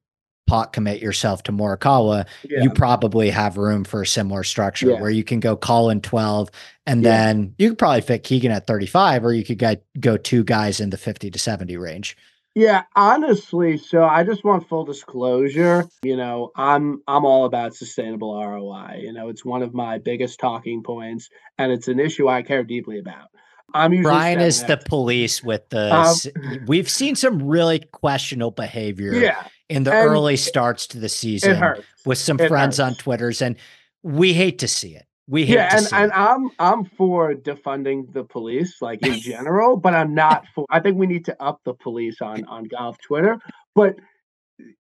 pot 0.47 0.73
commit 0.73 1.03
yourself 1.03 1.43
to 1.45 1.53
Morikawa, 1.53 2.27
Yeah. 2.49 2.63
you 2.63 2.71
probably 2.71 3.31
have 3.31 3.57
room 3.57 3.85
for 3.85 4.03
a 4.03 4.07
similar 4.07 4.45
structure 4.45 4.91
Yeah. 4.91 5.01
where 5.01 5.11
you 5.11 5.25
can 5.25 5.41
go 5.41 5.57
Collin 5.57 6.01
12 6.01 6.51
and 6.87 7.03
Yeah. 7.03 7.11
then 7.11 7.55
you 7.59 7.71
could 7.71 7.79
probably 7.79 8.01
fit 8.01 8.23
Keegan 8.23 8.53
at 8.53 8.67
35 8.67 9.25
or 9.25 9.33
you 9.33 9.45
could 9.45 9.59
get, 9.59 9.83
go 10.01 10.17
two 10.17 10.45
guys 10.45 10.81
in 10.81 10.91
the 10.91 10.97
50 10.97 11.31
to 11.31 11.39
70 11.39 11.77
range. 11.77 12.17
Yeah, 12.55 12.85
honestly, 12.95 13.77
so 13.77 14.03
I 14.05 14.25
just 14.25 14.43
want 14.43 14.67
full 14.67 14.85
disclosure. 14.87 15.85
You 16.03 16.17
know, 16.17 16.53
I'm 16.57 17.03
I'm 17.07 17.27
all 17.27 17.45
about 17.45 17.75
sustainable 17.75 18.33
ROI. 18.35 19.01
You 19.03 19.13
know, 19.13 19.29
it's 19.29 19.45
one 19.45 19.61
of 19.63 19.75
my 19.75 19.99
biggest 19.99 20.41
talking 20.41 20.83
points, 20.83 21.29
and 21.59 21.71
it's 21.71 21.87
an 21.89 22.01
issue 22.01 22.29
I 22.29 22.41
care 22.41 22.65
deeply 22.65 22.99
about. 22.99 23.29
I'm 23.75 24.03
Brian 24.03 24.41
is 24.41 24.65
the 24.65 24.77
police 24.77 25.43
with 25.43 25.69
the. 25.71 25.95
Um, 25.95 26.65
we've 26.67 26.89
seen 26.89 27.17
some 27.17 27.43
really 27.43 27.81
questionable 27.81 28.53
behavior 28.53 29.13
yeah, 29.15 29.49
in 29.69 29.85
the 29.85 29.93
early 29.93 30.37
starts 30.37 30.87
to 30.89 30.99
the 30.99 31.09
season 31.09 31.63
with 32.05 32.19
some 32.19 32.39
It 32.41 32.49
friends 32.49 32.81
on. 32.81 32.95
Twitters, 32.95 33.43
and 33.43 33.57
we 34.03 34.33
hate 34.33 34.59
to 34.61 34.69
see 34.69 34.95
it. 34.95 35.05
We 35.29 35.45
hate 35.45 35.55
Yeah, 35.55 35.69
to 35.71 35.77
and, 35.77 35.87
see 35.87 35.97
and 35.97 36.13
it. 36.13 36.17
I'm 36.17 36.51
I'm 36.59 36.85
for 36.85 37.35
defunding 37.35 38.13
the 38.13 38.25
police, 38.25 38.81
like 38.81 39.05
in 39.05 39.19
general, 39.21 39.77
but 39.77 39.95
I'm 39.95 40.15
not 40.15 40.47
for. 40.55 40.65
I 40.71 40.81
think 40.81 40.97
we 40.97 41.07
need 41.07 41.25
to 41.27 41.43
up 41.43 41.61
the 41.65 41.75
police 41.75 42.23
on 42.23 42.45
on 42.45 42.65
golf 42.65 42.99
Twitter, 42.99 43.39
but 43.75 43.97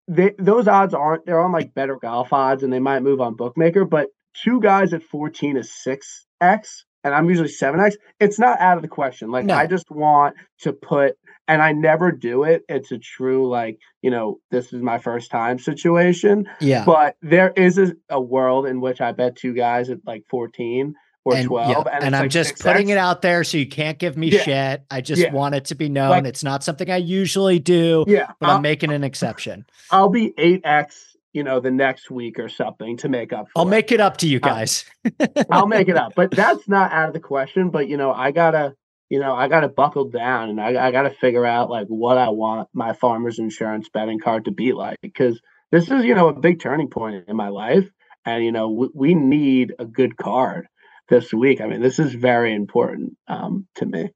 they, 0.08 0.32
those 0.38 0.68
odds 0.68 0.94
aren't. 0.94 1.26
They're 1.26 1.40
on 1.40 1.52
like 1.52 1.74
better 1.74 1.96
golf 1.96 2.32
odds, 2.32 2.62
and 2.62 2.72
they 2.72 2.78
might 2.78 3.00
move 3.00 3.20
on 3.20 3.34
bookmaker. 3.34 3.84
But 3.84 4.08
two 4.32 4.60
guys 4.60 4.92
at 4.94 5.02
14 5.02 5.56
is 5.58 5.70
six 5.74 6.24
x, 6.40 6.85
and 7.06 7.14
I'm 7.14 7.28
usually 7.28 7.48
seven 7.48 7.80
x. 7.80 7.96
It's 8.20 8.38
not 8.38 8.60
out 8.60 8.76
of 8.76 8.82
the 8.82 8.88
question. 8.88 9.30
Like 9.30 9.44
No. 9.46 9.54
I 9.54 9.66
just 9.66 9.90
want 9.90 10.34
to 10.62 10.72
put, 10.72 11.14
and 11.48 11.62
I 11.62 11.72
never 11.72 12.10
do 12.12 12.42
it. 12.42 12.62
It's 12.68 12.90
a 12.92 12.98
true 12.98 13.48
like 13.48 13.78
you 14.02 14.10
know 14.10 14.38
this 14.50 14.72
is 14.72 14.82
my 14.82 14.98
first 14.98 15.30
time 15.30 15.58
situation. 15.58 16.46
yeah. 16.60 16.84
But 16.84 17.16
there 17.22 17.52
is 17.56 17.78
a, 17.78 17.92
a 18.10 18.20
world 18.20 18.66
in 18.66 18.80
which 18.80 19.00
I 19.00 19.12
bet 19.12 19.36
two 19.36 19.54
guys 19.54 19.88
at 19.88 19.98
like 20.04 20.24
14 20.28 20.94
or 21.24 21.34
and, 21.34 21.46
12. 21.46 21.70
yeah, 21.70 21.78
and, 21.94 22.04
and 22.04 22.16
I'm 22.16 22.22
like 22.22 22.30
just 22.30 22.54
6X. 22.56 22.62
putting 22.62 22.88
it 22.90 22.98
out 22.98 23.20
there 23.22 23.42
so 23.44 23.58
you 23.58 23.66
can't 23.66 23.98
give 23.98 24.16
me 24.16 24.28
Yeah. 24.30 24.42
shit. 24.42 24.82
I 24.90 25.00
just 25.00 25.20
Yeah. 25.22 25.32
want 25.32 25.54
it 25.56 25.64
to 25.66 25.74
be 25.74 25.88
known. 25.88 26.10
Like- 26.10 26.24
it's 26.24 26.44
not 26.44 26.62
something 26.62 26.88
I 26.90 26.98
usually 26.98 27.58
do, 27.58 28.04
Yeah. 28.06 28.30
but 28.40 28.48
I'll, 28.48 28.56
I'm 28.56 28.62
making 28.62 28.90
an 28.92 29.02
exception. 29.04 29.66
I'll 29.90 30.08
be 30.08 30.32
8X, 30.38 30.94
you 31.36 31.44
know, 31.44 31.60
the 31.60 31.70
next 31.70 32.10
week 32.10 32.38
or 32.38 32.48
something 32.48 32.96
to 32.96 33.08
make 33.08 33.32
up 33.32 33.46
for 33.46 33.52
I'll 33.60 33.66
it. 33.66 33.70
make 33.70 33.92
it 33.92 34.00
up 34.00 34.16
to 34.18 34.26
you 34.28 34.38
Uh, 34.42 34.48
guys. 34.48 34.84
I'll 35.50 35.66
make 35.68 35.88
it 35.88 35.96
up. 35.96 36.14
But 36.16 36.30
that's 36.32 36.66
not 36.66 36.90
out 36.90 37.08
of 37.08 37.14
the 37.14 37.20
question. 37.20 37.70
But 37.70 37.88
you 37.88 37.96
know, 37.96 38.10
I 38.12 38.32
gotta, 38.32 38.74
you 39.10 39.20
know, 39.20 39.34
I 39.34 39.46
gotta 39.46 39.68
buckle 39.68 40.08
down 40.08 40.48
and 40.50 40.60
I, 40.60 40.88
I 40.88 40.90
gotta 40.90 41.10
figure 41.10 41.44
out 41.46 41.70
like 41.70 41.86
what 41.86 42.18
I 42.18 42.30
want 42.30 42.68
my 42.72 42.94
farmer's 42.94 43.38
insurance 43.38 43.88
betting 43.88 44.18
card 44.18 44.46
to 44.46 44.50
be 44.50 44.72
like 44.72 44.98
because 45.02 45.40
this 45.70 45.90
is, 45.90 46.04
you 46.04 46.14
know, 46.14 46.28
a 46.28 46.32
big 46.32 46.60
turning 46.60 46.88
point 46.88 47.24
in 47.28 47.36
my 47.36 47.48
life, 47.48 47.88
and 48.24 48.42
you 48.44 48.52
know, 48.52 48.70
we, 48.70 48.88
we 48.94 49.14
need 49.14 49.74
a 49.78 49.84
good 49.84 50.16
card 50.16 50.66
this 51.08 51.32
week. 51.32 51.60
I 51.60 51.66
mean, 51.66 51.82
this 51.82 51.98
is 51.98 52.14
very 52.14 52.54
important 52.54 53.16
um, 53.28 53.66
to 53.76 53.86
me. 53.86 54.10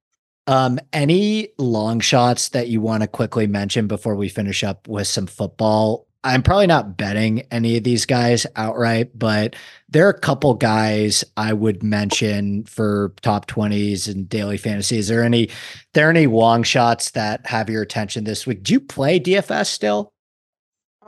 Um, 0.46 0.80
any 0.92 1.50
long 1.58 2.00
shots 2.00 2.48
that 2.50 2.68
you 2.68 2.80
want 2.80 3.02
to 3.02 3.06
quickly 3.06 3.46
mention 3.46 3.86
before 3.86 4.16
we 4.16 4.28
finish 4.28 4.64
up 4.64 4.88
with 4.88 5.06
some 5.06 5.26
football? 5.26 6.06
I'm 6.22 6.42
probably 6.42 6.66
not 6.66 6.98
betting 6.98 7.40
any 7.50 7.78
of 7.78 7.84
these 7.84 8.04
guys 8.04 8.46
outright, 8.56 9.18
but 9.18 9.56
there 9.88 10.06
are 10.06 10.10
a 10.10 10.18
couple 10.18 10.52
guys 10.54 11.24
I 11.36 11.54
would 11.54 11.82
mention 11.82 12.64
for 12.64 13.14
top 13.22 13.46
20s 13.46 14.06
and 14.06 14.28
daily 14.28 14.58
fantasy. 14.58 14.98
Is 14.98 15.08
there 15.08 15.24
any 15.24 15.48
there 15.94 16.08
are 16.08 16.10
any 16.10 16.26
long 16.26 16.62
shots 16.62 17.12
that 17.12 17.46
have 17.46 17.70
your 17.70 17.82
attention 17.82 18.24
this 18.24 18.46
week? 18.46 18.62
Do 18.62 18.74
you 18.74 18.80
play 18.80 19.18
DFS 19.18 19.66
still? 19.66 20.12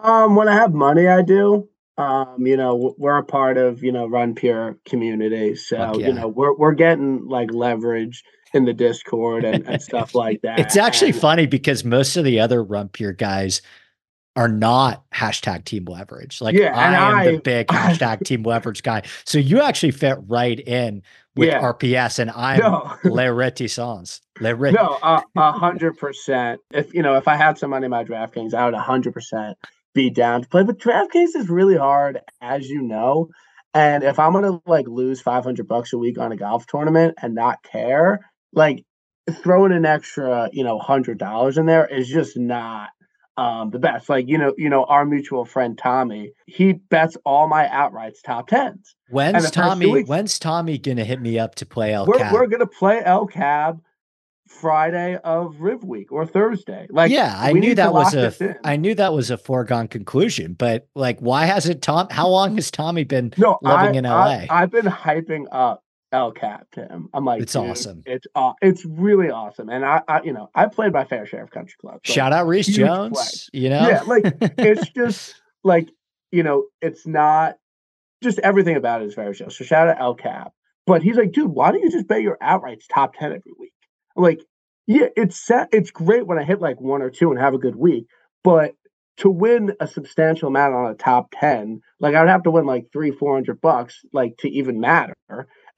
Um, 0.03 0.35
when 0.35 0.49
I 0.49 0.55
have 0.55 0.73
money, 0.73 1.07
I 1.07 1.23
do. 1.23 1.69
Um, 1.99 2.47
you 2.47 2.57
know, 2.57 2.95
we're 2.97 3.19
a 3.19 3.25
part 3.25 3.59
of 3.59 3.83
you 3.83 3.93
know 3.93 4.07
Run 4.07 4.35
Pure 4.35 4.79
community, 4.87 5.55
so 5.55 5.93
yeah. 5.99 6.07
you 6.07 6.13
know 6.15 6.27
we're 6.27 6.57
we're 6.57 6.73
getting 6.73 7.29
like 7.29 7.53
leverage 7.53 8.25
in 8.55 8.65
the 8.65 8.73
Discord 8.73 9.45
and, 9.45 9.67
and 9.69 9.81
stuff 9.83 10.15
like 10.15 10.41
that. 10.43 10.59
It's 10.61 10.77
actually 10.77 11.11
and- 11.11 11.21
funny 11.21 11.47
because 11.47 11.85
most 11.85 12.17
of 12.17 12.25
the 12.25 12.41
other 12.41 12.65
Run 12.65 12.89
Pure 12.89 13.13
guys 13.15 13.61
are 14.35 14.49
not 14.49 15.05
hashtag 15.11 15.65
team 15.65 15.85
leverage. 15.85 16.41
Like 16.41 16.55
Yeah, 16.55 16.75
I 16.77 17.25
am 17.27 17.35
the 17.35 17.41
big 17.41 17.67
hashtag 17.69 18.25
team 18.25 18.43
leverage 18.43 18.83
guy. 18.83 19.03
So 19.25 19.39
you 19.39 19.61
actually 19.61 19.91
fit 19.91 20.19
right 20.27 20.59
in 20.59 21.03
with 21.37 21.49
Yeah. 21.49 21.61
RPS 21.61 22.19
and 22.19 22.31
I'm 22.31 22.61
No, 22.61 22.95
Le 23.05 23.33
Reticence. 23.33 24.21
Le 24.41 24.55
Ret- 24.55 24.75
no, 24.75 24.99
a 25.03 25.53
hundred 25.53 25.99
percent. 25.99 26.61
If 26.73 26.95
you 26.95 27.03
know, 27.03 27.17
if 27.17 27.29
I 27.29 27.37
had 27.37 27.59
some 27.59 27.71
money 27.71 27.85
in 27.85 27.91
my 27.91 28.05
DraftKings, 28.05 28.55
I 28.55 28.65
would 28.65 28.75
a 28.75 28.81
hundred 28.81 29.13
percent 29.13 29.59
be 29.95 30.09
down 30.11 30.43
to 30.43 30.49
play. 30.49 30.65
But 30.65 30.79
DraftKings 30.79 31.37
is 31.37 31.51
really 31.51 31.77
hard, 31.77 32.21
as 32.41 32.69
you 32.69 32.81
know. 32.83 33.29
And 33.75 34.03
if 34.03 34.19
I'm 34.19 34.33
gonna 34.33 34.61
like 34.67 34.87
lose 34.89 35.21
five 35.21 35.45
hundred 35.45 35.69
bucks 35.69 35.93
a 35.93 35.99
week 35.99 36.19
on 36.19 36.33
a 36.33 36.37
golf 36.37 36.67
tournament 36.67 37.15
and 37.21 37.35
not 37.35 37.63
care, 37.63 38.21
like 38.55 38.85
throwing 39.31 39.73
an 39.73 39.85
extra, 39.85 40.49
you 40.53 40.65
know, 40.65 40.79
hundred 40.79 41.19
dollars 41.19 41.59
in 41.59 41.67
there 41.67 41.87
is 41.87 42.09
just 42.09 42.37
not 42.39 42.89
um 43.37 43.71
the 43.71 43.79
best. 43.79 44.09
Like, 44.09 44.29
you 44.29 44.39
know, 44.39 44.55
you 44.59 44.69
know, 44.69 44.85
our 44.85 45.05
mutual 45.05 45.45
friend 45.45 45.77
Tommy, 45.79 46.33
he 46.47 46.75
bets 46.75 47.17
all 47.25 47.49
my 47.49 47.67
outrights 47.67 48.23
top 48.25 48.49
tens. 48.49 48.95
When's 49.09 49.35
the 49.35 49.41
first 49.41 49.55
two 49.55 49.61
Tommy? 49.61 49.87
weeks- 49.87 50.09
When's 50.09 50.39
Tommy 50.39 50.79
gonna 50.79 51.05
hit 51.05 51.21
me 51.21 51.39
up 51.39 51.55
to 51.57 51.67
play 51.67 51.95
El 51.95 52.07
we're, 52.07 52.19
Cap? 52.19 52.33
we're 52.33 52.47
gonna 52.47 52.67
play 52.67 53.03
El 53.05 53.27
Cab 53.27 53.81
Friday 54.49 55.17
of 55.25 55.61
Riv 55.61 55.83
Week 55.83 56.13
or 56.13 56.27
Thursday. 56.27 56.87
Like, 56.91 57.11
yeah, 57.11 57.35
I 57.39 57.53
knew 57.53 57.75
that 57.75 57.93
was 57.93 58.15
a. 58.15 58.57
I 58.65 58.77
knew 58.77 58.95
that 58.95 59.15
was 59.15 59.31
a 59.31 59.39
foregone 59.39 59.89
conclusion. 59.89 60.55
But 60.55 60.89
like, 60.95 61.19
why 61.21 61.47
hasn't 61.47 61.83
Tom? 61.83 62.09
How 62.11 62.29
long 62.29 62.57
has 62.57 62.71
Tommy 62.71 63.05
been? 63.05 63.33
no, 63.39 63.59
loving 63.63 63.97
I, 63.97 63.99
in 63.99 64.07
I, 64.07 64.47
LA. 64.47 64.47
I've 64.51 64.71
been 64.71 64.85
hyping 64.87 65.47
up 65.51 65.83
El 66.13 66.33
Cap 66.33 66.67
to 66.73 66.83
him. 66.83 67.09
I'm 67.15 67.25
like, 67.25 67.43
It's 67.43 67.57
awesome. 67.57 68.03
It's 68.07 68.27
aw- 68.35 68.55
it's 68.61 68.85
really 68.85 69.31
awesome. 69.31 69.69
And 69.69 69.85
I, 69.85 70.03
I, 70.07 70.23
you 70.23 70.33
know, 70.33 70.49
I 70.55 70.67
played 70.67 70.93
my 70.93 71.05
fair 71.05 71.27
share 71.27 71.43
of 71.43 71.51
country 71.51 71.75
clubs. 71.81 72.01
like, 72.07 72.15
Shout 72.15 72.33
out 72.33 72.47
Rees 72.47 72.67
Jones. 72.67 73.49
play. 73.51 73.61
You 73.63 73.71
know, 73.71 73.89
Yeah, 73.89 74.03
like 74.03 74.25
it's 74.59 74.89
just 74.91 75.35
like 75.65 75.89
you 76.31 76.43
know, 76.43 76.67
it's 76.81 77.07
not 77.07 77.57
just 78.23 78.39
everything 78.41 78.77
about 78.77 79.03
it 79.03 79.07
is 79.07 79.15
very 79.15 79.35
chill. 79.35 79.51
So 79.51 79.65
shout 79.65 79.89
out 79.89 80.01
El 80.01 80.15
Cap. 80.15 80.53
But 80.87 81.03
he's 81.03 81.17
like, 81.17 81.33
dude, 81.33 81.51
why 81.51 81.71
don't 81.71 81.83
you 81.83 81.91
just 81.91 82.09
bet 82.09 82.23
your 82.23 82.39
outrights 82.43 82.85
top 82.93 83.15
10 83.15 83.27
every 83.33 83.53
week? 83.59 83.73
I'm 84.17 84.23
like, 84.23 84.41
yeah, 84.87 85.07
it's 85.17 85.37
set, 85.39 85.69
it's 85.73 85.91
great 85.91 86.27
when 86.27 86.39
I 86.39 86.43
hit 86.45 86.61
like 86.61 86.81
one 86.81 87.03
or 87.03 87.11
two 87.11 87.31
and 87.31 87.39
have 87.41 87.55
a 87.55 87.59
good 87.59 87.77
week. 87.77 88.07
But 88.43 88.75
to 89.19 89.31
win 89.31 89.73
a 89.79 89.87
substantial 89.87 90.49
amount 90.49 90.75
on 90.75 90.91
a 90.91 90.95
top 90.95 91.29
10, 91.39 91.81
like 92.01 92.15
I 92.15 92.21
would 92.21 92.31
have 92.31 92.43
to 92.45 92.51
win 92.51 92.67
like 92.67 92.87
three, 92.93 93.11
four 93.13 93.35
hundred 93.35 93.61
bucks, 93.61 94.01
like 94.13 94.37
to 94.39 94.49
even 94.49 94.81
matter. 94.81 95.15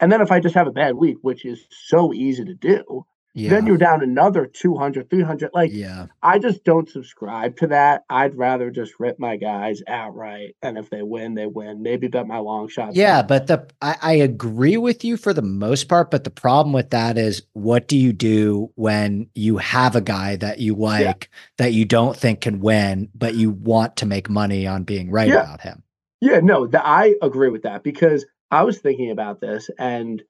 And 0.00 0.10
then 0.10 0.20
if 0.20 0.32
I 0.32 0.40
just 0.40 0.54
have 0.54 0.66
a 0.66 0.72
bad 0.72 0.96
week, 0.96 1.18
which 1.22 1.44
is 1.44 1.66
so 1.70 2.12
easy 2.12 2.44
to 2.44 2.54
do, 2.54 3.06
yeah, 3.36 3.50
then 3.50 3.66
you're 3.66 3.76
down 3.76 4.00
another 4.00 4.46
200, 4.46 5.10
300. 5.10 5.50
Like 5.52 5.72
yeah. 5.72 6.06
I 6.22 6.38
just 6.38 6.62
don't 6.62 6.88
subscribe 6.88 7.56
to 7.56 7.66
that. 7.66 8.04
I'd 8.08 8.36
rather 8.36 8.70
just 8.70 8.92
rip 9.00 9.18
my 9.18 9.36
guys 9.36 9.82
outright, 9.88 10.54
and 10.62 10.78
if 10.78 10.88
they 10.88 11.02
win, 11.02 11.34
they 11.34 11.46
win. 11.46 11.82
Maybe 11.82 12.06
bet 12.06 12.28
my 12.28 12.38
long 12.38 12.68
shots. 12.68 12.96
Yeah, 12.96 13.22
but 13.22 13.48
the 13.48 13.68
I, 13.82 13.96
I 14.00 14.12
agree 14.14 14.76
with 14.76 15.04
you 15.04 15.16
for 15.16 15.32
the 15.32 15.42
most 15.42 15.88
part, 15.88 16.12
but 16.12 16.22
the 16.22 16.30
problem 16.30 16.72
with 16.72 16.90
that 16.90 17.18
is 17.18 17.42
what 17.54 17.88
do 17.88 17.98
you 17.98 18.12
do 18.12 18.70
when 18.76 19.28
you 19.34 19.56
have 19.56 19.96
a 19.96 20.00
guy 20.00 20.36
that 20.36 20.60
you 20.60 20.76
like 20.76 21.28
that 21.58 21.72
you 21.72 21.84
don't 21.84 22.16
think 22.16 22.40
can 22.40 22.60
win, 22.60 23.08
but 23.16 23.34
you 23.34 23.50
want 23.50 23.96
to 23.96 24.06
make 24.06 24.30
money 24.30 24.64
on 24.64 24.84
being 24.84 25.10
right 25.10 25.28
Yeah. 25.28 25.42
about 25.42 25.60
him? 25.60 25.82
Yeah, 26.20 26.38
no, 26.40 26.66
th- 26.66 26.82
I 26.84 27.16
agree 27.20 27.48
with 27.50 27.62
that 27.62 27.82
because 27.82 28.24
I 28.54 28.62
was 28.62 28.78
thinking 28.78 29.10
about 29.10 29.40
this, 29.40 29.68
and 29.78 30.22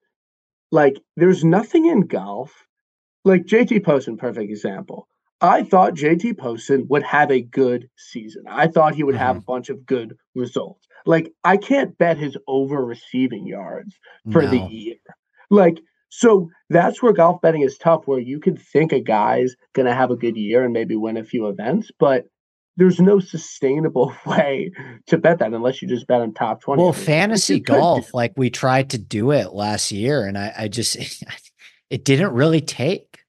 like, 0.73 0.97
there's 1.17 1.45
nothing 1.45 1.87
in 1.87 2.01
golf. 2.07 2.67
Like 3.25 3.45
JT 3.45 3.85
Poston, 3.85 4.17
perfect 4.17 4.51
example. 4.51 5.09
I 5.41 5.63
thought 5.63 5.95
JT 5.95 6.39
Poston 6.39 6.87
would 6.89 7.03
have 7.03 7.31
a 7.31 7.43
good 7.43 7.91
season. 7.97 8.45
I 8.49 8.67
thought 8.67 8.95
he 8.95 9.03
would 9.03 9.15
have 9.15 9.37
mm-hmm. 9.37 9.51
a 9.51 9.53
bunch 9.53 9.69
of 9.69 9.85
good 9.85 10.17
results. 10.35 10.87
Like, 11.05 11.33
I 11.45 11.59
can't 11.59 11.99
bet 11.99 12.17
his 12.17 12.37
over 12.49 12.83
receiving 12.83 13.47
yards 13.47 13.95
for 14.33 14.47
the 14.47 14.59
year. 14.59 14.97
Like, 15.51 15.79
so 16.09 16.49
that's 16.71 17.03
where 17.03 17.13
golf 17.13 17.43
betting 17.43 17.61
is 17.61 17.77
tough, 17.77 18.07
where 18.07 18.21
you 18.21 18.41
can 18.41 18.57
think 18.57 18.93
a 18.93 19.01
guy's 19.01 19.55
going 19.75 19.87
to 19.87 19.95
have 19.95 20.11
a 20.11 20.17
good 20.17 20.37
year 20.37 20.65
and 20.65 20.73
maybe 20.73 20.97
win 20.97 21.19
a 21.19 21.25
few 21.25 21.49
events, 21.49 21.91
but 21.99 22.25
there's 22.77 23.01
no 23.01 23.21
sustainable 23.21 24.13
way 24.27 24.73
to 25.07 25.19
bet 25.19 25.39
that 25.39 25.53
unless 25.53 25.81
you 25.81 25.89
just 25.89 26.07
bet 26.07 26.21
on 26.21 26.33
top 26.35 26.61
20. 26.61 26.81
Well, 26.81 26.89
every 26.91 26.99
week, 26.99 26.99
which 26.99 27.07
fantasy 27.07 27.61
golf, 27.61 28.15
like 28.15 28.33
we 28.37 28.51
tried 28.51 28.91
to 28.91 28.99
do 28.99 29.31
it 29.31 29.53
last 29.53 29.93
year, 29.93 30.27
and 30.27 30.37
I, 30.37 30.53
I 30.57 30.69
just 30.69 30.97
it 31.91 32.05
didn't 32.05 32.33
really 32.33 32.61
take. 32.61 33.21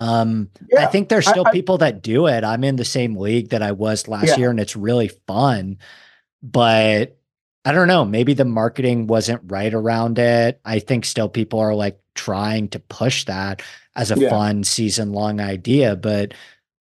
Um, 0.00 0.50
I 0.78 0.86
think 0.86 1.08
there's 1.08 1.26
still 1.28 1.46
I- 1.46 1.50
people 1.52 1.78
that 1.78 2.02
do 2.02 2.26
it. 2.26 2.44
I'm 2.44 2.64
in 2.64 2.76
the 2.76 2.84
same 2.84 3.16
league 3.16 3.50
that 3.50 3.62
I 3.62 3.72
was 3.72 4.08
last 4.08 4.28
Yeah. 4.28 4.36
year, 4.36 4.50
and 4.50 4.60
it's 4.60 4.76
really 4.76 5.08
fun. 5.26 5.78
But 6.42 7.18
I 7.64 7.72
don't 7.72 7.88
know. 7.88 8.04
Maybe 8.04 8.34
the 8.34 8.44
marketing 8.44 9.06
wasn't 9.08 9.42
right 9.46 9.74
around 9.74 10.18
it. 10.18 10.60
I 10.64 10.78
think 10.78 11.04
still 11.04 11.28
people 11.28 11.58
are 11.58 11.74
like 11.74 11.98
trying 12.14 12.68
to 12.68 12.78
push 12.78 13.24
that 13.26 13.62
as 13.96 14.10
a 14.10 14.18
Yeah. 14.18 14.30
fun 14.30 14.64
season 14.64 15.12
long 15.12 15.40
idea. 15.40 15.96
But 15.96 16.32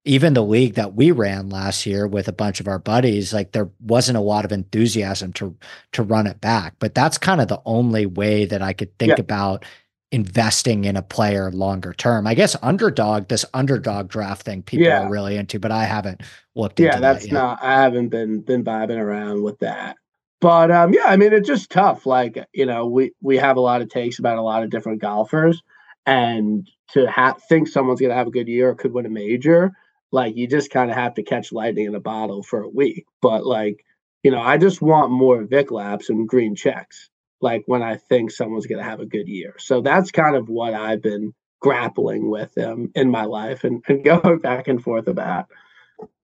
even 0.08 0.34
the 0.34 0.44
league 0.44 0.76
that 0.76 0.94
we 0.96 1.12
ran 1.12 1.50
last 1.50 1.86
year 1.86 2.08
with 2.08 2.28
a 2.28 2.34
bunch 2.34 2.60
of 2.60 2.68
our 2.68 2.80
buddies, 2.80 3.34
like 3.34 3.52
there 3.52 3.70
wasn't 3.82 4.18
a 4.18 4.22
lot 4.22 4.46
of 4.46 4.52
enthusiasm 4.52 5.34
to 5.34 5.56
to 5.94 6.04
run 6.04 6.28
it 6.28 6.42
back. 6.42 6.76
But 6.80 6.96
that's 6.96 7.18
kind 7.18 7.42
of 7.42 7.48
the 7.48 7.62
only 7.66 8.06
way 8.06 8.46
that 8.46 8.62
I 8.62 8.74
could 8.74 8.98
think 8.98 9.12
Yeah. 9.18 9.22
about 9.22 9.66
investing 10.12 10.86
in 10.86 10.96
a 10.96 11.02
player 11.02 11.52
longer 11.52 11.94
term. 11.94 12.26
I 12.28 12.34
guess 12.34 12.56
underdog, 12.62 13.28
this 13.28 13.46
underdog 13.54 14.08
draft 14.08 14.44
thing 14.44 14.64
people 14.64 14.88
Yeah. 14.88 15.04
are 15.04 15.10
really 15.10 15.36
into, 15.36 15.60
but 15.60 15.72
I 15.72 15.84
haven't 15.84 16.22
looked 16.56 16.80
yeah, 16.80 16.88
into 16.90 17.02
that's 17.02 17.26
that 17.26 17.34
not. 17.34 17.60
I 17.62 17.82
haven't 17.82 18.10
been 18.10 18.40
been 18.42 18.64
vibing 18.64 18.98
around 19.00 19.44
with 19.44 19.60
that. 19.60 19.98
But 20.40 20.72
um, 20.72 20.94
yeah, 20.94 21.06
I 21.08 21.18
mean, 21.18 21.34
it's 21.34 21.48
just 21.48 21.70
tough. 21.72 22.06
Like 22.06 22.38
you 22.54 22.66
know, 22.66 22.88
we 22.88 23.12
we 23.22 23.38
have 23.38 23.58
a 23.58 23.62
lot 23.62 23.82
of 23.82 23.90
takes 23.90 24.20
about 24.20 24.38
a 24.38 24.42
lot 24.42 24.64
of 24.64 24.70
different 24.70 25.02
golfers, 25.02 25.62
and 26.06 26.68
to 26.94 27.06
ha- 27.12 27.36
think 27.50 27.68
someone's 27.68 28.00
gonna 28.00 28.14
have 28.14 28.28
a 28.28 28.32
good 28.32 28.48
year 28.48 28.70
or 28.70 28.76
could 28.76 28.94
win 28.94 29.06
a 29.06 29.10
major, 29.10 29.74
like 30.12 30.36
you 30.36 30.48
just 30.48 30.72
kind 30.72 30.90
of 30.90 30.98
have 30.98 31.16
to 31.16 31.24
catch 31.24 31.52
lightning 31.52 31.86
in 31.86 31.96
a 31.96 32.00
bottle 32.00 32.44
for 32.44 32.62
a 32.62 32.70
week. 32.70 33.06
But 33.22 33.46
like 33.46 33.84
you 34.24 34.32
know, 34.32 34.42
I 34.42 34.58
just 34.58 34.82
want 34.82 35.12
more 35.12 35.44
Vic 35.44 35.72
laps 35.72 36.10
and 36.10 36.28
green 36.28 36.56
checks. 36.56 37.10
Like 37.40 37.64
when 37.66 37.84
I 37.84 37.98
think 37.98 38.32
someone's 38.32 38.66
gonna 38.66 38.84
have 38.84 39.00
a 39.00 39.06
good 39.06 39.28
year. 39.28 39.56
So 39.58 39.82
that's 39.82 40.12
kind 40.12 40.36
of 40.36 40.50
what 40.50 40.74
I've 40.74 41.02
been 41.02 41.34
grappling 41.60 42.30
with 42.30 42.58
um, 42.58 42.92
in 42.96 43.10
my 43.10 43.26
life 43.26 43.64
and, 43.64 43.84
and 43.88 44.04
going 44.04 44.40
back 44.40 44.68
and 44.68 44.84
forth 44.84 45.08
about. 45.08 45.48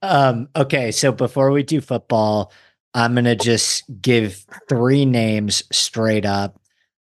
Um, 0.01 0.49
okay, 0.55 0.91
so 0.91 1.11
before 1.11 1.51
we 1.51 1.63
do 1.63 1.81
football, 1.81 2.51
I'm 2.93 3.15
gonna 3.15 3.35
just 3.35 3.83
give 4.01 4.45
three 4.67 5.05
names 5.05 5.63
straight 5.71 6.25
up 6.25 6.59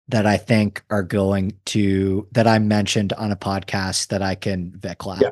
that 0.09 0.25
I 0.25 0.37
think 0.37 0.83
are 0.89 1.03
going 1.03 1.53
to 1.65 2.27
that 2.31 2.47
I 2.47 2.59
mentioned 2.59 3.13
on 3.13 3.31
a 3.31 3.35
podcast 3.35 4.07
that 4.07 4.21
I 4.21 4.35
can 4.35 4.73
Vic 4.75 5.05
lap. 5.05 5.21
Yeah. 5.21 5.31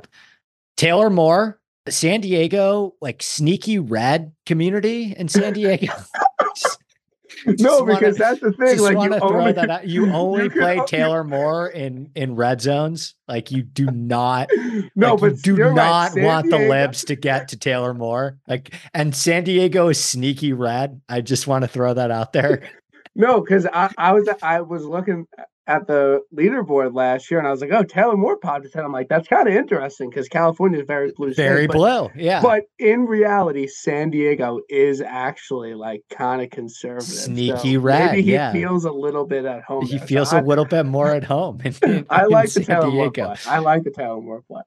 Taylor 0.77 1.09
Moore, 1.09 1.59
San 1.89 2.21
Diego, 2.21 2.93
like 3.01 3.21
sneaky 3.21 3.79
red 3.79 4.31
community 4.45 5.13
in 5.17 5.27
San 5.27 5.53
Diego. 5.53 5.93
no, 7.45 7.85
because 7.85 8.01
wanna, 8.01 8.13
that's 8.13 8.39
the 8.41 8.51
thing. 8.53 8.79
Like 8.79 8.93
you 8.93 9.19
only, 9.19 9.51
that 9.53 9.69
out. 9.69 9.87
you 9.87 10.11
only 10.13 10.45
you 10.45 10.49
play 10.49 10.79
Taylor 10.87 11.23
Moore 11.23 11.67
in 11.67 12.11
in 12.15 12.35
red 12.35 12.61
zones. 12.61 13.15
Like 13.27 13.51
you 13.51 13.63
do 13.63 13.85
not. 13.87 14.49
no, 14.95 15.15
like, 15.15 15.19
but 15.19 15.41
do 15.41 15.57
not 15.57 16.13
right. 16.13 16.23
want 16.23 16.45
Diego. 16.45 16.59
the 16.59 16.69
libs 16.69 17.05
to 17.05 17.15
get 17.15 17.47
to 17.49 17.57
Taylor 17.57 17.93
Moore. 17.93 18.37
Like, 18.47 18.73
and 18.93 19.15
San 19.15 19.43
Diego 19.43 19.89
is 19.89 20.03
sneaky 20.03 20.53
red. 20.53 21.01
I 21.09 21.21
just 21.21 21.47
want 21.47 21.63
to 21.63 21.67
throw 21.67 21.93
that 21.93 22.11
out 22.11 22.33
there. 22.33 22.69
No, 23.15 23.41
because 23.41 23.65
I, 23.65 23.91
I 23.97 24.11
was 24.13 24.29
I 24.43 24.61
was 24.61 24.85
looking 24.85 25.25
at 25.67 25.85
the 25.85 26.21
leaderboard 26.33 26.95
last 26.95 27.29
year, 27.29 27.39
and 27.39 27.47
I 27.47 27.51
was 27.51 27.61
like, 27.61 27.71
"Oh, 27.71 27.83
Taylor 27.83 28.15
Moore 28.15 28.37
popped 28.37 28.71
ten. 28.71 28.85
I'm 28.85 28.91
like, 28.91 29.09
"That's 29.09 29.27
kind 29.27 29.47
of 29.47 29.53
interesting 29.53 30.09
because 30.09 30.27
California 30.29 30.79
is 30.79 30.87
very 30.87 31.11
blue, 31.11 31.33
very 31.33 31.65
state, 31.65 31.71
blue, 31.71 32.09
yeah." 32.15 32.41
But 32.41 32.63
in 32.79 33.05
reality, 33.05 33.67
San 33.67 34.09
Diego 34.09 34.61
is 34.69 35.01
actually 35.01 35.73
like 35.75 36.03
kind 36.09 36.41
of 36.41 36.49
conservative, 36.49 37.07
sneaky 37.07 37.75
so 37.75 37.81
red. 37.81 38.11
Maybe 38.11 38.21
he 38.23 38.33
yeah. 38.33 38.51
feels 38.51 38.85
a 38.85 38.91
little 38.91 39.25
bit 39.25 39.45
at 39.45 39.63
home. 39.63 39.85
He 39.85 39.97
there. 39.97 40.07
feels 40.07 40.29
so 40.29 40.37
a 40.37 40.39
I, 40.39 40.43
little 40.43 40.65
bit 40.65 40.85
more 40.85 41.13
at 41.13 41.25
home. 41.25 41.61
In, 41.63 41.75
in, 41.83 42.05
I 42.09 42.25
like 42.25 42.51
the 42.53 42.63
Taylor 42.63 42.89
Moore 42.89 43.11
play. 43.11 43.35
I 43.45 43.59
like 43.59 43.83
the 43.83 43.91
Taylor 43.91 44.21
Moore 44.21 44.43
play. 44.47 44.61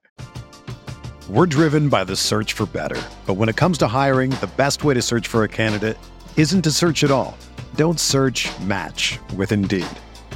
We're 1.29 1.45
driven 1.45 1.89
by 1.89 2.03
the 2.03 2.15
search 2.15 2.53
for 2.53 2.65
better, 2.65 3.01
but 3.25 3.35
when 3.35 3.47
it 3.49 3.55
comes 3.55 3.77
to 3.79 3.87
hiring, 3.87 4.31
the 4.31 4.51
best 4.57 4.83
way 4.83 4.93
to 4.93 5.01
search 5.01 5.27
for 5.27 5.43
a 5.43 5.47
candidate 5.47 5.97
isn't 6.37 6.61
to 6.63 6.71
search 6.71 7.03
at 7.03 7.11
all. 7.11 7.37
Don't 7.75 7.99
search. 7.99 8.49
Match 8.61 9.17
with 9.35 9.51
Indeed. 9.51 9.87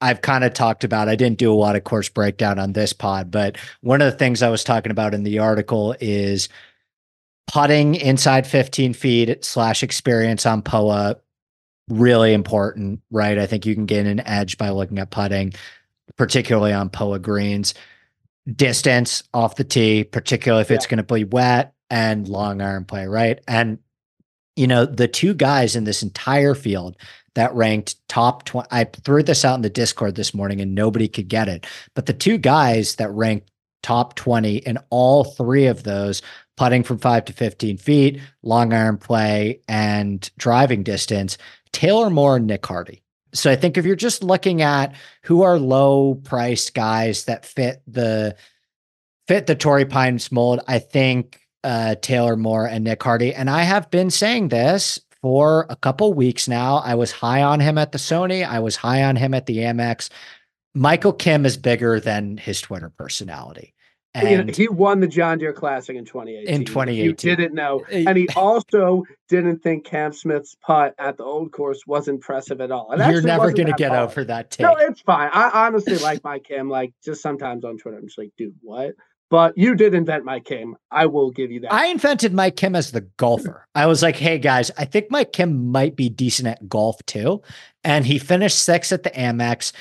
I've 0.00 0.22
kind 0.22 0.44
of 0.44 0.52
talked 0.52 0.84
about. 0.84 1.08
I 1.08 1.16
didn't 1.16 1.38
do 1.38 1.52
a 1.52 1.56
lot 1.56 1.76
of 1.76 1.84
course 1.84 2.08
breakdown 2.08 2.58
on 2.58 2.72
this 2.72 2.92
pod, 2.92 3.30
but 3.30 3.56
one 3.80 4.02
of 4.02 4.10
the 4.12 4.18
things 4.18 4.42
I 4.42 4.50
was 4.50 4.64
talking 4.64 4.92
about 4.92 5.14
in 5.14 5.22
the 5.22 5.38
article 5.38 5.94
is 6.00 6.48
putting 7.46 7.94
inside 7.94 8.46
15 8.46 8.94
feet 8.94 9.44
slash 9.44 9.82
experience 9.82 10.46
on 10.46 10.62
POA. 10.62 11.16
Really 11.88 12.32
important, 12.32 13.00
right? 13.10 13.38
I 13.38 13.46
think 13.46 13.66
you 13.66 13.74
can 13.74 13.86
gain 13.86 14.06
an 14.06 14.20
edge 14.26 14.58
by 14.58 14.70
looking 14.70 14.98
at 14.98 15.10
putting, 15.10 15.52
particularly 16.16 16.72
on 16.72 16.90
POA 16.90 17.18
greens. 17.18 17.74
Distance 18.50 19.22
off 19.32 19.56
the 19.56 19.64
tee, 19.64 20.04
particularly 20.04 20.62
if 20.62 20.70
yeah. 20.70 20.76
it's 20.76 20.86
going 20.86 21.04
to 21.04 21.14
be 21.14 21.24
wet 21.24 21.74
and 21.90 22.28
long 22.28 22.60
iron 22.60 22.84
play, 22.84 23.06
right? 23.06 23.40
And 23.46 23.78
you 24.56 24.66
know, 24.66 24.86
the 24.86 25.08
two 25.08 25.34
guys 25.34 25.76
in 25.76 25.84
this 25.84 26.02
entire 26.02 26.54
field 26.54 26.96
that 27.34 27.54
ranked 27.54 27.96
top 28.08 28.44
20. 28.44 28.68
I 28.70 28.84
threw 28.84 29.22
this 29.22 29.44
out 29.44 29.56
in 29.56 29.62
the 29.62 29.70
Discord 29.70 30.14
this 30.14 30.34
morning 30.34 30.60
and 30.60 30.74
nobody 30.74 31.08
could 31.08 31.28
get 31.28 31.48
it. 31.48 31.66
But 31.94 32.06
the 32.06 32.12
two 32.12 32.38
guys 32.38 32.96
that 32.96 33.10
ranked 33.10 33.50
top 33.82 34.14
20 34.14 34.58
in 34.58 34.78
all 34.90 35.24
three 35.24 35.66
of 35.66 35.82
those 35.82 36.22
putting 36.56 36.82
from 36.84 36.98
five 36.98 37.24
to 37.24 37.32
15 37.32 37.76
feet, 37.78 38.20
long 38.42 38.72
iron 38.72 38.96
play, 38.96 39.60
and 39.68 40.30
driving 40.38 40.82
distance, 40.82 41.36
Taylor 41.72 42.10
Moore 42.10 42.36
and 42.36 42.46
Nick 42.46 42.64
Hardy. 42.64 43.02
So 43.32 43.50
I 43.50 43.56
think 43.56 43.76
if 43.76 43.84
you're 43.84 43.96
just 43.96 44.22
looking 44.22 44.62
at 44.62 44.94
who 45.24 45.42
are 45.42 45.58
low 45.58 46.14
priced 46.14 46.72
guys 46.74 47.24
that 47.24 47.44
fit 47.44 47.82
the 47.86 48.36
fit 49.26 49.46
the 49.46 49.56
Torrey 49.56 49.84
Pines 49.84 50.30
mold, 50.30 50.60
I 50.68 50.78
think 50.78 51.40
uh, 51.64 51.96
Taylor 51.96 52.36
Moore 52.36 52.66
and 52.66 52.84
Nick 52.84 53.02
Hardy. 53.02 53.34
And 53.34 53.50
I 53.50 53.62
have 53.62 53.90
been 53.90 54.10
saying 54.10 54.48
this 54.48 55.00
for 55.22 55.66
a 55.70 55.76
couple 55.76 56.12
weeks 56.12 56.46
now. 56.46 56.76
I 56.76 56.94
was 56.94 57.10
high 57.10 57.42
on 57.42 57.58
him 57.58 57.78
at 57.78 57.92
the 57.92 57.98
Sony. 57.98 58.46
I 58.46 58.60
was 58.60 58.76
high 58.76 59.02
on 59.02 59.16
him 59.16 59.34
at 59.34 59.46
the 59.46 59.58
Amex. 59.58 60.10
Michael 60.74 61.12
Kim 61.12 61.46
is 61.46 61.56
bigger 61.56 61.98
than 61.98 62.36
his 62.36 62.60
Twitter 62.60 62.90
personality. 62.90 63.74
And 64.16 64.54
he 64.54 64.68
won 64.68 65.00
the 65.00 65.08
John 65.08 65.38
Deere 65.38 65.52
Classic 65.52 65.96
in 65.96 66.04
2018. 66.04 66.54
In 66.54 66.64
2018. 66.64 67.04
You 67.04 67.14
didn't 67.14 67.54
know. 67.54 67.84
And 67.90 68.16
he 68.16 68.28
also 68.36 69.02
didn't 69.28 69.58
think 69.60 69.84
Cam 69.84 70.12
Smith's 70.12 70.54
putt 70.64 70.94
at 70.98 71.16
the 71.16 71.24
old 71.24 71.50
course 71.50 71.80
was 71.84 72.06
impressive 72.06 72.60
at 72.60 72.70
all. 72.70 72.94
You're 72.96 73.22
never 73.22 73.50
going 73.50 73.66
to 73.66 73.72
get 73.72 73.90
hard. 73.90 74.10
over 74.10 74.24
that 74.24 74.52
take. 74.52 74.66
No, 74.66 74.76
it's 74.76 75.00
fine. 75.00 75.30
I 75.32 75.66
honestly 75.66 75.96
like 75.96 76.22
my 76.22 76.38
Kim. 76.38 76.68
Like, 76.68 76.92
just 77.04 77.22
sometimes 77.22 77.64
on 77.64 77.76
Twitter, 77.76 77.98
I'm 77.98 78.06
just 78.06 78.18
like, 78.18 78.30
dude, 78.38 78.54
what? 78.62 78.94
But 79.30 79.56
you 79.56 79.74
did 79.74 79.94
invent 79.94 80.24
Mike 80.24 80.44
Kim. 80.44 80.76
I 80.90 81.06
will 81.06 81.30
give 81.30 81.50
you 81.50 81.60
that. 81.60 81.72
I 81.72 81.86
invented 81.86 82.32
Mike 82.32 82.56
Kim 82.56 82.76
as 82.76 82.92
the 82.92 83.00
golfer. 83.16 83.66
I 83.74 83.86
was 83.86 84.02
like, 84.02 84.16
hey 84.16 84.38
guys, 84.38 84.70
I 84.76 84.84
think 84.84 85.10
Mike 85.10 85.32
Kim 85.32 85.72
might 85.72 85.96
be 85.96 86.08
decent 86.08 86.48
at 86.48 86.68
golf 86.68 87.04
too. 87.06 87.42
And 87.82 88.06
he 88.06 88.18
finished 88.18 88.62
sixth 88.62 88.92
at 88.92 89.02
the 89.02 89.10
Amex. 89.10 89.72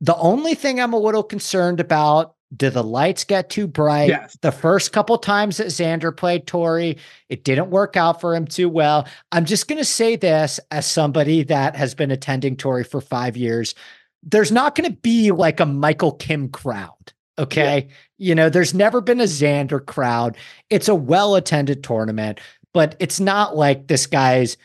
The 0.00 0.16
only 0.16 0.54
thing 0.54 0.80
I'm 0.80 0.92
a 0.92 0.98
little 0.98 1.22
concerned 1.22 1.80
about 1.80 2.34
do 2.56 2.70
the 2.70 2.84
lights 2.84 3.24
get 3.24 3.50
too 3.50 3.66
bright? 3.66 4.08
Yes. 4.08 4.36
The 4.40 4.52
first 4.52 4.92
couple 4.92 5.18
times 5.18 5.56
that 5.56 5.68
Xander 5.68 6.16
played 6.16 6.46
Torrey, 6.46 6.98
it 7.28 7.44
didn't 7.44 7.70
work 7.70 7.96
out 7.96 8.20
for 8.20 8.34
him 8.34 8.46
too 8.46 8.68
well. 8.68 9.08
I'm 9.32 9.44
just 9.44 9.66
going 9.66 9.78
to 9.78 9.84
say 9.84 10.16
this 10.16 10.60
as 10.70 10.86
somebody 10.86 11.42
that 11.44 11.74
has 11.74 11.94
been 11.94 12.10
attending 12.10 12.56
Torrey 12.56 12.84
for 12.84 13.00
five 13.00 13.36
years. 13.36 13.74
There's 14.22 14.52
not 14.52 14.74
going 14.74 14.90
to 14.90 14.96
be 14.96 15.32
like 15.32 15.60
a 15.60 15.66
Michael 15.66 16.12
Kim 16.12 16.48
crowd. 16.48 17.12
Okay. 17.38 17.88
Yeah. 17.88 17.94
You 18.18 18.34
know, 18.34 18.48
there's 18.48 18.74
never 18.74 19.00
been 19.00 19.20
a 19.20 19.24
Xander 19.24 19.84
crowd. 19.84 20.36
It's 20.70 20.88
a 20.88 20.94
well 20.94 21.34
attended 21.34 21.82
tournament, 21.82 22.40
but 22.72 22.96
it's 23.00 23.20
not 23.20 23.56
like 23.56 23.86
this 23.88 24.06
guy's 24.06 24.56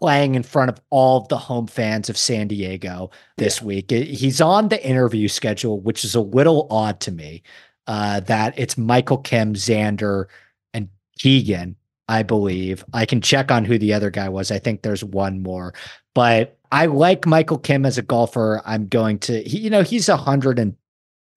playing 0.00 0.34
in 0.34 0.42
front 0.42 0.70
of 0.70 0.80
all 0.90 1.18
of 1.22 1.28
the 1.28 1.38
home 1.38 1.66
fans 1.66 2.08
of 2.08 2.16
San 2.16 2.48
Diego 2.48 3.10
this 3.36 3.60
yeah. 3.60 3.66
week. 3.66 3.90
He's 3.90 4.40
on 4.40 4.68
the 4.68 4.84
interview 4.86 5.28
schedule, 5.28 5.80
which 5.80 6.04
is 6.04 6.14
a 6.14 6.20
little 6.20 6.66
odd 6.70 7.00
to 7.00 7.12
me. 7.12 7.42
uh, 7.86 8.20
that 8.20 8.54
it's 8.58 8.78
Michael 8.78 9.18
Kim, 9.18 9.54
Xander, 9.54 10.26
and 10.72 10.88
Keegan, 11.18 11.76
I 12.08 12.22
believe. 12.22 12.84
I 12.92 13.06
can 13.06 13.20
check 13.20 13.50
on 13.50 13.64
who 13.64 13.78
the 13.78 13.92
other 13.92 14.10
guy 14.10 14.28
was. 14.28 14.50
I 14.50 14.58
think 14.58 14.82
there's 14.82 15.04
one 15.04 15.42
more, 15.42 15.74
but 16.14 16.58
I 16.72 16.86
like 16.86 17.26
Michael 17.26 17.58
Kim 17.58 17.86
as 17.86 17.98
a 17.98 18.02
golfer. 18.02 18.62
I'm 18.64 18.88
going 18.88 19.18
to, 19.20 19.42
he, 19.42 19.58
you 19.58 19.70
know, 19.70 19.82
he's 19.82 20.08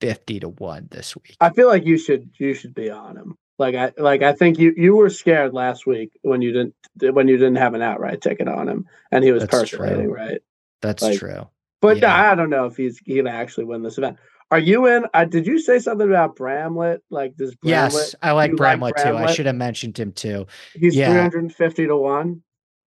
150 0.02 0.40
to 0.42 0.50
one 0.50 0.88
this 0.92 1.16
week. 1.16 1.38
I 1.40 1.50
feel 1.50 1.68
like 1.68 1.86
you 1.86 1.98
should 1.98 2.30
you 2.38 2.54
should 2.54 2.74
be 2.74 2.90
on 2.90 3.18
him. 3.18 3.36
Like 3.60 3.76
I 3.76 3.92
like 3.98 4.22
I 4.22 4.34
think 4.34 4.60
you 4.60 4.74
you 4.78 4.96
were 4.96 5.10
scared 5.10 5.54
last 5.54 5.88
week 5.88 6.12
when 6.22 6.42
you 6.42 6.52
didn't 6.52 6.76
when 7.16 7.28
you 7.28 7.38
didn't 7.38 7.56
have 7.56 7.74
an 7.74 7.82
outright 7.82 8.22
ticket 8.22 8.48
on 8.48 8.68
him 8.68 8.86
and 9.12 9.24
he 9.24 9.32
was 9.32 9.48
That's 9.48 9.70
true. 9.70 10.14
right? 10.14 10.42
That's 10.82 11.02
Like, 11.02 11.18
true. 11.18 11.48
But 11.82 11.98
Yeah. 11.98 12.32
I 12.32 12.36
don't 12.36 12.50
know 12.50 12.66
if 12.66 12.78
he's 12.78 13.00
he'd 13.06 13.28
actually 13.28 13.66
win 13.66 13.82
this 13.82 13.98
event. 13.98 14.18
Are 14.50 14.60
you 14.60 14.86
in? 14.86 15.06
Uh, 15.14 15.26
did 15.26 15.46
you 15.46 15.60
say 15.60 15.80
something 15.80 16.08
about 16.08 16.38
Bramlett? 16.38 17.02
Like 17.10 17.36
this? 17.36 17.54
Bramlett? 17.56 17.94
Yes, 17.94 18.16
I 18.22 18.32
like 18.32 18.52
you 18.52 18.56
like 18.56 18.58
Bramlett 18.58 18.98
too. 18.98 19.18
I 19.18 19.34
should 19.34 19.46
have 19.46 19.56
mentioned 19.56 19.98
him 20.00 20.14
too. 20.14 20.48
He's 20.74 20.96
yeah. 20.96 21.12
three 21.12 21.20
hundred 21.20 21.44
and 21.44 21.54
fifty 21.54 21.86
to 21.86 21.98
one. 21.98 22.44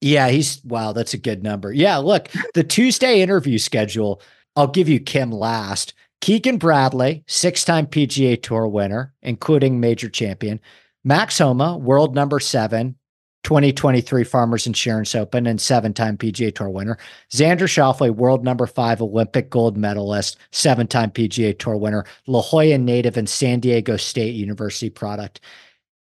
Yeah, 0.02 0.30
he's 0.30 0.62
wow, 0.66 0.94
that's 0.94 1.14
a 1.14 1.18
good 1.18 1.44
number. 1.44 1.72
Yeah, 1.72 1.98
look, 1.98 2.30
the 2.56 2.64
Tuesday 2.64 3.22
interview 3.22 3.58
schedule, 3.58 4.22
I'll 4.56 4.68
give 4.68 4.90
you 4.90 5.00
Kim 5.00 5.32
last. 5.32 5.94
Keegan 6.24 6.58
Bradley, 6.58 7.22
six 7.28 7.66
time 7.66 7.86
PGA 7.86 8.42
Tour 8.42 8.66
winner, 8.70 9.14
including 9.24 9.82
major 9.82 10.08
champion. 10.08 10.62
Max 11.04 11.38
Homa, 11.38 11.78
world 11.78 12.16
number 12.16 12.40
seven, 12.40 12.96
2023 13.44 14.24
Farmers 14.24 14.66
Insurance 14.66 15.16
Open, 15.16 15.46
and 15.46 15.60
seven 15.60 15.94
time 15.94 16.18
PGA 16.18 16.56
Tour 16.56 16.70
winner. 16.70 16.98
Xander 17.30 17.68
Schauffele, 17.68 18.16
world 18.16 18.46
number 18.46 18.66
five, 18.66 19.02
Olympic 19.02 19.50
gold 19.50 19.76
medalist, 19.76 20.38
seven 20.54 20.88
time 20.88 21.12
PGA 21.12 21.60
Tour 21.60 21.76
winner. 21.76 22.06
La 22.26 22.42
Jolla 22.42 22.78
native 22.78 23.18
and 23.18 23.28
San 23.28 23.60
Diego 23.60 23.98
State 23.98 24.34
University 24.34 24.90
product. 24.90 25.42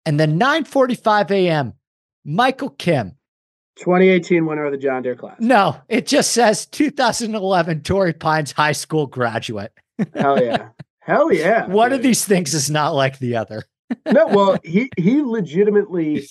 And 0.04 0.20
then 0.20 0.40
9:45 0.40 1.30
a.m. 1.30 1.74
Michael 2.26 2.72
Kim, 2.72 3.16
2018 3.76 4.48
winner 4.48 4.66
of 4.66 4.72
the 4.72 4.80
John 4.80 5.04
Deere 5.04 5.16
Class. 5.16 5.36
no, 5.40 5.80
it 5.90 6.08
just 6.08 6.32
says 6.32 6.66
2011 6.66 7.84
Torrey 7.84 8.14
Pines 8.14 8.52
High 8.52 8.72
School 8.72 9.06
graduate. 9.06 9.72
Hell 10.16 10.44
yeah. 10.44 10.70
Hell 11.00 11.32
yeah. 11.32 11.66
One 11.68 11.94
of 11.94 12.02
these 12.02 12.26
things 12.26 12.54
is 12.54 12.70
not 12.70 12.96
like 12.96 13.20
the 13.20 13.36
other. 13.36 13.64
no, 14.12 14.28
well, 14.28 14.58
he 14.64 14.90
he 14.98 15.22
legitimately 15.22 16.28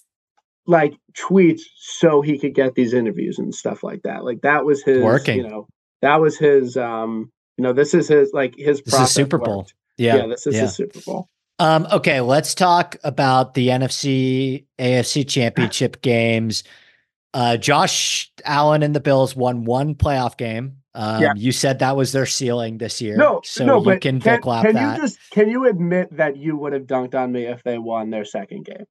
like 0.66 0.94
tweets 1.16 1.62
so 1.76 2.20
he 2.20 2.38
could 2.38 2.54
get 2.54 2.74
these 2.74 2.92
interviews 2.92 3.38
and 3.38 3.54
stuff 3.54 3.82
like 3.82 4.02
that. 4.02 4.24
Like 4.24 4.42
that 4.42 4.64
was 4.64 4.82
his 4.82 5.02
Working. 5.02 5.38
you 5.38 5.48
know, 5.48 5.68
that 6.02 6.20
was 6.20 6.36
his 6.36 6.76
um 6.76 7.30
you 7.56 7.62
know, 7.62 7.72
this 7.72 7.94
is 7.94 8.08
his 8.08 8.32
like 8.32 8.54
his 8.56 8.82
This 8.82 9.00
is 9.00 9.10
Super 9.10 9.38
Bowl. 9.38 9.58
worked. 9.58 9.74
Yeah. 9.96 10.16
Yeah, 10.16 10.26
this 10.26 10.46
is 10.46 10.54
yeah. 10.54 10.62
his 10.62 10.74
Super 10.74 11.00
Bowl. 11.00 11.28
Um, 11.58 11.86
okay, 11.90 12.20
let's 12.20 12.54
talk 12.54 12.96
about 13.02 13.54
the 13.54 13.68
NFC 13.68 14.66
AFC 14.78 15.26
championship 15.26 16.02
games. 16.02 16.64
Uh, 17.32 17.56
Josh 17.56 18.30
Allen 18.44 18.82
and 18.82 18.94
the 18.94 19.00
Bills 19.00 19.34
won 19.34 19.64
one 19.64 19.94
playoff 19.94 20.36
game. 20.36 20.78
Um, 20.96 21.22
Yeah. 21.22 21.32
you 21.36 21.52
said 21.52 21.78
that 21.80 21.94
was 21.96 22.12
their 22.12 22.26
ceiling 22.26 22.78
this 22.78 23.00
year. 23.02 23.16
No, 23.16 23.40
so 23.44 23.64
no, 23.64 23.78
you 23.78 23.98
can 24.00 24.18
can, 24.20 24.40
can 24.40 24.74
that. 24.74 24.96
you 24.96 25.02
just 25.02 25.18
can 25.30 25.48
you 25.48 25.66
admit 25.66 26.16
that 26.16 26.36
you 26.36 26.56
would 26.56 26.72
have 26.72 26.84
dunked 26.84 27.14
on 27.14 27.30
me 27.32 27.44
if 27.44 27.62
they 27.62 27.78
won 27.78 28.10
their 28.10 28.24
second 28.24 28.64
game? 28.64 28.86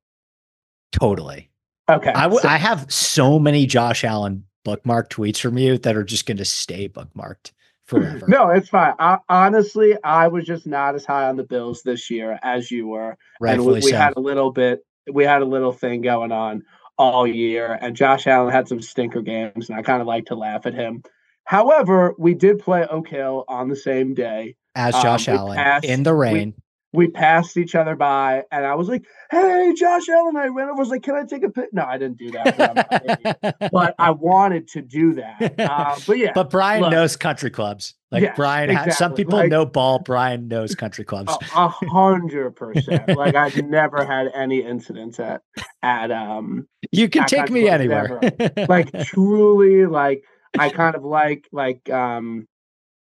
totally. 0.92 1.50
Okay. 1.90 2.12
I 2.12 2.24
w- 2.24 2.42
so- 2.42 2.48
I 2.48 2.58
have 2.58 2.92
so 2.92 3.38
many 3.40 3.66
Josh 3.66 4.04
Allen 4.04 4.46
bookmark 4.64 5.10
tweets 5.10 5.40
from 5.40 5.58
you 5.58 5.78
that 5.80 5.96
are 5.96 6.04
just 6.04 6.26
going 6.26 6.38
to 6.38 6.46
stay 6.46 6.88
bookmarked 6.90 7.52
forever. 7.86 8.26
no, 8.28 8.50
it's 8.50 8.70
fine. 8.70 8.94
I, 8.98 9.20
honestly, 9.30 9.96
I 10.04 10.28
was 10.28 10.46
just 10.46 10.66
not 10.66 10.96
as 10.96 11.06
high 11.06 11.28
on 11.28 11.36
the 11.36 11.44
Bills 11.44 11.84
this 11.84 12.10
year 12.10 12.40
as 12.42 12.72
you 12.72 12.88
were. 12.88 13.10
and 13.10 13.18
rightfully 13.42 13.82
we, 13.82 13.86
we 13.86 13.92
so. 13.92 13.98
had 13.98 14.14
a 14.16 14.20
little 14.20 14.52
bit 14.52 14.84
we 15.12 15.24
had 15.24 15.44
a 15.44 15.46
little 15.46 15.72
thing 15.72 16.02
going 16.02 16.32
on 16.32 16.64
all 16.98 17.28
year 17.28 17.78
and 17.82 17.96
josh 17.96 18.26
allen 18.26 18.52
had 18.52 18.68
some 18.68 18.82
stinker 18.82 19.22
games 19.22 19.70
and 19.70 19.78
i 19.78 19.82
kind 19.84 20.02
of 20.02 20.08
like 20.08 20.26
to 20.26 20.34
laugh 20.34 20.66
at 20.66 20.74
him 20.74 21.04
however 21.46 22.14
we 22.18 22.34
did 22.34 22.60
play 22.60 22.86
oak 22.90 23.08
hill 23.08 23.46
on 23.48 23.70
the 23.70 23.76
same 23.76 24.14
day 24.14 24.56
As 24.76 24.94
um, 24.96 25.02
Josh 25.02 25.28
we 25.28 25.34
Allen 25.34 25.56
passed- 25.56 25.86
in 25.86 26.04
the 26.04 26.14
rain. 26.14 26.54
we 26.94 27.08
passed 27.10 27.58
each 27.58 27.76
other 27.76 27.94
by 27.96 28.44
and 28.54 28.66
i 28.66 28.74
was 28.74 28.88
like 28.88 29.04
hey 29.30 29.74
josh 29.78 30.08
allen 30.08 30.38
i 30.38 30.46
ran 30.48 30.70
over 30.70 30.78
I 30.78 30.80
was 30.80 30.88
like 30.90 31.04
can 31.04 31.16
i 31.16 31.24
take 31.26 31.44
a 31.44 31.50
pic 31.50 31.70
no 31.74 31.84
i 31.84 31.98
didn't 31.98 32.18
do 32.18 32.32
that 32.32 32.56
but, 32.58 32.70
I'm 32.70 32.76
not 32.76 33.04
an 33.04 33.18
idiot. 33.20 33.56
But 33.74 33.96
I 34.00 34.12
wanted 34.12 34.68
to 34.70 34.82
do 34.82 35.14
that 35.16 35.60
uh, 35.60 35.96
but 36.08 36.18
yeah 36.18 36.32
But 36.34 36.50
Brian 36.50 36.82
look. 36.84 36.92
knows 36.92 37.16
country 37.18 37.50
clubs. 37.50 37.96
Like 38.12 38.24
Yes, 38.24 38.36
Brian, 38.38 38.74
ha- 38.74 38.90
some 38.92 39.14
people 39.14 39.40
Like- 39.40 39.50
know 39.50 39.66
ball. 39.66 40.00
Brian 40.00 40.48
knows 40.48 40.74
country 40.74 41.04
clubs. 41.04 41.34
a 41.54 41.60
a 41.66 41.68
hundred 41.68 42.52
percent 42.56 43.10
like 43.18 43.36
i've 43.36 43.58
never 43.66 44.06
had 44.06 44.32
any 44.34 44.62
incidents 44.64 45.20
at 45.20 45.42
at 45.84 46.12
um 46.12 46.66
you 46.94 47.10
can 47.10 47.26
take 47.26 47.50
me 47.52 47.68
anywhere. 47.68 48.22
like 48.70 48.90
truly 49.04 49.86
like 49.86 50.24
i 50.60 50.70
kind 50.70 50.96
of 50.96 51.04
like 51.04 51.48
like 51.52 51.90
um 51.90 52.46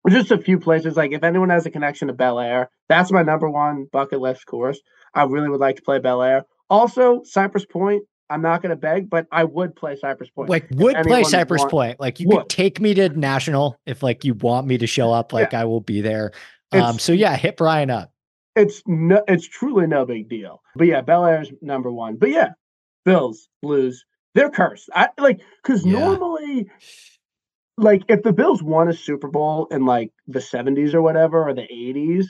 just 0.08 0.30
a 0.30 0.38
few 0.38 0.58
places 0.58 0.96
like 0.96 1.12
if 1.12 1.22
anyone 1.22 1.50
has 1.50 1.64
a 1.66 1.70
connection 1.70 2.08
to 2.08 2.14
bel 2.14 2.38
air 2.38 2.68
that's 2.88 3.10
my 3.10 3.22
number 3.22 3.48
one 3.48 3.86
bucket 3.92 4.20
list 4.20 4.44
course 4.46 4.78
i 5.14 5.22
really 5.24 5.48
would 5.48 5.60
like 5.60 5.76
to 5.76 5.82
play 5.82 5.98
bel 5.98 6.22
air 6.22 6.44
also 6.68 7.22
cypress 7.24 7.64
point 7.64 8.02
i'm 8.30 8.42
not 8.42 8.60
going 8.62 8.70
to 8.70 8.76
beg 8.76 9.08
but 9.08 9.26
i 9.32 9.44
would 9.44 9.74
play 9.76 9.96
cypress 9.96 10.28
point 10.30 10.50
like 10.50 10.66
would 10.72 10.96
play 11.04 11.22
Cypress 11.24 11.60
want- 11.60 11.70
Point. 11.70 12.00
Like 12.00 12.20
you 12.20 12.28
would. 12.28 12.40
could 12.40 12.48
take 12.50 12.80
me 12.80 12.92
to 12.94 13.08
national 13.10 13.78
if 13.86 14.02
like 14.02 14.24
you 14.24 14.34
want 14.34 14.66
me 14.66 14.76
to 14.78 14.86
show 14.86 15.12
up. 15.12 15.32
Like 15.32 15.54
I 15.54 15.64
will 15.64 15.80
be 15.80 16.00
there. 16.00 16.32
Um, 16.72 16.98
so 16.98 17.12
yeah, 17.12 17.36
hit 17.36 17.56
Brian 17.56 17.90
up. 17.90 18.10
it's 18.56 18.82
no 18.86 19.22
it's 19.28 19.46
truly 19.46 19.86
no 19.86 20.04
big 20.04 20.28
deal 20.28 20.60
but 20.76 20.86
yeah 20.86 21.00
bel 21.00 21.24
air's 21.26 21.50
number 21.62 21.90
one 21.92 22.16
but 22.16 22.30
yeah 22.30 22.50
bills 23.04 23.48
blues 23.62 24.04
they're 24.34 24.50
cursed 24.50 24.88
i 24.94 25.08
like 25.18 25.40
because 25.62 25.84
Yeah. 25.84 25.98
normally 26.00 26.68
like 27.76 28.02
if 28.08 28.22
the 28.22 28.32
bills 28.32 28.62
won 28.62 28.88
a 28.88 28.94
super 28.94 29.28
bowl 29.28 29.66
in 29.70 29.84
like 29.84 30.12
the 30.26 30.38
70s 30.38 30.94
or 30.94 31.02
whatever 31.02 31.48
or 31.48 31.54
the 31.54 31.62
80s 31.62 32.26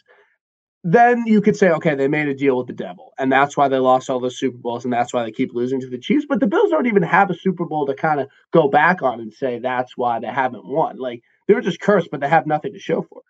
then 0.87 1.25
you 1.27 1.41
could 1.41 1.57
say 1.57 1.71
okay 1.71 1.95
they 1.95 2.09
made 2.09 2.29
a 2.29 2.35
deal 2.35 2.59
with 2.59 2.67
the 2.67 2.73
devil 2.73 3.13
and 3.19 3.33
that's 3.33 3.57
why 3.57 3.69
they 3.69 3.79
lost 3.79 4.11
all 4.11 4.21
those 4.21 4.39
super 4.39 4.59
bowls 4.59 4.85
and 4.85 4.93
that's 4.93 5.13
why 5.13 5.23
they 5.25 5.33
keep 5.33 5.55
losing 5.55 5.81
to 5.81 5.89
the 5.89 5.99
chiefs 5.99 6.27
but 6.29 6.41
the 6.41 6.47
bills 6.47 6.71
don't 6.71 6.87
even 6.87 7.03
have 7.03 7.31
a 7.31 7.39
super 7.39 7.65
bowl 7.65 7.87
to 7.87 7.95
kind 7.95 8.21
of 8.21 8.29
go 8.53 8.69
back 8.69 9.03
on 9.03 9.21
and 9.21 9.33
say 9.33 9.59
that's 9.59 9.97
why 9.97 10.19
they 10.19 10.27
haven't 10.27 10.67
won 10.67 10.99
like 10.99 11.23
they 11.49 11.55
were 11.55 11.61
just 11.61 11.81
cursed 11.81 12.11
but 12.11 12.21
they 12.21 12.29
have 12.29 12.47
nothing 12.47 12.73
to 12.73 12.79
show 12.79 13.03
for 13.03 13.19
it 13.19 13.25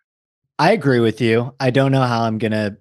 I 0.59 0.73
agree 0.73 1.01
with 1.01 1.21
you. 1.21 1.55
I 1.59 1.71
don't 1.71 1.93
know 1.93 2.03
how 2.03 2.23
I'm 2.23 2.39
gonna 2.39 2.77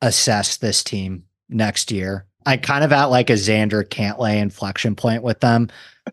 assess 0.00 0.58
this 0.58 0.84
team 0.84 1.24
next 1.48 1.90
year. 1.90 2.26
I 2.46 2.56
kind 2.56 2.84
of 2.84 2.92
at 2.92 3.06
like 3.06 3.30
a 3.30 3.34
Xander 3.34 3.84
Cantlay 3.84 4.36
inflection 4.36 4.94
point 4.94 5.22
with 5.22 5.40
them 5.40 5.68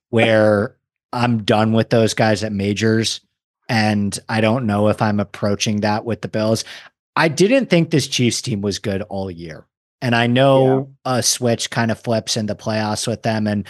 where 0.10 0.76
I'm 1.16 1.44
done 1.44 1.72
with 1.72 1.90
those 1.90 2.14
guys 2.14 2.44
at 2.44 2.52
majors. 2.52 3.22
And 3.68 4.18
I 4.30 4.42
don't 4.42 4.68
know 4.68 4.90
if 4.90 5.02
I'm 5.02 5.20
approaching 5.20 5.82
that 5.82 6.06
with 6.06 6.22
the 6.22 6.28
Bills. 6.28 6.64
I 7.16 7.30
didn't 7.30 7.70
think 7.70 7.90
this 7.90 8.08
Chiefs 8.08 8.42
team 8.42 8.62
was 8.62 8.78
good 8.78 9.02
all 9.04 9.32
year. 9.32 9.66
And 10.02 10.14
I 10.14 10.28
know 10.28 10.94
a 11.06 11.24
switch 11.24 11.70
kind 11.72 11.90
of 11.90 12.00
flips 12.00 12.38
in 12.38 12.46
the 12.46 12.56
playoffs 12.56 13.08
with 13.08 13.24
them. 13.24 13.48
And 13.48 13.66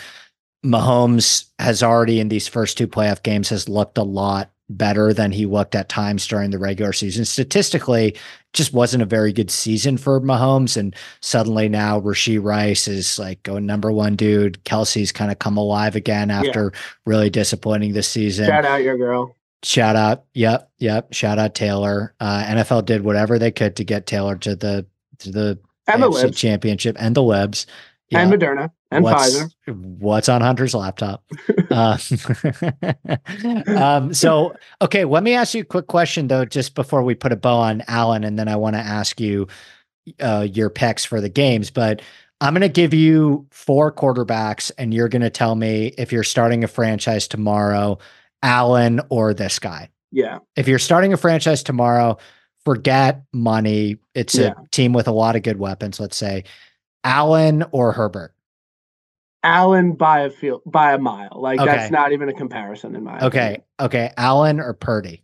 Mahomes 0.65 1.45
has 1.59 1.83
already 1.83 2.19
in 2.19 2.27
these 2.27 2.47
first 2.47 2.77
two 2.77 2.87
playoff 2.87 3.23
games 3.23 3.49
has 3.49 3.69
looked 3.69 3.97
a 3.97 4.03
lot 4.03 4.51
better 4.67 5.13
than 5.13 5.31
he 5.31 5.45
looked 5.45 5.75
at 5.75 5.87
times 5.87 6.27
during 6.27 6.49
the 6.49 6.57
regular 6.57 6.91
season. 6.91 7.23
Statistically, 7.23 8.17
just 8.55 8.73
wasn't 8.73 9.03
a 9.03 9.05
very 9.05 9.31
good 9.31 9.51
season 9.51 9.97
for 9.97 10.19
Mahomes. 10.19 10.77
And 10.77 10.95
suddenly 11.21 11.69
now 11.69 12.01
Rashee 12.01 12.43
Rice 12.43 12.87
is 12.87 13.19
like 13.19 13.43
going 13.43 13.65
number 13.65 13.91
one 13.91 14.15
dude. 14.15 14.63
Kelce's 14.63 15.11
kind 15.11 15.31
of 15.31 15.37
come 15.37 15.57
alive 15.57 15.95
again 15.95 16.31
after 16.31 16.71
really 17.05 17.29
disappointing 17.29 17.93
this 17.93 18.07
season. 18.07 18.47
shout 18.47 18.65
out 18.65 18.81
your 18.81 18.97
girl 18.97 19.35
Shout 19.65 19.95
out. 19.95 20.25
Yep. 20.35 20.69
Yep. 20.77 21.13
Shout 21.13 21.39
out 21.39 21.55
Taylor. 21.55 22.13
Uh, 22.19 22.43
NFL 22.43 22.85
did 22.85 23.03
whatever 23.03 23.39
they 23.39 23.49
could 23.51 23.75
to 23.77 23.83
get 23.83 24.05
Taylor 24.05 24.35
to 24.37 24.55
the 24.55 24.85
to 25.19 25.31
the 25.31 25.59
and 25.87 26.03
the 26.03 26.09
AFC 26.09 26.35
championship 26.35 26.95
and 26.99 27.15
the 27.15 27.23
libs. 27.23 27.65
and 28.11 28.31
Moderna 28.31 28.71
and 28.95 29.03
what's, 29.03 29.35
Pfizer. 29.35 29.99
What's 29.99 30.29
on 30.29 30.41
Hunter's 30.41 30.73
laptop? 30.73 31.23
uh, 31.69 31.97
um, 33.77 34.13
so, 34.13 34.55
okay, 34.81 35.05
let 35.05 35.23
me 35.23 35.33
ask 35.33 35.53
you 35.53 35.61
a 35.61 35.65
quick 35.65 35.87
question 35.87 36.27
though, 36.27 36.45
just 36.45 36.75
before 36.75 37.03
we 37.03 37.15
put 37.15 37.31
a 37.31 37.35
bow 37.35 37.57
on 37.57 37.83
Allen, 37.87 38.23
and 38.23 38.37
then 38.37 38.47
I 38.47 38.55
want 38.55 38.75
to 38.75 38.81
ask 38.81 39.19
you 39.19 39.47
uh, 40.19 40.47
your 40.51 40.69
picks 40.69 41.05
for 41.05 41.21
the 41.21 41.29
games. 41.29 41.71
But 41.71 42.01
I'm 42.41 42.53
going 42.53 42.61
to 42.61 42.69
give 42.69 42.93
you 42.93 43.47
four 43.51 43.91
quarterbacks, 43.91 44.71
and 44.77 44.93
you're 44.93 45.09
going 45.09 45.21
to 45.21 45.29
tell 45.29 45.55
me 45.55 45.87
if 45.97 46.11
you're 46.11 46.23
starting 46.23 46.63
a 46.63 46.67
franchise 46.67 47.27
tomorrow, 47.27 47.97
Allen 48.43 49.01
or 49.09 49.33
this 49.33 49.59
guy. 49.59 49.89
Yeah, 50.11 50.39
If 50.55 50.67
you're 50.67 50.79
starting 50.79 51.11
a 51.11 51.17
franchise 51.17 51.61
tomorrow, 51.63 52.17
forget 52.63 53.23
money. 53.33 53.97
It's 54.13 54.35
Yeah. 54.35 54.53
a 54.57 54.67
team 54.71 54.93
with 54.93 55.07
a 55.07 55.11
lot 55.11 55.35
of 55.35 55.43
good 55.43 55.57
weapons. 55.59 55.99
Let's 55.99 56.15
say 56.15 56.43
Allen 57.03 57.63
or 57.71 57.91
Herbert. 57.91 58.33
Allen 59.45 59.93
by 59.93 60.21
a 60.21 60.29
field 60.31 60.63
by 60.65 60.93
a 60.93 60.97
mile. 60.97 61.29
Like 61.39 61.59
Okay. 61.59 61.71
that's 61.71 61.91
not 61.91 62.11
even 62.11 62.27
a 62.29 62.33
comparison 62.33 62.95
in 62.95 63.03
my 63.03 63.19
Okay. 63.21 63.39
opinion. 63.39 63.61
Okay. 63.79 64.11
Allen 64.17 64.59
or 64.59 64.73
Purdy. 64.73 65.23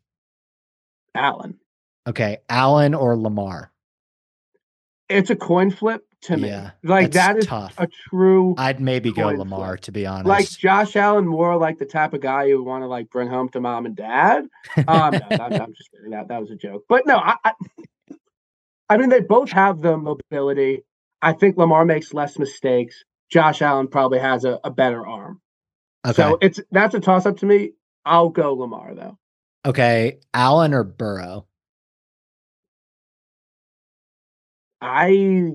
Allen. 1.16 1.60
Okay. 2.08 2.38
Allen 2.48 2.94
or 2.94 3.18
Lamar. 3.18 3.72
it's 5.10 5.30
a 5.30 5.36
coin 5.36 5.72
flip 5.72 6.06
to 6.22 6.38
me. 6.38 6.48
Yeah, 6.50 6.72
like 6.84 7.12
that's 7.12 7.46
tough. 7.48 7.74
a 7.80 7.88
true 7.88 8.54
I'd 8.58 8.80
maybe 8.80 9.12
go 9.12 9.28
Lamar 9.30 9.70
flip. 9.72 9.82
to 9.82 9.92
be 9.92 10.06
honest. 10.06 10.28
like 10.28 10.50
Josh 10.50 10.96
Allen 10.96 11.28
more 11.28 11.58
like 11.58 11.80
the 11.80 11.86
type 11.86 12.14
of 12.14 12.22
guy 12.22 12.44
you 12.46 12.58
would 12.60 12.66
want 12.70 12.84
to 12.84 12.88
like 12.88 13.10
bring 13.10 13.28
home 13.28 13.50
to 13.50 13.60
mom 13.60 13.86
and 13.88 13.96
dad. 13.96 14.46
Um, 14.78 14.86
no, 14.88 15.26
I'm, 15.40 15.54
I'm 15.62 15.74
just 15.74 15.90
kidding. 15.92 16.12
That 16.12 16.28
that 16.30 16.40
was 16.42 16.52
a 16.52 16.56
joke. 16.56 16.86
But 16.88 17.06
no, 17.08 17.18
I, 17.18 17.36
I 17.44 17.52
I 18.90 18.98
mean 18.98 19.10
they 19.10 19.20
both 19.22 19.52
have 19.52 19.82
the 19.82 19.98
mobility. 19.98 20.84
I 21.22 21.34
think 21.34 21.58
Lamar 21.58 21.86
makes 21.86 22.14
less 22.14 22.38
mistakes. 22.40 23.04
Josh 23.32 23.62
Allen 23.62 23.88
probably 23.88 24.20
has 24.20 24.44
a, 24.46 24.60
a 24.64 24.70
better 24.72 25.06
arm. 25.06 25.40
okay. 26.06 26.14
So 26.14 26.38
it's 26.42 26.60
that's 26.72 26.94
a 26.96 27.00
toss 27.00 27.26
up 27.26 27.38
to 27.38 27.46
me. 27.46 27.72
I'll 28.06 28.30
go 28.30 28.54
Lamar 28.54 28.94
though. 28.96 29.18
okay, 29.66 30.20
Allen 30.34 30.74
or 30.74 30.84
Burrow? 30.84 31.46
I 34.82 35.12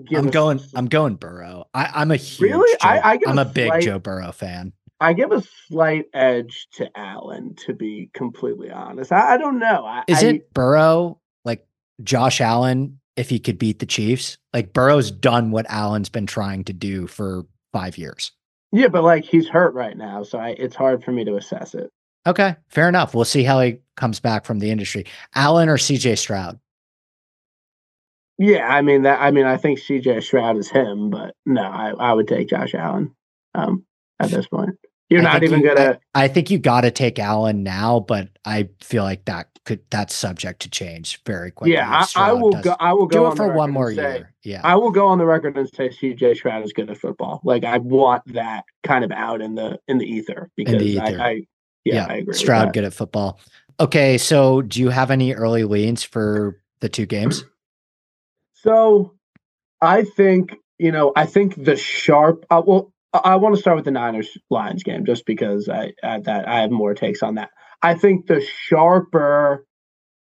give 0.06 0.20
I'm 0.20 0.30
going. 0.30 0.58
s- 0.60 0.72
I'm 0.74 0.86
going 0.86 1.16
Burrow. 1.16 1.64
I, 1.74 1.90
I'm 1.94 2.10
a 2.12 2.16
huge. 2.16 2.50
Really? 2.52 2.78
I- 2.80 2.96
Joe- 2.96 3.02
I 3.04 3.16
give 3.16 3.28
I'm 3.28 3.38
a 3.38 3.42
a 3.42 3.44
big 3.46 3.68
slight- 3.68 3.82
Joe 3.82 3.98
Burrow 3.98 4.32
fan. 4.32 4.72
I 4.98 5.12
give 5.12 5.30
a 5.30 5.42
slight 5.68 6.06
edge 6.14 6.68
to 6.74 6.88
Allen, 6.98 7.54
to 7.66 7.74
be 7.74 8.08
completely 8.14 8.70
honest. 8.70 9.12
I, 9.12 9.34
I 9.34 9.36
don't 9.36 9.58
know. 9.58 9.84
I, 9.84 10.04
Is 10.08 10.22
I, 10.24 10.28
it 10.28 10.54
Burrow 10.54 11.20
like 11.44 11.66
Josh 12.02 12.40
Allen 12.40 12.98
if 13.14 13.28
he 13.28 13.38
could 13.38 13.58
beat 13.58 13.78
the 13.80 13.84
Chiefs? 13.84 14.38
Like 14.54 14.72
Burrow's 14.72 15.10
done 15.10 15.50
what 15.50 15.66
Allen's 15.68 16.08
been 16.08 16.24
trying 16.26 16.64
to 16.64 16.72
do 16.72 17.06
for 17.08 17.44
five 17.76 17.98
years. 17.98 18.32
Yeah, 18.72 18.88
but 18.88 19.04
like 19.04 19.24
he's 19.24 19.48
hurt 19.48 19.74
right 19.74 19.96
now, 19.96 20.22
so 20.22 20.38
I, 20.38 20.50
it's 20.50 20.74
hard 20.74 21.04
for 21.04 21.12
me 21.12 21.24
to 21.24 21.36
assess 21.36 21.74
it. 21.74 21.90
Okay, 22.26 22.56
fair 22.68 22.88
enough. 22.88 23.14
We'll 23.14 23.24
see 23.24 23.44
how 23.44 23.60
he 23.60 23.78
comes 23.96 24.18
back 24.18 24.44
from 24.44 24.58
the 24.58 24.70
industry. 24.70 25.04
Allen 25.34 25.68
or 25.68 25.76
CJ 25.76 26.18
Stroud? 26.18 26.58
Yeah, 28.38 28.66
I 28.66 28.82
mean 28.82 29.02
that. 29.02 29.20
I 29.20 29.30
mean, 29.30 29.44
I 29.44 29.56
think 29.58 29.78
CJ 29.78 30.22
Stroud 30.22 30.56
is 30.56 30.70
him, 30.70 31.10
but 31.10 31.34
no, 31.44 31.62
I, 31.62 31.90
I 31.98 32.12
would 32.12 32.28
take 32.28 32.48
Josh 32.48 32.74
Allen. 32.74 33.14
Um, 33.54 33.84
at 34.20 34.30
this 34.30 34.46
point, 34.46 34.70
you're 35.08 35.20
I 35.20 35.24
not 35.24 35.42
even 35.44 35.60
you- 35.60 35.74
gonna. 35.74 35.98
I, 36.14 36.24
I 36.24 36.28
think 36.28 36.50
you 36.50 36.58
got 36.58 36.82
to 36.82 36.90
take 36.90 37.18
Allen 37.18 37.62
now, 37.62 38.00
but 38.00 38.28
I 38.44 38.68
feel 38.82 39.02
like 39.04 39.24
that 39.26 39.48
could 39.64 39.80
that's 39.90 40.14
subject 40.14 40.62
to 40.62 40.70
change 40.70 41.20
very 41.24 41.50
quickly. 41.50 41.74
yeah, 41.74 42.04
I, 42.14 42.28
I 42.30 42.32
will 42.32 42.50
does- 42.52 42.64
go. 42.64 42.76
I 42.78 42.92
will 42.92 43.06
go 43.06 43.20
do 43.20 43.26
it 43.26 43.30
the 43.30 43.36
for 43.36 43.52
one 43.52 43.70
more 43.72 43.92
say- 43.92 44.16
year. 44.18 44.32
Yeah. 44.42 44.60
I 44.62 44.76
will 44.76 44.92
go 44.92 45.06
on 45.08 45.18
the 45.18 45.26
record 45.26 45.56
and 45.58 45.68
say 45.68 45.88
CJ 45.88 46.36
Stroud 46.36 46.64
is 46.64 46.72
good 46.72 46.88
at 46.90 46.98
football. 46.98 47.40
Like 47.44 47.64
I 47.64 47.78
want 47.78 48.22
that 48.34 48.64
kind 48.84 49.04
of 49.04 49.10
out 49.10 49.40
in 49.40 49.54
the 49.56 49.78
in 49.88 49.98
the 49.98 50.06
ether 50.06 50.50
because 50.56 50.80
ether. 50.82 51.02
I, 51.20 51.28
I 51.30 51.46
yeah, 51.84 52.06
I 52.08 52.14
agree. 52.14 52.24
with 52.24 52.36
Stroud 52.36 52.72
good 52.72 52.84
at 52.84 52.94
football. 52.94 53.40
Okay, 53.78 54.18
so 54.18 54.62
do 54.62 54.80
you 54.80 54.88
have 54.90 55.10
any 55.10 55.34
early 55.34 55.64
leans 55.64 56.02
for 56.02 56.60
the 56.80 56.88
two 56.88 57.06
games? 57.06 57.44
So 58.54 59.14
I 59.80 60.02
think, 60.04 60.56
you 60.78 60.90
know, 60.92 61.12
I 61.14 61.26
think 61.26 61.62
the 61.62 61.76
sharp, 61.76 62.46
uh, 62.50 62.62
well, 62.64 62.92
I, 63.24 63.36
want 63.36 63.54
to 63.54 63.60
start 63.60 63.76
with 63.76 63.84
the 63.84 63.90
Niners 63.90 64.36
Lions 64.50 64.82
game 64.82 65.04
just 65.04 65.26
because 65.26 65.68
I, 65.68 65.92
I 66.02 66.20
that 66.20 66.48
I 66.48 66.60
have 66.60 66.70
more 66.70 66.94
takes 66.94 67.22
on 67.22 67.36
that. 67.36 67.50
I 67.82 67.94
think 67.94 68.26
the 68.26 68.40
sharper, 68.40 69.66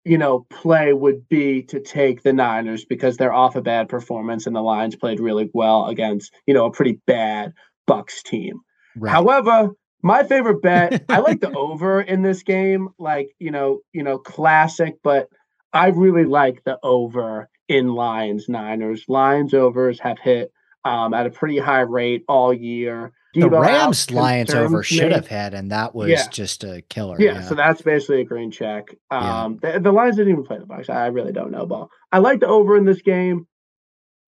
you 0.05 0.18
know, 0.18 0.47
play 0.51 0.93
would 0.93 1.28
be 1.28 1.62
to 1.64 1.81
take 1.81 2.22
the 2.22 2.33
Niners 2.33 2.85
because 2.85 3.16
they're 3.16 3.33
off 3.33 3.57
a 3.57 3.62
bad 3.62 3.89
performance 3.89 4.47
and 4.47 4.55
the 4.55 4.61
Lions 4.61 4.97
played 4.97 5.20
really 5.20 5.51
well 5.53 5.87
against, 5.87 6.33
you 6.47 6.55
know, 6.55 6.66
a 6.66 6.72
pretty 6.72 7.01
bad 7.07 7.53
Bucks 7.87 8.22
team. 8.22 8.61
Right. 8.97 9.12
However, 9.12 9.70
my 10.03 10.22
favorite 10.24 10.62
bet, 10.62 11.05
I 11.09 11.18
like 11.18 11.41
the 11.41 11.53
over 11.53 12.01
in 12.01 12.22
this 12.22 12.43
game, 12.43 12.89
like, 12.99 13.28
you 13.39 13.51
know, 13.51 13.81
you 13.93 14.03
know, 14.03 14.18
classic, 14.18 14.97
but 15.03 15.28
I 15.72 15.89
really 15.89 16.24
like 16.24 16.62
the 16.64 16.78
over 16.83 17.49
in 17.68 17.95
Lions 17.95 18.49
Niners. 18.49 19.05
Lions 19.09 19.55
overs 19.55 20.01
have 20.01 20.18
hit 20.18 20.53
um, 20.85 21.14
at 21.14 21.26
a 21.26 21.31
pretty 21.31 21.59
high 21.59 21.81
rate 21.81 22.24
all 22.28 22.53
year. 22.53 23.12
the 23.35 23.43
Deebo 23.43 23.61
Rams 23.62 24.11
Lions 24.11 24.53
over 24.55 24.83
should 24.83 25.12
have 25.12 25.28
had, 25.28 25.55
and 25.55 25.70
that 25.70 25.95
was 25.95 26.09
Yeah. 26.11 26.28
just 26.31 26.64
a 26.64 26.83
killer. 26.89 27.16
Yeah, 27.20 27.43
so 27.43 27.55
that's 27.55 27.81
basically 27.83 28.22
a 28.22 28.24
green 28.24 28.51
check. 28.51 28.95
Yeah. 29.12 29.43
Um, 29.45 29.59
the, 29.62 29.78
the 29.78 29.93
Lions 29.93 30.16
didn't 30.16 30.33
even 30.33 30.45
play 30.45 30.59
the 30.59 30.66
Bucks. 30.66 30.89
I 30.89 31.07
really 31.09 31.33
don't 31.33 31.51
know 31.53 31.66
ball. 31.66 31.91
I 32.11 32.18
like 32.18 32.41
the 32.41 32.49
over 32.49 32.76
in 32.76 32.85
this 32.85 33.03
game. 33.03 33.47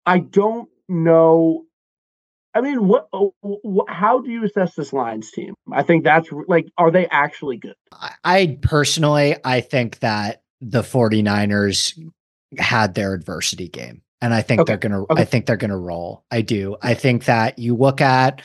I 0.06 0.20
don't 0.20 0.70
know. 0.90 1.64
I 2.56 2.62
mean, 2.62 2.88
what, 2.88 3.08
what? 3.42 3.88
How 3.90 4.20
do 4.22 4.32
you 4.32 4.44
assess 4.44 4.74
this 4.74 4.92
Lions 4.92 5.30
team? 5.30 5.54
I 5.72 5.84
think 5.84 6.04
that's 6.04 6.30
like, 6.48 6.66
are 6.78 6.90
they 6.90 7.06
actually 7.08 7.58
good? 7.58 7.76
I, 7.92 8.12
I 8.24 8.58
personally, 8.64 9.36
I 9.44 9.62
think 9.62 10.00
that 10.00 10.42
the 10.60 10.82
49ers 10.82 11.94
had 12.58 12.96
their 12.96 13.14
adversity 13.14 13.68
game. 13.68 14.02
And 14.22 14.34
I 14.34 14.42
think 14.42 14.62
Okay, 14.62 14.72
they're 14.72 14.78
gonna 14.78 15.04
okay. 15.04 15.22
I 15.22 15.26
think 15.26 15.46
they're 15.46 15.58
gonna 15.58 15.78
roll. 15.78 16.24
I 16.32 16.42
do. 16.42 16.76
I 16.82 16.94
think 16.96 17.26
that 17.26 17.60
you 17.60 17.76
look 17.76 18.02
at 18.02 18.42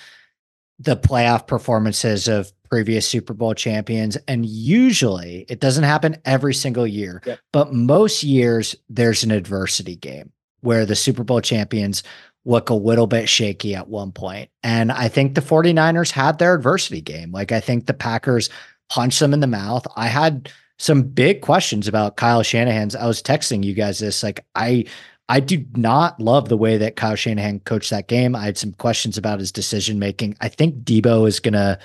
the 0.79 0.97
playoff 0.97 1.47
performances 1.47 2.29
of 2.29 2.53
previous 2.69 3.07
Super 3.07 3.35
Bowl 3.35 3.55
champions, 3.55 4.17
and 4.29 4.45
usually 4.47 5.45
it 5.49 5.61
doesn't 5.61 5.85
happen 5.85 6.17
every 6.25 6.55
single 6.55 6.87
year, 6.87 7.23
Yep. 7.25 7.39
but 7.53 7.73
most 7.73 8.23
years 8.25 8.75
there's 8.89 9.23
an 9.25 9.31
adversity 9.31 9.97
game 9.97 10.33
where 10.61 10.85
the 10.87 10.97
Super 10.97 11.23
Bowl 11.25 11.41
champions 11.41 12.03
look 12.45 12.71
a 12.71 12.75
little 12.75 13.07
bit 13.07 13.29
shaky 13.29 13.75
at 13.75 13.89
one 13.89 14.11
point. 14.13 14.51
And 14.65 14.91
I 14.91 15.09
think 15.09 15.35
the 15.35 15.41
49ers 15.41 16.11
had 16.11 16.39
their 16.39 16.55
adversity 16.55 17.01
game. 17.01 17.31
Like 17.31 17.53
I 17.53 17.61
think 17.61 17.87
the 17.87 17.95
Packers 17.95 18.51
punched 18.91 19.21
them 19.21 19.33
in 19.33 19.41
the 19.41 19.47
mouth. 19.47 19.87
I 19.97 20.09
had 20.09 20.51
some 20.79 21.03
big 21.03 21.41
questions 21.43 21.87
about 21.87 22.17
Kyle 22.17 22.43
Shanahan's. 22.43 22.97
I 22.97 23.07
was 23.07 23.23
texting 23.23 23.63
you 23.65 23.75
guys 23.75 24.01
this. 24.01 24.23
Like 24.25 24.45
I 24.57 24.87
I 25.29 25.41
do 25.41 25.65
not 25.77 26.21
love 26.21 26.49
the 26.49 26.57
way 26.57 26.77
that 26.77 26.97
Kyle 26.97 27.15
Shanahan 27.15 27.61
coached 27.61 27.91
that 27.91 28.09
game. 28.09 28.37
I 28.37 28.45
had 28.45 28.59
some 28.59 28.73
questions 28.73 29.17
about 29.17 29.41
his 29.41 29.53
decision 29.53 29.99
making. 29.99 30.37
I 30.41 30.49
think 30.49 30.85
Deebo 30.85 31.27
is 31.27 31.41
gonna 31.41 31.79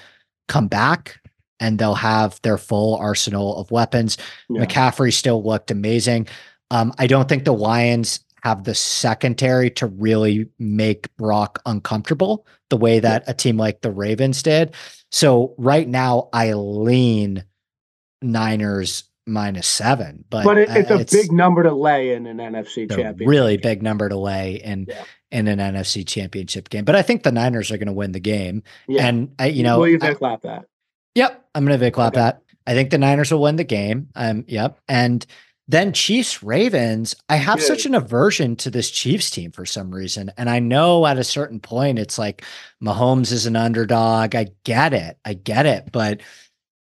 come 0.47 0.67
back 0.67 1.19
and 1.59 1.79
they'll 1.79 1.95
have 1.95 2.39
their 2.41 2.57
full 2.57 2.95
arsenal 2.95 3.57
of 3.57 3.71
weapons. 3.71 4.17
Yeah. 4.49 4.65
McCaffrey 4.65 5.13
still 5.13 5.43
looked 5.43 5.71
amazing. 5.71 6.27
Um, 6.71 6.93
I 6.97 7.07
don't 7.07 7.29
think 7.29 7.45
the 7.45 7.53
Lions 7.53 8.19
have 8.43 8.63
the 8.63 8.75
secondary 8.75 9.69
to 9.71 9.88
really 9.88 10.47
make 10.59 11.15
Brock 11.17 11.59
uncomfortable 11.65 12.45
the 12.69 12.77
way 12.77 12.99
that 12.99 13.23
a 13.27 13.33
team 13.33 13.57
like 13.57 13.81
the 13.81 13.91
Ravens 13.91 14.43
did. 14.43 14.75
So 15.11 15.55
right 15.57 15.88
now, 15.88 16.29
I 16.33 16.53
lean 16.53 17.43
Niners 18.21 19.03
minus 19.28 19.67
seven, 19.67 20.23
but, 20.30 20.43
But 20.43 20.57
it, 20.57 20.69
uh, 20.69 20.73
it's 20.99 21.13
a 21.13 21.17
big 21.17 21.32
number 21.32 21.63
to 21.63 21.73
lay 21.73 22.13
in 22.13 22.25
an 22.25 22.38
NFC 22.38 22.84
a 22.86 22.88
championship. 22.88 23.28
really 23.28 23.57
big 23.57 23.84
number 23.84 24.07
to 24.09 24.17
lay 24.17 24.55
in 24.55 24.86
Yeah. 24.88 25.03
in 25.32 25.47
an 25.47 25.59
NFC 25.59 26.05
championship 26.07 26.69
game. 26.69 26.86
But 26.86 26.95
I 26.95 27.01
think 27.01 27.23
the 27.23 27.32
Niners 27.32 27.71
are 27.71 27.78
going 27.78 27.88
to 27.88 27.93
win 27.93 28.13
the 28.13 28.19
game, 28.19 28.63
Yeah. 28.88 29.05
and 29.07 29.34
I, 29.38 29.47
you 29.47 29.63
know, 29.63 29.80
will 29.80 29.88
you 29.89 29.99
I- 30.01 30.07
Vic 30.07 30.21
lap 30.21 30.41
that? 30.43 30.65
Yep, 31.15 31.45
I'm 31.55 31.65
gonna 31.65 31.78
Vic 31.78 31.97
lap 31.97 32.13
Okay. 32.13 32.21
that. 32.21 32.41
I 32.65 32.73
think 32.73 32.89
the 32.91 32.97
Niners 32.97 33.32
will 33.32 33.41
win 33.41 33.55
the 33.55 33.63
game. 33.63 34.07
Um, 34.15 34.45
yep, 34.47 34.80
and 34.88 35.25
then 35.69 35.91
Chiefs 35.91 36.43
Ravens. 36.43 37.15
I 37.28 37.36
have 37.38 37.61
such 37.61 37.86
an 37.86 37.93
aversion 37.95 38.55
to 38.57 38.69
this 38.69 38.89
Chiefs 38.89 39.30
team 39.32 39.51
for 39.51 39.65
some 39.65 39.89
reason, 39.93 40.32
and 40.38 40.49
I 40.49 40.59
know 40.59 41.05
at 41.05 41.17
a 41.17 41.23
certain 41.25 41.59
point 41.59 41.99
it's 41.99 42.17
like 42.17 42.43
Mahomes 42.82 43.32
is 43.34 43.45
an 43.47 43.55
underdog. 43.57 44.34
I 44.36 44.47
get 44.63 44.93
it, 44.93 45.17
I 45.25 45.34
get 45.34 45.65
it, 45.65 45.89
but 45.91 46.21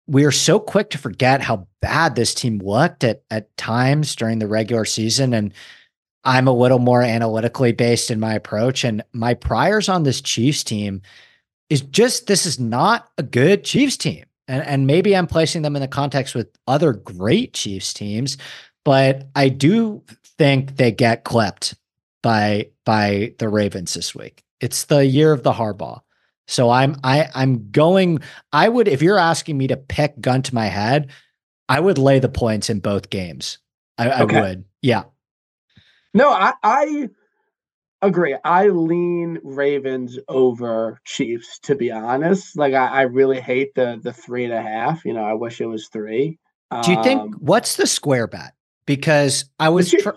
we 0.08 0.24
are 0.24 0.32
so 0.32 0.60
quick 0.60 0.90
to 0.92 0.98
forget 0.98 1.42
how 1.42 1.68
bad 1.82 2.16
this 2.16 2.34
team 2.34 2.60
looked 2.60 3.04
at 3.04 3.24
at 3.30 3.56
times 3.58 4.16
during 4.16 4.40
the 4.40 4.48
regular 4.48 4.86
season, 4.86 5.34
and 5.34 5.54
I'm 6.24 6.48
a 6.48 6.54
little 6.54 6.80
more 6.80 7.02
analytically 7.02 7.74
based 7.74 8.10
in 8.10 8.20
my 8.20 8.34
approach, 8.34 8.84
and 8.84 9.04
my 9.14 9.34
priors 9.34 9.90
on 9.90 10.04
this 10.04 10.22
Chiefs 10.22 10.64
team 10.64 11.02
is 11.70 11.82
just 11.82 12.28
this 12.28 12.46
is 12.46 12.60
not 12.60 13.10
a 13.18 13.24
good 13.24 13.64
Chiefs 13.64 13.98
team. 13.98 14.26
And, 14.48 14.66
and 14.66 14.88
maybe 14.88 15.16
I'm 15.16 15.28
placing 15.28 15.62
them 15.62 15.76
in 15.76 15.82
the 15.82 15.90
context 15.90 16.34
with 16.34 16.50
other 16.68 16.94
great 16.94 17.54
Chiefs 17.54 17.94
teams, 17.94 18.38
but 18.86 19.28
I 19.36 19.50
do 19.50 20.04
think 20.24 20.78
they 20.78 20.92
get 20.92 21.26
clipped 21.26 21.76
by 22.24 22.70
by 22.86 23.34
the 23.40 23.50
Ravens 23.50 23.94
this 23.94 24.16
week. 24.16 24.44
It's 24.62 24.86
the 24.86 25.06
year 25.06 25.34
of 25.34 25.44
the 25.44 25.52
Harbaugh. 25.52 26.02
So 26.48 26.70
I'm 26.70 26.96
I 27.04 27.30
I'm 27.36 27.70
going 27.72 28.20
I 28.54 28.70
would 28.70 28.88
if 28.88 29.02
you're 29.02 29.20
asking 29.20 29.58
me 29.58 29.68
to 29.68 29.78
pick 29.78 30.20
gun 30.20 30.42
to 30.44 30.56
my 30.56 30.68
head, 30.68 31.12
I 31.70 31.80
would 31.80 31.98
lay 31.98 32.20
the 32.20 32.30
points 32.30 32.70
in 32.70 32.80
both 32.80 33.10
games. 33.10 33.60
I, 33.98 34.24
Okay. 34.24 34.38
I 34.38 34.42
would. 34.42 34.66
Yeah. 34.82 35.04
No, 36.14 36.32
I, 36.32 36.54
I 36.64 37.10
agree. 38.02 38.36
I 38.44 38.68
lean 38.68 39.40
Ravens 39.44 40.18
over 40.28 41.00
Chiefs, 41.06 41.60
to 41.64 41.76
be 41.76 41.92
honest. 41.92 42.58
Like 42.58 42.74
I, 42.74 42.88
I 42.88 43.02
really 43.04 43.40
hate 43.42 43.76
the 43.76 44.00
the 44.02 44.14
three 44.14 44.46
and 44.46 44.54
a 44.54 44.62
half. 44.62 45.06
You 45.06 45.14
know, 45.14 45.24
I 45.24 45.34
wish 45.34 45.62
it 45.62 45.66
was 45.68 45.90
three. 45.90 46.40
Do 46.84 46.92
you 46.92 47.04
think 47.04 47.22
Um, 47.22 47.32
what's 47.40 47.76
the 47.76 47.88
square 47.88 48.28
bet? 48.28 48.54
Because 48.86 49.46
I 49.60 49.70
was 49.70 49.92
tr- 49.92 50.12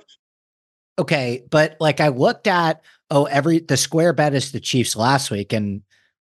Okay, 0.99 1.45
but 1.51 1.77
like 1.81 2.01
I 2.01 2.09
looked 2.09 2.47
at 2.47 2.83
oh 3.11 3.25
every 3.25 3.61
the 3.61 3.77
square 3.77 4.13
bet 4.13 4.35
is 4.35 4.53
the 4.53 4.61
Chiefs 4.61 4.95
last 4.97 5.31
week 5.31 5.53
and 5.53 5.83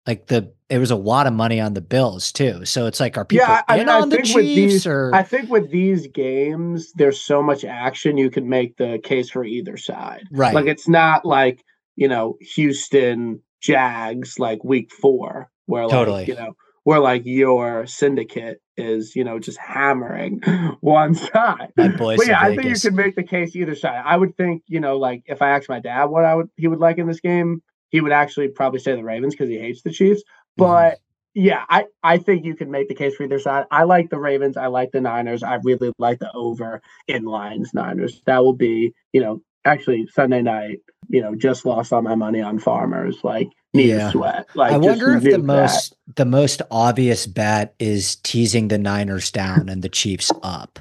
like 0.08 0.28
the 0.28 0.53
it 0.70 0.80
was 0.80 0.89
a 0.91 0.95
lot 0.95 1.28
of 1.28 1.34
money 1.34 1.60
on 1.62 1.74
the 1.76 1.82
Bills 1.82 2.32
too. 2.32 2.66
So 2.66 2.88
it's 2.88 2.99
like, 2.99 3.18
are 3.18 3.26
people 3.26 3.45
Yeah, 3.47 3.62
I- 3.68 3.80
in 3.80 3.88
I 3.89 4.01
on 4.01 4.10
the 4.10 4.16
think 4.18 4.36
with 4.36 4.45
Chiefs 4.45 4.56
these- 4.74 4.88
or 4.88 5.12
I 5.14 5.22
think 5.22 5.49
with 5.49 5.70
these 5.72 6.08
games, 6.08 6.91
there's 6.93 7.20
so 7.22 7.43
much 7.43 7.64
action 7.64 8.18
you 8.18 8.32
can 8.32 8.49
make 8.49 8.78
the 8.78 8.99
case 9.03 9.30
for 9.30 9.43
either 9.45 9.78
side. 9.78 10.24
right? 10.32 10.53
Like 10.56 10.66
it's 10.66 10.88
not 10.88 11.24
like 11.26 11.64
you 11.95 12.08
know 12.08 12.38
Houston 12.56 13.41
Jags 13.62 14.39
like 14.39 14.64
week 14.64 14.91
four, 14.91 15.49
where 15.66 15.84
like 15.84 15.91
Totally. 15.91 16.26
you 16.26 16.36
know 16.36 16.53
where 16.84 16.99
like 16.99 17.24
your 17.26 17.86
syndicate 17.88 18.60
is 18.78 19.16
you 19.16 19.24
know 19.24 19.39
just 19.39 19.58
hammering 19.58 20.39
one 20.82 21.14
side. 21.16 21.72
But 21.76 22.28
yeah, 22.28 22.39
I 22.41 22.56
think 22.56 22.66
you 22.66 22.76
could 22.80 22.93
make 22.95 23.16
the 23.16 23.24
case 23.24 23.56
either 23.56 23.76
side. 23.76 24.01
I 24.06 24.18
would 24.18 24.36
think 24.36 24.64
you 24.68 24.80
know 24.80 24.97
like 24.97 25.24
if 25.26 25.41
I 25.41 25.49
asked 25.51 25.70
my 25.70 25.80
dad 25.80 26.06
what 26.06 26.26
I 26.26 26.36
would 26.36 26.49
he 26.58 26.68
would 26.68 26.80
like 26.80 26.97
in 26.97 27.08
this 27.08 27.20
game, 27.22 27.62
he 27.90 28.02
would 28.02 28.12
actually 28.12 28.48
probably 28.50 28.80
say 28.80 28.96
the 28.96 29.04
Ravens 29.04 29.34
because 29.34 29.50
he 29.50 29.58
hates 29.60 29.82
the 29.82 29.92
Chiefs. 29.92 30.22
Mm-hmm. 30.22 30.64
But 30.64 31.00
yeah, 31.34 31.66
I, 31.70 31.86
I 32.02 32.18
think 32.18 32.46
you 32.46 32.56
can 32.56 32.72
make 32.72 32.88
the 32.88 32.96
case 32.96 33.16
for 33.16 33.24
either 33.24 33.40
side. 33.40 33.66
I 33.70 33.84
like 33.84 34.10
the 34.10 34.20
Ravens. 34.20 34.56
I 34.58 34.68
like 34.68 34.92
the 34.92 35.02
Niners. 35.02 35.44
I 35.44 35.56
really 35.64 35.92
like 36.00 36.20
the 36.20 36.32
over 36.34 36.82
in 37.08 37.26
Lions 37.26 37.74
Niners. 37.74 38.22
That 38.26 38.44
will 38.44 38.54
be, 38.54 38.94
you 39.12 39.22
know, 39.22 39.42
actually 39.66 40.08
Sunday 40.08 40.42
night, 40.42 40.80
you 41.10 41.22
know, 41.22 41.36
just 41.36 41.66
lost 41.66 41.92
all 41.92 42.02
my 42.02 42.16
money 42.16 42.40
on 42.42 42.58
farmers. 42.60 43.18
Like 43.24 43.50
need 43.74 43.90
Yeah. 43.90 44.06
to 44.06 44.12
sweat. 44.12 44.48
Like 44.56 44.72
I 44.72 44.78
wonder 44.78 45.16
if 45.18 45.24
the 45.24 45.32
that. 45.32 45.40
most 45.40 45.96
the 46.16 46.26
most 46.26 46.62
obvious 46.72 47.28
bet 47.28 47.76
is 47.80 48.16
teasing 48.18 48.70
the 48.70 48.78
Niners 48.78 49.30
down 49.32 49.68
and 49.68 49.82
the 49.82 49.90
Chiefs 49.90 50.32
up. 50.42 50.80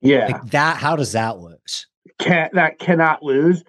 yeah 0.00 0.26
Like 0.26 0.50
that, 0.50 0.78
how 0.78 0.96
does 0.96 1.12
that 1.12 1.38
lose? 1.38 1.86
Can't 2.18 2.52
that 2.54 2.78
cannot 2.80 3.22
lose. 3.22 3.62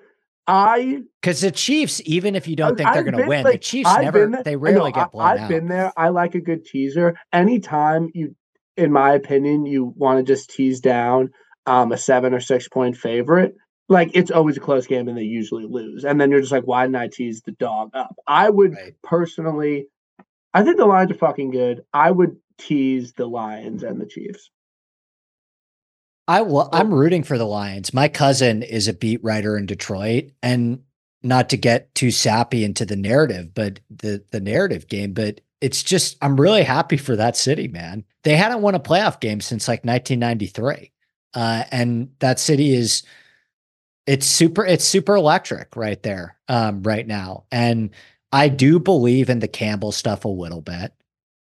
I 0.49 1.01
Because 1.21 1.41
the 1.41 1.51
Chiefs, 1.51 2.01
even 2.05 2.35
if 2.35 2.47
you 2.47 2.55
don't 2.55 2.75
think 2.75 2.91
they're 2.91 3.03
going 3.03 3.21
to 3.21 3.27
win, 3.29 3.45
the 3.45 3.57
Chiefs 3.57 3.89
I've 3.89 4.01
never 4.01 4.41
they 4.43 4.53
I 4.53 4.55
rarely 4.55 4.91
get 4.91 5.11
blown 5.11 5.27
I, 5.27 5.33
I've 5.33 5.41
out. 5.41 5.49
been 5.49 5.67
there. 5.67 5.93
I 5.95 6.09
like 6.09 6.33
a 6.33 6.41
good 6.41 6.65
teaser. 6.65 7.15
Anytime 7.31 8.09
you, 8.15 8.35
in 8.75 8.91
my 8.91 9.13
opinion, 9.13 9.67
you 9.67 9.93
want 9.95 10.17
to 10.17 10.33
just 10.33 10.49
tease 10.49 10.79
down 10.79 11.29
um, 11.67 11.91
a 11.91 11.97
seven 11.97 12.33
or 12.33 12.39
six 12.39 12.67
point 12.67 12.97
favorite, 12.97 13.53
like 13.89 14.09
it's 14.15 14.31
always 14.31 14.57
a 14.57 14.61
close 14.61 14.87
game 14.87 15.07
and 15.07 15.15
they 15.15 15.21
usually 15.21 15.65
lose. 15.69 16.03
And 16.03 16.19
then 16.19 16.31
you're 16.31 16.41
just 16.41 16.51
like, 16.51 16.65
why 16.65 16.85
didn't 16.85 16.95
I 16.95 17.09
tease 17.09 17.43
the 17.45 17.51
dog 17.51 17.91
up? 17.93 18.15
I 18.27 18.49
would 18.49 18.73
Right. 18.73 18.95
personally, 19.03 19.87
I 20.55 20.63
think 20.63 20.77
the 20.77 20.87
Lions 20.87 21.11
are 21.11 21.15
fucking 21.15 21.51
good. 21.51 21.83
I 21.93 22.09
would 22.09 22.37
tease 22.57 23.13
the 23.13 23.27
Lions 23.27 23.83
and 23.83 24.01
the 24.01 24.07
Chiefs. 24.07 24.49
I 26.29 26.41
well, 26.41 26.69
I'm 26.71 26.93
rooting 26.93 27.23
for 27.23 27.39
the 27.39 27.47
Lions. 27.47 27.91
My 27.91 28.07
cousin 28.07 28.61
is 28.61 28.87
a 28.87 28.93
beat 28.93 29.23
writer 29.23 29.57
in 29.57 29.65
Detroit, 29.65 30.25
and 30.43 30.83
not 31.23 31.49
to 31.49 31.57
get 31.57 31.93
too 31.95 32.11
sappy 32.11 32.63
into 32.63 32.85
the 32.85 32.95
narrative, 32.95 33.51
but 33.55 33.79
the 33.89 34.23
the 34.29 34.39
narrative 34.39 34.87
game, 34.87 35.13
but 35.13 35.41
it's 35.59 35.81
just 35.81 36.17
I'm 36.21 36.39
really 36.39 36.61
happy 36.61 36.97
for 36.97 37.15
that 37.15 37.35
city, 37.35 37.67
man. 37.67 38.05
They 38.21 38.35
hadn't 38.35 38.61
won 38.61 38.75
a 38.75 38.79
playoff 38.79 39.19
game 39.19 39.41
since 39.41 39.67
like 39.67 39.83
1993, 39.83 40.91
uh, 41.33 41.63
and 41.71 42.11
that 42.19 42.39
city 42.39 42.75
is 42.75 43.01
it's 44.05 44.27
super 44.27 44.63
it's 44.63 44.85
super 44.85 45.15
electric 45.15 45.75
right 45.75 46.01
there 46.03 46.37
um, 46.47 46.83
right 46.83 47.07
now, 47.07 47.45
and 47.51 47.89
I 48.31 48.49
do 48.49 48.79
believe 48.79 49.31
in 49.31 49.39
the 49.39 49.47
Campbell 49.47 49.91
stuff 49.91 50.25
a 50.25 50.29
little 50.29 50.61
bit. 50.61 50.93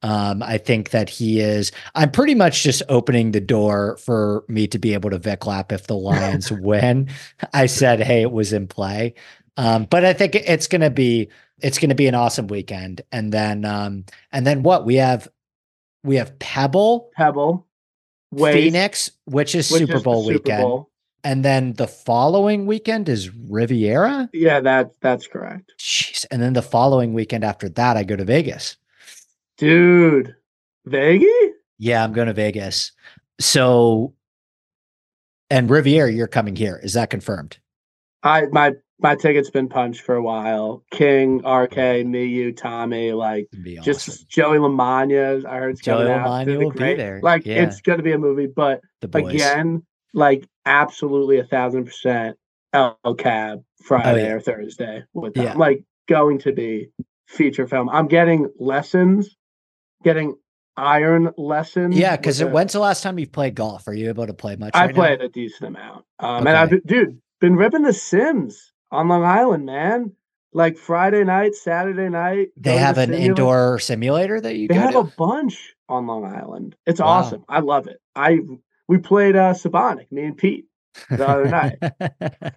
Um, 0.01 0.41
I 0.41 0.57
think 0.57 0.91
that 0.91 1.09
he 1.09 1.39
is. 1.41 1.71
I'm 1.95 2.11
pretty 2.11 2.35
much 2.35 2.63
just 2.63 2.81
opening 2.87 3.31
the 3.31 3.41
door 3.41 3.97
for 3.97 4.45
me 4.47 4.65
to 4.67 4.79
be 4.79 4.93
able 4.93 5.09
to 5.09 5.17
Vic 5.17 5.45
lap 5.45 5.71
if 5.71 5.87
the 5.87 5.95
Lions 5.95 6.51
win. 6.51 7.09
I 7.53 7.65
said, 7.65 7.99
hey, 7.99 8.21
it 8.21 8.31
was 8.31 8.53
in 8.53 8.67
play. 8.67 9.13
Um, 9.57 9.85
but 9.89 10.05
I 10.05 10.13
think 10.13 10.35
it's 10.35 10.67
gonna 10.67 10.89
be 10.89 11.27
it's 11.61 11.79
gonna 11.79 11.95
be 11.95 12.07
an 12.07 12.15
awesome 12.15 12.47
weekend. 12.47 13.01
And 13.11 13.33
then 13.33 13.65
um, 13.65 14.05
and 14.31 14.47
then 14.47 14.63
what 14.63 14.85
we 14.85 14.95
have 14.95 15.27
we 16.03 16.15
have 16.15 16.39
Pebble, 16.39 17.09
Pebble, 17.13 17.67
Phoenix, 18.33 19.11
which 19.25 19.53
is 19.55 19.69
which 19.69 19.81
Super 19.81 19.97
is 19.97 20.03
Bowl 20.03 20.23
Super 20.23 20.33
weekend, 20.35 20.61
Bowl. 20.61 20.89
and 21.25 21.43
then 21.43 21.73
the 21.73 21.87
following 21.87 22.67
weekend 22.67 23.09
is 23.09 23.29
Riviera. 23.33 24.29
Yeah, 24.31 24.61
that 24.61 24.91
that's 25.01 25.27
correct. 25.27 25.73
Jeez. 25.77 26.25
And 26.31 26.41
then 26.41 26.53
the 26.53 26.61
following 26.61 27.13
weekend 27.13 27.43
after 27.43 27.67
that, 27.69 27.97
I 27.97 28.03
go 28.03 28.15
to 28.15 28.23
Vegas. 28.23 28.77
Dude, 29.59 30.35
Vegas? 30.85 31.29
Yeah, 31.77 32.03
I'm 32.03 32.13
going 32.13 32.27
to 32.27 32.33
Vegas. 32.33 32.93
So, 33.39 34.13
and 35.49 35.69
Riviera, 35.69 36.11
you're 36.11 36.27
coming 36.27 36.55
here. 36.55 36.79
Is 36.81 36.93
that 36.93 37.09
confirmed? 37.09 37.59
I 38.23 38.47
my 38.51 38.73
my 38.99 39.15
ticket's 39.15 39.49
been 39.49 39.67
punched 39.67 40.01
for 40.01 40.15
a 40.15 40.21
while. 40.21 40.83
King, 40.91 41.39
RK, 41.45 42.05
me, 42.05 42.25
you, 42.25 42.53
Tommy, 42.53 43.11
like 43.11 43.47
It'd 43.53 43.83
just. 43.83 44.29
Joey 44.29 44.57
Lamagna. 44.59 45.45
I 45.45 45.57
heard 45.57 45.71
it's 45.71 45.81
Joey. 45.81 46.05
Lamagna 46.05 46.57
will 46.57 46.71
be 46.71 46.95
there. 46.95 47.19
Like 47.21 47.45
Yeah. 47.45 47.63
it's 47.63 47.81
gonna 47.81 48.03
be 48.03 48.13
a 48.13 48.17
movie, 48.17 48.47
but 48.47 48.81
again, 49.01 49.83
like 50.13 50.47
absolutely 50.65 51.39
a 51.39 51.45
thousand 51.45 51.85
percent 51.85 52.37
El 52.73 52.97
Cab 53.17 53.59
oh, 53.59 53.83
Friday 53.83 54.23
Oh, 54.23 54.27
yeah. 54.27 54.33
or 54.33 54.39
Thursday 54.39 55.03
with 55.13 55.33
them. 55.33 55.43
Yeah. 55.45 55.53
Like 55.53 55.83
going 56.07 56.39
to 56.39 56.53
be 56.53 56.89
feature 57.27 57.67
film. 57.67 57.89
I'm 57.89 58.07
getting 58.07 58.49
lessons, 58.57 59.35
getting 60.03 60.35
iron 60.77 61.31
lessons. 61.37 61.95
Yeah, 61.97 62.15
because 62.15 62.43
when's 62.43 62.73
the 62.73 62.79
last 62.79 63.03
time 63.03 63.19
you've 63.19 63.31
played 63.31 63.55
golf? 63.55 63.87
Are 63.87 63.93
you 63.93 64.09
able 64.09 64.27
to 64.27 64.33
play 64.33 64.55
much? 64.55 64.71
I 64.73 64.85
right 64.85 64.95
now? 64.95 65.01
played 65.01 65.21
a 65.21 65.29
decent 65.29 65.67
amount. 65.75 66.05
Um, 66.19 66.47
and 66.47 66.57
I've 66.57 66.85
dude 66.85 67.21
been 67.41 67.55
ripping 67.55 67.83
the 67.83 67.93
Sims 67.93 68.71
on 68.91 69.07
Long 69.07 69.23
Island, 69.23 69.65
man. 69.65 70.13
Like 70.51 70.77
Friday 70.77 71.23
night, 71.23 71.53
Saturday 71.53 72.09
night. 72.09 72.49
They 72.57 72.77
have 72.77 72.97
an 72.97 73.09
simulator. 73.09 73.29
indoor 73.29 73.79
simulator 73.79 74.41
that 74.41 74.55
you 74.55 74.67
They 74.67 74.73
have 74.73 74.93
to. 74.93 74.99
a 74.99 75.03
bunch 75.03 75.75
on 75.87 76.07
Long 76.07 76.25
Island. 76.25 76.75
It's 76.87 76.99
Wow. 76.99 77.05
awesome. 77.07 77.45
I 77.47 77.59
love 77.59 77.85
it. 77.87 77.97
I 78.15 78.39
we 78.87 78.97
played 78.97 79.35
uh 79.35 79.53
Sebonack, 79.53 80.11
me 80.11 80.23
and 80.23 80.35
Pete, 80.37 80.65
the 81.09 81.27
other 81.27 81.45
night. 81.45 81.77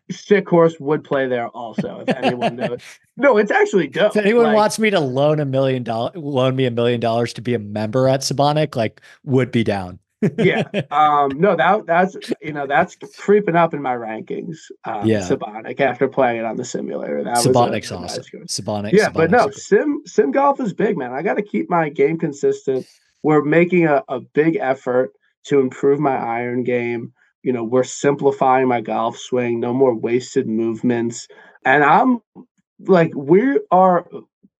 Sick 0.10 0.48
Horse 0.48 0.78
would 0.80 1.04
play 1.04 1.26
there 1.26 1.48
also 1.48 2.04
if 2.06 2.16
anyone 2.16 2.56
knows. 2.56 2.80
No, 3.16 3.36
it's 3.36 3.50
actually 3.50 3.88
dope. 3.88 4.16
if 4.16 4.24
anyone 4.24 4.46
Like, 4.46 4.56
wants 4.56 4.78
me 4.78 4.90
to 4.90 5.00
loan 5.00 5.40
a 5.40 5.44
million 5.44 5.82
dollars, 5.82 6.16
loan 6.16 6.56
me 6.56 6.64
a 6.66 6.70
million 6.70 7.00
dollars 7.00 7.32
to 7.34 7.42
be 7.42 7.54
a 7.54 7.58
member 7.58 8.08
at 8.08 8.20
Sebonack, 8.20 8.74
like 8.76 9.00
would 9.24 9.50
be 9.52 9.64
down. 9.64 9.98
yeah. 10.38 10.62
Um, 10.92 11.30
no, 11.40 11.56
that 11.56 11.84
that's 11.86 12.16
you 12.40 12.52
know 12.52 12.66
that's 12.66 12.96
creeping 13.18 13.56
up 13.56 13.74
in 13.74 13.82
my 13.82 13.94
rankings. 13.94 14.56
Um, 14.84 15.04
Yeah. 15.06 15.20
Sebonack 15.20 15.80
after 15.80 16.08
playing 16.08 16.38
it 16.38 16.44
on 16.44 16.56
the 16.56 16.64
simulator. 16.64 17.24
That 17.24 17.36
was 17.36 17.46
Sebonack's 17.46 17.90
a 17.90 17.96
awesome. 17.96 18.24
Sebonack. 18.46 18.92
Yeah, 18.92 19.08
but 19.10 19.30
no, 19.30 19.50
sim 19.50 20.02
sim 20.06 20.30
golf 20.30 20.60
is 20.60 20.72
big, 20.72 20.96
man. 20.96 21.12
I 21.12 21.22
got 21.22 21.34
to 21.34 21.42
keep 21.42 21.68
my 21.68 21.88
game 21.88 22.18
consistent. 22.18 22.86
We're 23.24 23.42
making 23.42 23.86
a, 23.86 24.02
a 24.08 24.20
big 24.20 24.56
effort 24.56 25.12
to 25.44 25.58
improve 25.60 25.98
my 25.98 26.16
iron 26.16 26.62
game. 26.62 27.12
You 27.42 27.52
know, 27.52 27.64
we're 27.64 27.82
simplifying 27.84 28.68
my 28.68 28.80
golf 28.80 29.18
swing. 29.18 29.60
No 29.60 29.72
more 29.74 29.94
wasted 29.94 30.46
movements, 30.46 31.26
and 31.64 31.82
I'm 31.84 32.20
like, 32.80 33.12
we 33.14 33.58
are 33.70 34.06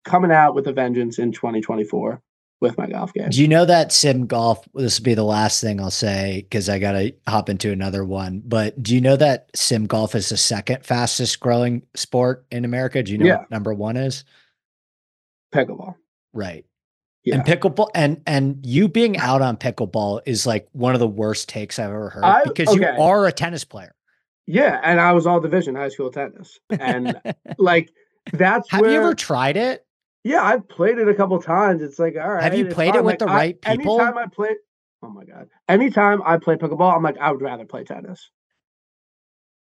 coming 0.05 0.33
out 0.33 0.55
with 0.55 0.66
a 0.66 0.72
vengeance 0.72 1.18
in 1.18 1.30
2024 1.33 2.20
with 2.61 2.76
my 2.78 2.87
golf 2.89 3.12
game. 3.12 3.28
Do 3.30 3.41
you 3.41 3.49
know 3.49 3.64
that 3.64 3.93
sim 3.93 4.26
golf? 4.26 4.66
This 4.74 4.99
will 4.99 5.05
be 5.05 5.14
the 5.14 5.24
last 5.24 5.61
thing 5.61 5.80
I'll 5.80 5.91
say 5.91 6.43
because 6.49 6.68
I 6.68 6.78
got 6.78 6.93
to 6.93 7.12
hop 7.26 7.49
into 7.49 7.70
another 7.72 8.05
one. 8.05 8.43
But 8.45 8.80
do 8.83 8.95
you 8.95 9.01
know 9.01 9.16
that 9.16 9.49
sim 9.55 9.87
golf 9.87 10.14
is 10.14 10.28
the 10.28 10.37
second 10.37 10.85
fastest 10.85 11.41
growing 11.41 11.83
sport 11.95 12.47
in 12.51 12.64
America? 12.64 13.03
Do 13.03 13.12
you 13.12 13.18
know 13.18 13.26
Yeah. 13.26 13.39
what 13.39 13.51
number 13.51 13.74
one 13.74 13.97
is? 13.97 14.24
Pickleball. 15.53 15.97
Right. 16.33 16.64
Yeah. 17.25 17.37
And 17.37 17.45
pickleball 17.45 17.89
and 17.95 18.20
and 18.27 18.59
you 18.66 18.89
being 18.89 19.16
out 19.16 19.43
on 19.43 19.57
pickleball 19.57 20.23
is 20.27 20.45
like 20.47 20.68
one 20.73 20.95
of 20.95 21.01
the 21.01 21.07
worst 21.09 21.49
takes 21.49 21.79
I've 21.79 21.91
ever 21.91 22.11
heard 22.11 22.25
I- 22.25 22.43
because 22.45 22.75
you 22.75 22.85
are 22.85 23.27
a 23.27 23.33
tennis 23.33 23.64
player. 23.64 23.95
Yeah, 24.47 24.81
and 24.83 25.01
I 25.01 25.12
was 25.12 25.25
all 25.25 25.39
division 25.39 25.77
high 25.77 25.89
school 25.89 26.11
tennis, 26.11 26.59
and 26.68 27.20
like 27.59 27.93
that's 28.33 28.68
Have 28.70 28.81
where. 28.81 28.91
you 28.91 28.97
ever 28.99 29.14
tried 29.14 29.57
it? 29.57 29.87
Yeah, 30.25 30.43
I've 30.43 30.66
played 30.68 30.99
it 30.99 31.09
a 31.09 31.14
couple 31.14 31.41
times. 31.41 31.81
It's 31.83 31.99
like, 32.01 32.16
all 32.16 32.29
right. 32.33 32.43
Have 32.43 32.57
you 32.57 32.66
played 32.66 32.95
it 32.97 33.05
with 33.05 33.12
Like, 33.12 33.18
the 33.20 33.27
I- 33.29 33.35
right 33.37 33.61
people? 33.62 34.01
Anytime 34.01 34.18
I 34.18 34.27
play, 34.27 34.51
oh 35.05 35.11
my 35.11 35.25
god, 35.25 35.49
anytime 35.68 36.23
I 36.25 36.39
play 36.39 36.57
pickleball, 36.57 36.93
I'm 36.95 37.03
like, 37.05 37.18
I 37.18 37.31
would 37.31 37.41
rather 37.41 37.64
play 37.64 37.85
tennis. 37.85 38.31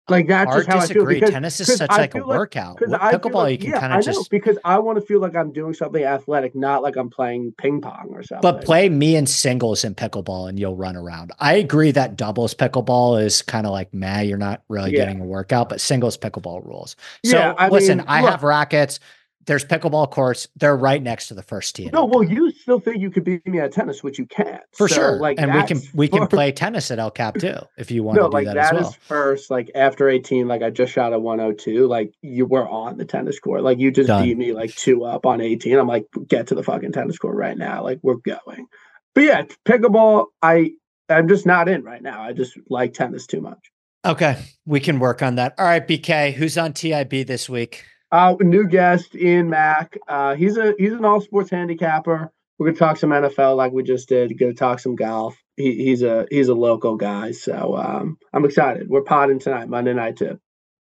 Like 0.08 0.26
that's 0.28 0.50
Hard 0.50 0.66
just 0.66 0.68
how 0.68 0.76
I 0.76 0.80
feel 0.80 0.94
disagree. 0.96 1.14
because 1.14 1.30
Tennis 1.30 1.60
is 1.60 1.76
such 1.76 1.88
like 1.90 2.14
a 2.14 2.18
like- 2.18 2.26
workout. 2.26 2.76
because 2.76 2.92
With 2.92 3.00
I 3.00 3.10
feel 3.12 3.20
Pickleball, 3.20 3.34
like- 3.34 3.52
you 3.52 3.58
can 3.58 3.70
yeah, 3.70 3.80
kind 3.80 3.94
of 3.94 4.04
just 4.04 4.30
because 4.30 4.58
I 4.62 4.78
want 4.78 4.98
to 5.00 5.04
feel 5.06 5.18
like 5.20 5.34
I'm 5.34 5.50
doing 5.50 5.72
something 5.72 6.04
athletic, 6.04 6.54
not 6.54 6.82
like 6.82 6.96
I'm 6.96 7.08
playing 7.08 7.54
ping 7.56 7.80
pong 7.80 8.08
or 8.12 8.22
something. 8.22 8.42
But 8.42 8.64
play 8.64 8.90
me 8.90 9.16
in 9.16 9.26
singles 9.26 9.82
in 9.82 9.94
pickleball 9.94 10.48
and 10.50 10.58
you'll 10.58 10.76
run 10.76 10.96
around. 10.96 11.32
I 11.38 11.54
agree 11.54 11.90
that 11.92 12.16
doubles 12.16 12.54
pickleball 12.54 13.22
is 13.22 13.40
kind 13.40 13.66
of 13.66 13.72
like 13.72 13.94
meh, 13.94 14.20
you're 14.22 14.36
not 14.36 14.62
really 14.68 14.92
Yeah. 14.92 15.06
getting 15.06 15.20
a 15.22 15.24
workout, 15.24 15.70
but 15.70 15.80
singles 15.80 16.18
pickleball 16.18 16.66
rules. 16.66 16.96
So 17.24 17.38
Yeah, 17.38 17.54
I 17.56 17.70
listen, 17.70 17.98
mean, 17.98 18.06
I 18.08 18.20
look- 18.20 18.30
have 18.32 18.42
rackets. 18.42 19.00
There's 19.46 19.64
pickleball 19.64 20.10
courts. 20.10 20.48
They're 20.56 20.76
right 20.76 21.02
next 21.02 21.28
to 21.28 21.34
the 21.34 21.42
first 21.42 21.76
tee. 21.76 21.90
No, 21.92 22.04
well, 22.04 22.22
you 22.22 22.50
still 22.52 22.80
think 22.80 23.00
you 23.00 23.10
could 23.10 23.24
beat 23.24 23.46
me 23.46 23.60
at 23.60 23.72
tennis, 23.72 24.02
which 24.02 24.18
you 24.18 24.26
can't. 24.26 24.62
for 24.72 24.88
So, 24.88 24.94
sure. 24.94 25.20
Like, 25.20 25.38
and 25.40 25.52
we 25.54 25.62
can 25.64 25.80
we 25.94 26.08
can 26.08 26.22
for- 26.22 26.26
play 26.36 26.52
tennis 26.52 26.90
at 26.90 26.98
El 26.98 27.10
Cap 27.10 27.36
too 27.38 27.56
if 27.76 27.90
you 27.90 28.02
want 28.02 28.16
No, 28.16 28.24
to 28.24 28.28
do 28.28 28.32
like 28.32 28.46
that, 28.46 28.54
that 28.54 28.74
as 28.74 28.80
is 28.80 28.84
well. 28.86 28.96
first. 29.02 29.50
Like 29.50 29.70
after 29.74 30.08
eighteen, 30.08 30.48
like 30.48 30.62
I 30.62 30.70
just 30.70 30.92
shot 30.92 31.12
a 31.12 31.18
one 31.18 31.38
hundred 31.38 31.58
two. 31.58 31.86
Like 31.86 32.12
you 32.22 32.46
were 32.46 32.68
on 32.68 32.96
the 32.98 33.04
tennis 33.04 33.38
court. 33.38 33.62
Like 33.62 33.78
you 33.78 33.90
just 33.90 34.08
Done. 34.08 34.24
beat 34.24 34.36
me 34.38 34.52
like 34.52 34.74
two 34.74 35.04
up 35.04 35.26
on 35.26 35.40
eighteen. 35.40 35.78
I'm 35.78 35.88
like, 35.88 36.06
get 36.28 36.46
to 36.48 36.54
the 36.54 36.62
fucking 36.62 36.92
tennis 36.92 37.18
court 37.18 37.36
right 37.36 37.56
now. 37.56 37.82
Like 37.82 38.00
we're 38.02 38.16
going. 38.16 38.66
But 39.14 39.24
yeah, 39.24 39.42
pickleball. 39.64 40.26
I 40.42 40.72
I'm 41.08 41.28
just 41.28 41.44
not 41.46 41.68
in 41.68 41.82
right 41.84 42.02
now. 42.02 42.22
I 42.22 42.32
just 42.32 42.58
like 42.70 42.94
tennis 42.94 43.26
too 43.26 43.40
much. 43.40 43.58
Okay, 44.06 44.38
we 44.66 44.80
can 44.80 44.98
work 44.98 45.22
on 45.22 45.36
that. 45.36 45.54
All 45.58 45.64
right, 45.64 45.86
BK, 45.86 46.34
who's 46.34 46.58
on 46.58 46.72
TIB 46.74 47.26
this 47.26 47.48
week? 47.48 47.84
Uh, 48.14 48.36
new 48.38 48.68
guest 48.68 49.16
Ian 49.16 49.50
Mack. 49.50 49.98
Uh, 50.06 50.36
he's 50.36 50.56
a 50.56 50.72
he's 50.78 50.92
an 50.92 51.04
all 51.04 51.20
sports 51.20 51.50
handicapper. 51.50 52.30
We're 52.56 52.66
gonna 52.66 52.78
talk 52.78 52.96
some 52.96 53.10
NFL 53.10 53.56
like 53.56 53.72
we 53.72 53.82
just 53.82 54.08
did. 54.08 54.38
Gonna 54.38 54.54
talk 54.54 54.78
some 54.78 54.94
golf. 54.94 55.36
He, 55.56 55.84
he's 55.84 56.04
a 56.04 56.24
he's 56.30 56.46
a 56.46 56.54
local 56.54 56.94
guy, 56.94 57.32
so 57.32 57.76
um, 57.76 58.16
I'm 58.32 58.44
excited. 58.44 58.88
We're 58.88 59.02
potting 59.02 59.40
tonight, 59.40 59.68
Monday 59.68 59.94
night 59.94 60.16
too. 60.16 60.38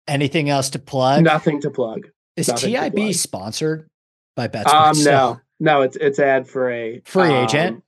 Anything 0.10 0.50
else 0.50 0.72
to 0.72 0.80
plug? 0.80 1.24
Nothing 1.24 1.62
to 1.62 1.72
plug. 1.72 2.10
Is 2.36 2.50
nothing 2.50 2.74
TIB 2.74 2.96
plug. 2.96 3.14
sponsored 3.14 3.88
by 4.36 4.50
Betsports? 4.50 4.98
Um, 4.98 5.04
no, 5.06 5.40
no, 5.62 5.82
it's 5.84 5.96
it's 5.96 6.20
ad 6.20 6.50
free. 6.50 7.02
Free 7.06 7.32
agent? 7.32 7.78
Um, 7.78 7.84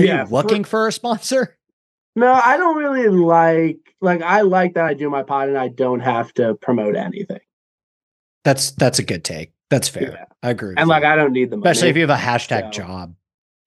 Are 0.00 0.04
yeah, 0.04 0.24
you 0.24 0.30
looking 0.32 0.64
for 0.64 0.88
a 0.88 0.92
sponsor? 0.92 1.56
no, 2.16 2.32
I 2.32 2.56
don't 2.56 2.78
really 2.78 3.06
like 3.06 3.78
like 4.00 4.22
I 4.22 4.40
like 4.40 4.74
that 4.74 4.86
I 4.86 4.94
do 4.94 5.08
my 5.08 5.22
pod 5.22 5.50
and 5.50 5.56
I 5.56 5.68
don't 5.68 6.00
have 6.00 6.34
to 6.34 6.56
promote 6.56 6.96
anything. 6.96 7.38
That's 8.44 8.72
that's 8.72 8.98
a 8.98 9.02
good 9.02 9.24
take. 9.24 9.52
That's 9.70 9.88
fair. 9.88 10.12
Yeah. 10.12 10.24
I 10.42 10.50
agree. 10.50 10.74
And 10.76 10.88
like 10.88 11.02
you. 11.02 11.08
I 11.08 11.16
don't 11.16 11.32
need 11.32 11.50
the 11.50 11.56
money. 11.56 11.70
especially 11.70 11.90
if 11.90 11.96
you 11.96 12.06
have 12.06 12.10
a 12.10 12.22
hashtag 12.22 12.74
So- 12.74 12.82
job. 12.82 13.14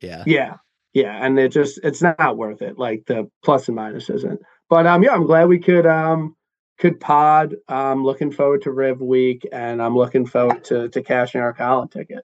Yeah. 0.02 0.24
Yeah. 0.28 0.58
Yeah. 0.94 1.26
And 1.26 1.40
it 1.40 1.50
just 1.52 1.80
it's 1.84 2.02
not 2.02 2.38
worth 2.38 2.62
it. 2.62 2.78
Like 2.78 3.06
the 3.08 3.30
plus 3.44 3.68
and 3.68 3.76
minus 3.76 4.10
isn't. 4.10 4.40
But 4.70 4.86
um 4.86 5.04
yeah, 5.04 5.12
I'm 5.14 5.26
glad 5.26 5.46
we 5.48 5.60
could 5.60 5.86
um 5.86 6.36
could 6.78 7.00
pod. 7.00 7.56
I'm 7.70 8.04
looking 8.04 8.32
forward 8.32 8.64
to 8.64 8.72
Riv 8.72 9.00
Week 9.02 9.48
and 9.52 9.82
I'm 9.82 9.96
looking 9.96 10.26
forward 10.26 10.64
to 10.66 10.90
to 10.90 11.02
cashing 11.02 11.42
our 11.42 11.54
Collin 11.54 11.88
ticket. 11.88 12.24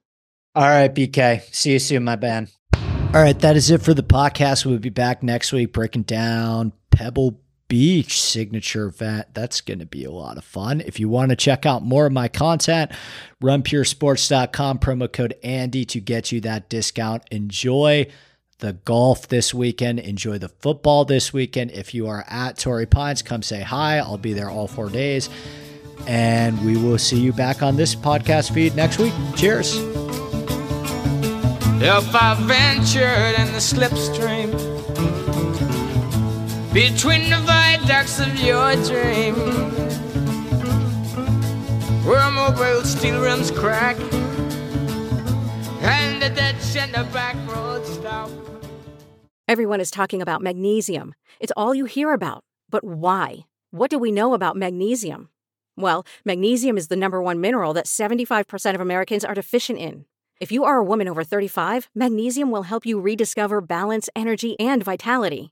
All 0.53 0.63
right, 0.63 0.93
BK. 0.93 1.41
See 1.55 1.71
you 1.71 1.79
soon, 1.79 2.03
my 2.03 2.17
man. 2.17 2.49
All 3.13 3.21
right, 3.21 3.37
that 3.39 3.55
is 3.55 3.71
it 3.71 3.81
for 3.81 3.93
the 3.93 4.03
podcast. 4.03 4.65
We'll 4.65 4.79
be 4.79 4.89
back 4.89 5.23
next 5.23 5.51
week 5.53 5.71
breaking 5.73 6.03
down 6.03 6.73
Pebble 6.91 7.39
Beach 7.71 8.21
signature 8.21 8.87
event. 8.87 9.27
That's 9.33 9.61
going 9.61 9.79
to 9.79 9.85
be 9.85 10.03
a 10.03 10.11
lot 10.11 10.37
of 10.37 10.43
fun. 10.43 10.81
If 10.81 10.99
you 10.99 11.07
want 11.07 11.29
to 11.29 11.37
check 11.37 11.65
out 11.65 11.81
more 11.81 12.05
of 12.05 12.11
my 12.11 12.27
content, 12.27 12.91
runpuresports.com, 13.41 14.79
promo 14.79 15.09
code 15.09 15.35
Andy 15.41 15.85
to 15.85 16.01
get 16.01 16.33
you 16.33 16.41
that 16.41 16.67
discount. 16.67 17.23
Enjoy 17.31 18.07
the 18.59 18.73
golf 18.73 19.29
this 19.29 19.53
weekend. 19.53 19.99
Enjoy 19.99 20.37
the 20.37 20.49
football 20.49 21.05
this 21.05 21.31
weekend. 21.31 21.71
If 21.71 21.93
you 21.93 22.09
are 22.09 22.25
at 22.27 22.57
Torrey 22.57 22.87
Pines, 22.87 23.21
come 23.21 23.41
say 23.41 23.61
hi. 23.61 23.99
I'll 23.99 24.17
be 24.17 24.33
there 24.33 24.49
all 24.49 24.67
four 24.67 24.89
days. 24.89 25.29
And 26.07 26.65
we 26.65 26.75
will 26.75 26.97
see 26.97 27.21
you 27.21 27.31
back 27.31 27.63
on 27.63 27.77
this 27.77 27.95
podcast 27.95 28.53
feed 28.53 28.75
next 28.75 28.99
week. 28.99 29.13
Cheers. 29.37 29.77
If 31.83 32.13
I 32.13 32.35
ventured 32.37 33.39
in 33.39 33.53
the 33.53 33.59
slipstream 33.59 34.70
between 36.73 37.29
the 37.29 37.37
viaducts 37.45 38.19
of 38.21 38.33
your 38.39 38.73
dream, 38.85 39.35
where 42.05 42.31
mobile 42.31 42.83
steel 42.83 43.21
rims 43.21 43.51
crack 43.51 43.97
and 45.81 46.21
the 46.21 46.29
ditch 46.29 46.77
and 46.77 46.93
the 46.93 47.03
back 47.11 47.35
road 47.49 47.85
stop. 47.85 48.29
Everyone 49.49 49.81
is 49.81 49.91
talking 49.91 50.21
about 50.21 50.41
magnesium. 50.41 51.13
It's 51.41 51.51
all 51.57 51.75
you 51.75 51.83
hear 51.83 52.13
about. 52.13 52.45
But 52.69 52.85
why? 52.85 53.47
What 53.71 53.89
do 53.89 53.99
we 53.99 54.11
know 54.11 54.33
about 54.33 54.55
magnesium? 54.55 55.27
Well, 55.75 56.05
magnesium 56.23 56.77
is 56.77 56.87
the 56.87 56.95
number 56.95 57.21
one 57.21 57.41
mineral 57.41 57.73
that 57.73 57.85
75% 57.85 58.75
of 58.75 58.81
Americans 58.81 59.25
are 59.25 59.33
deficient 59.33 59.77
in. 59.77 60.05
If 60.39 60.53
you 60.53 60.63
are 60.63 60.77
a 60.77 60.83
woman 60.83 61.09
over 61.09 61.25
35, 61.25 61.89
magnesium 61.93 62.49
will 62.49 62.63
help 62.63 62.85
you 62.85 62.99
rediscover 63.01 63.59
balance, 63.59 64.09
energy, 64.15 64.57
and 64.57 64.81
vitality. 64.83 65.51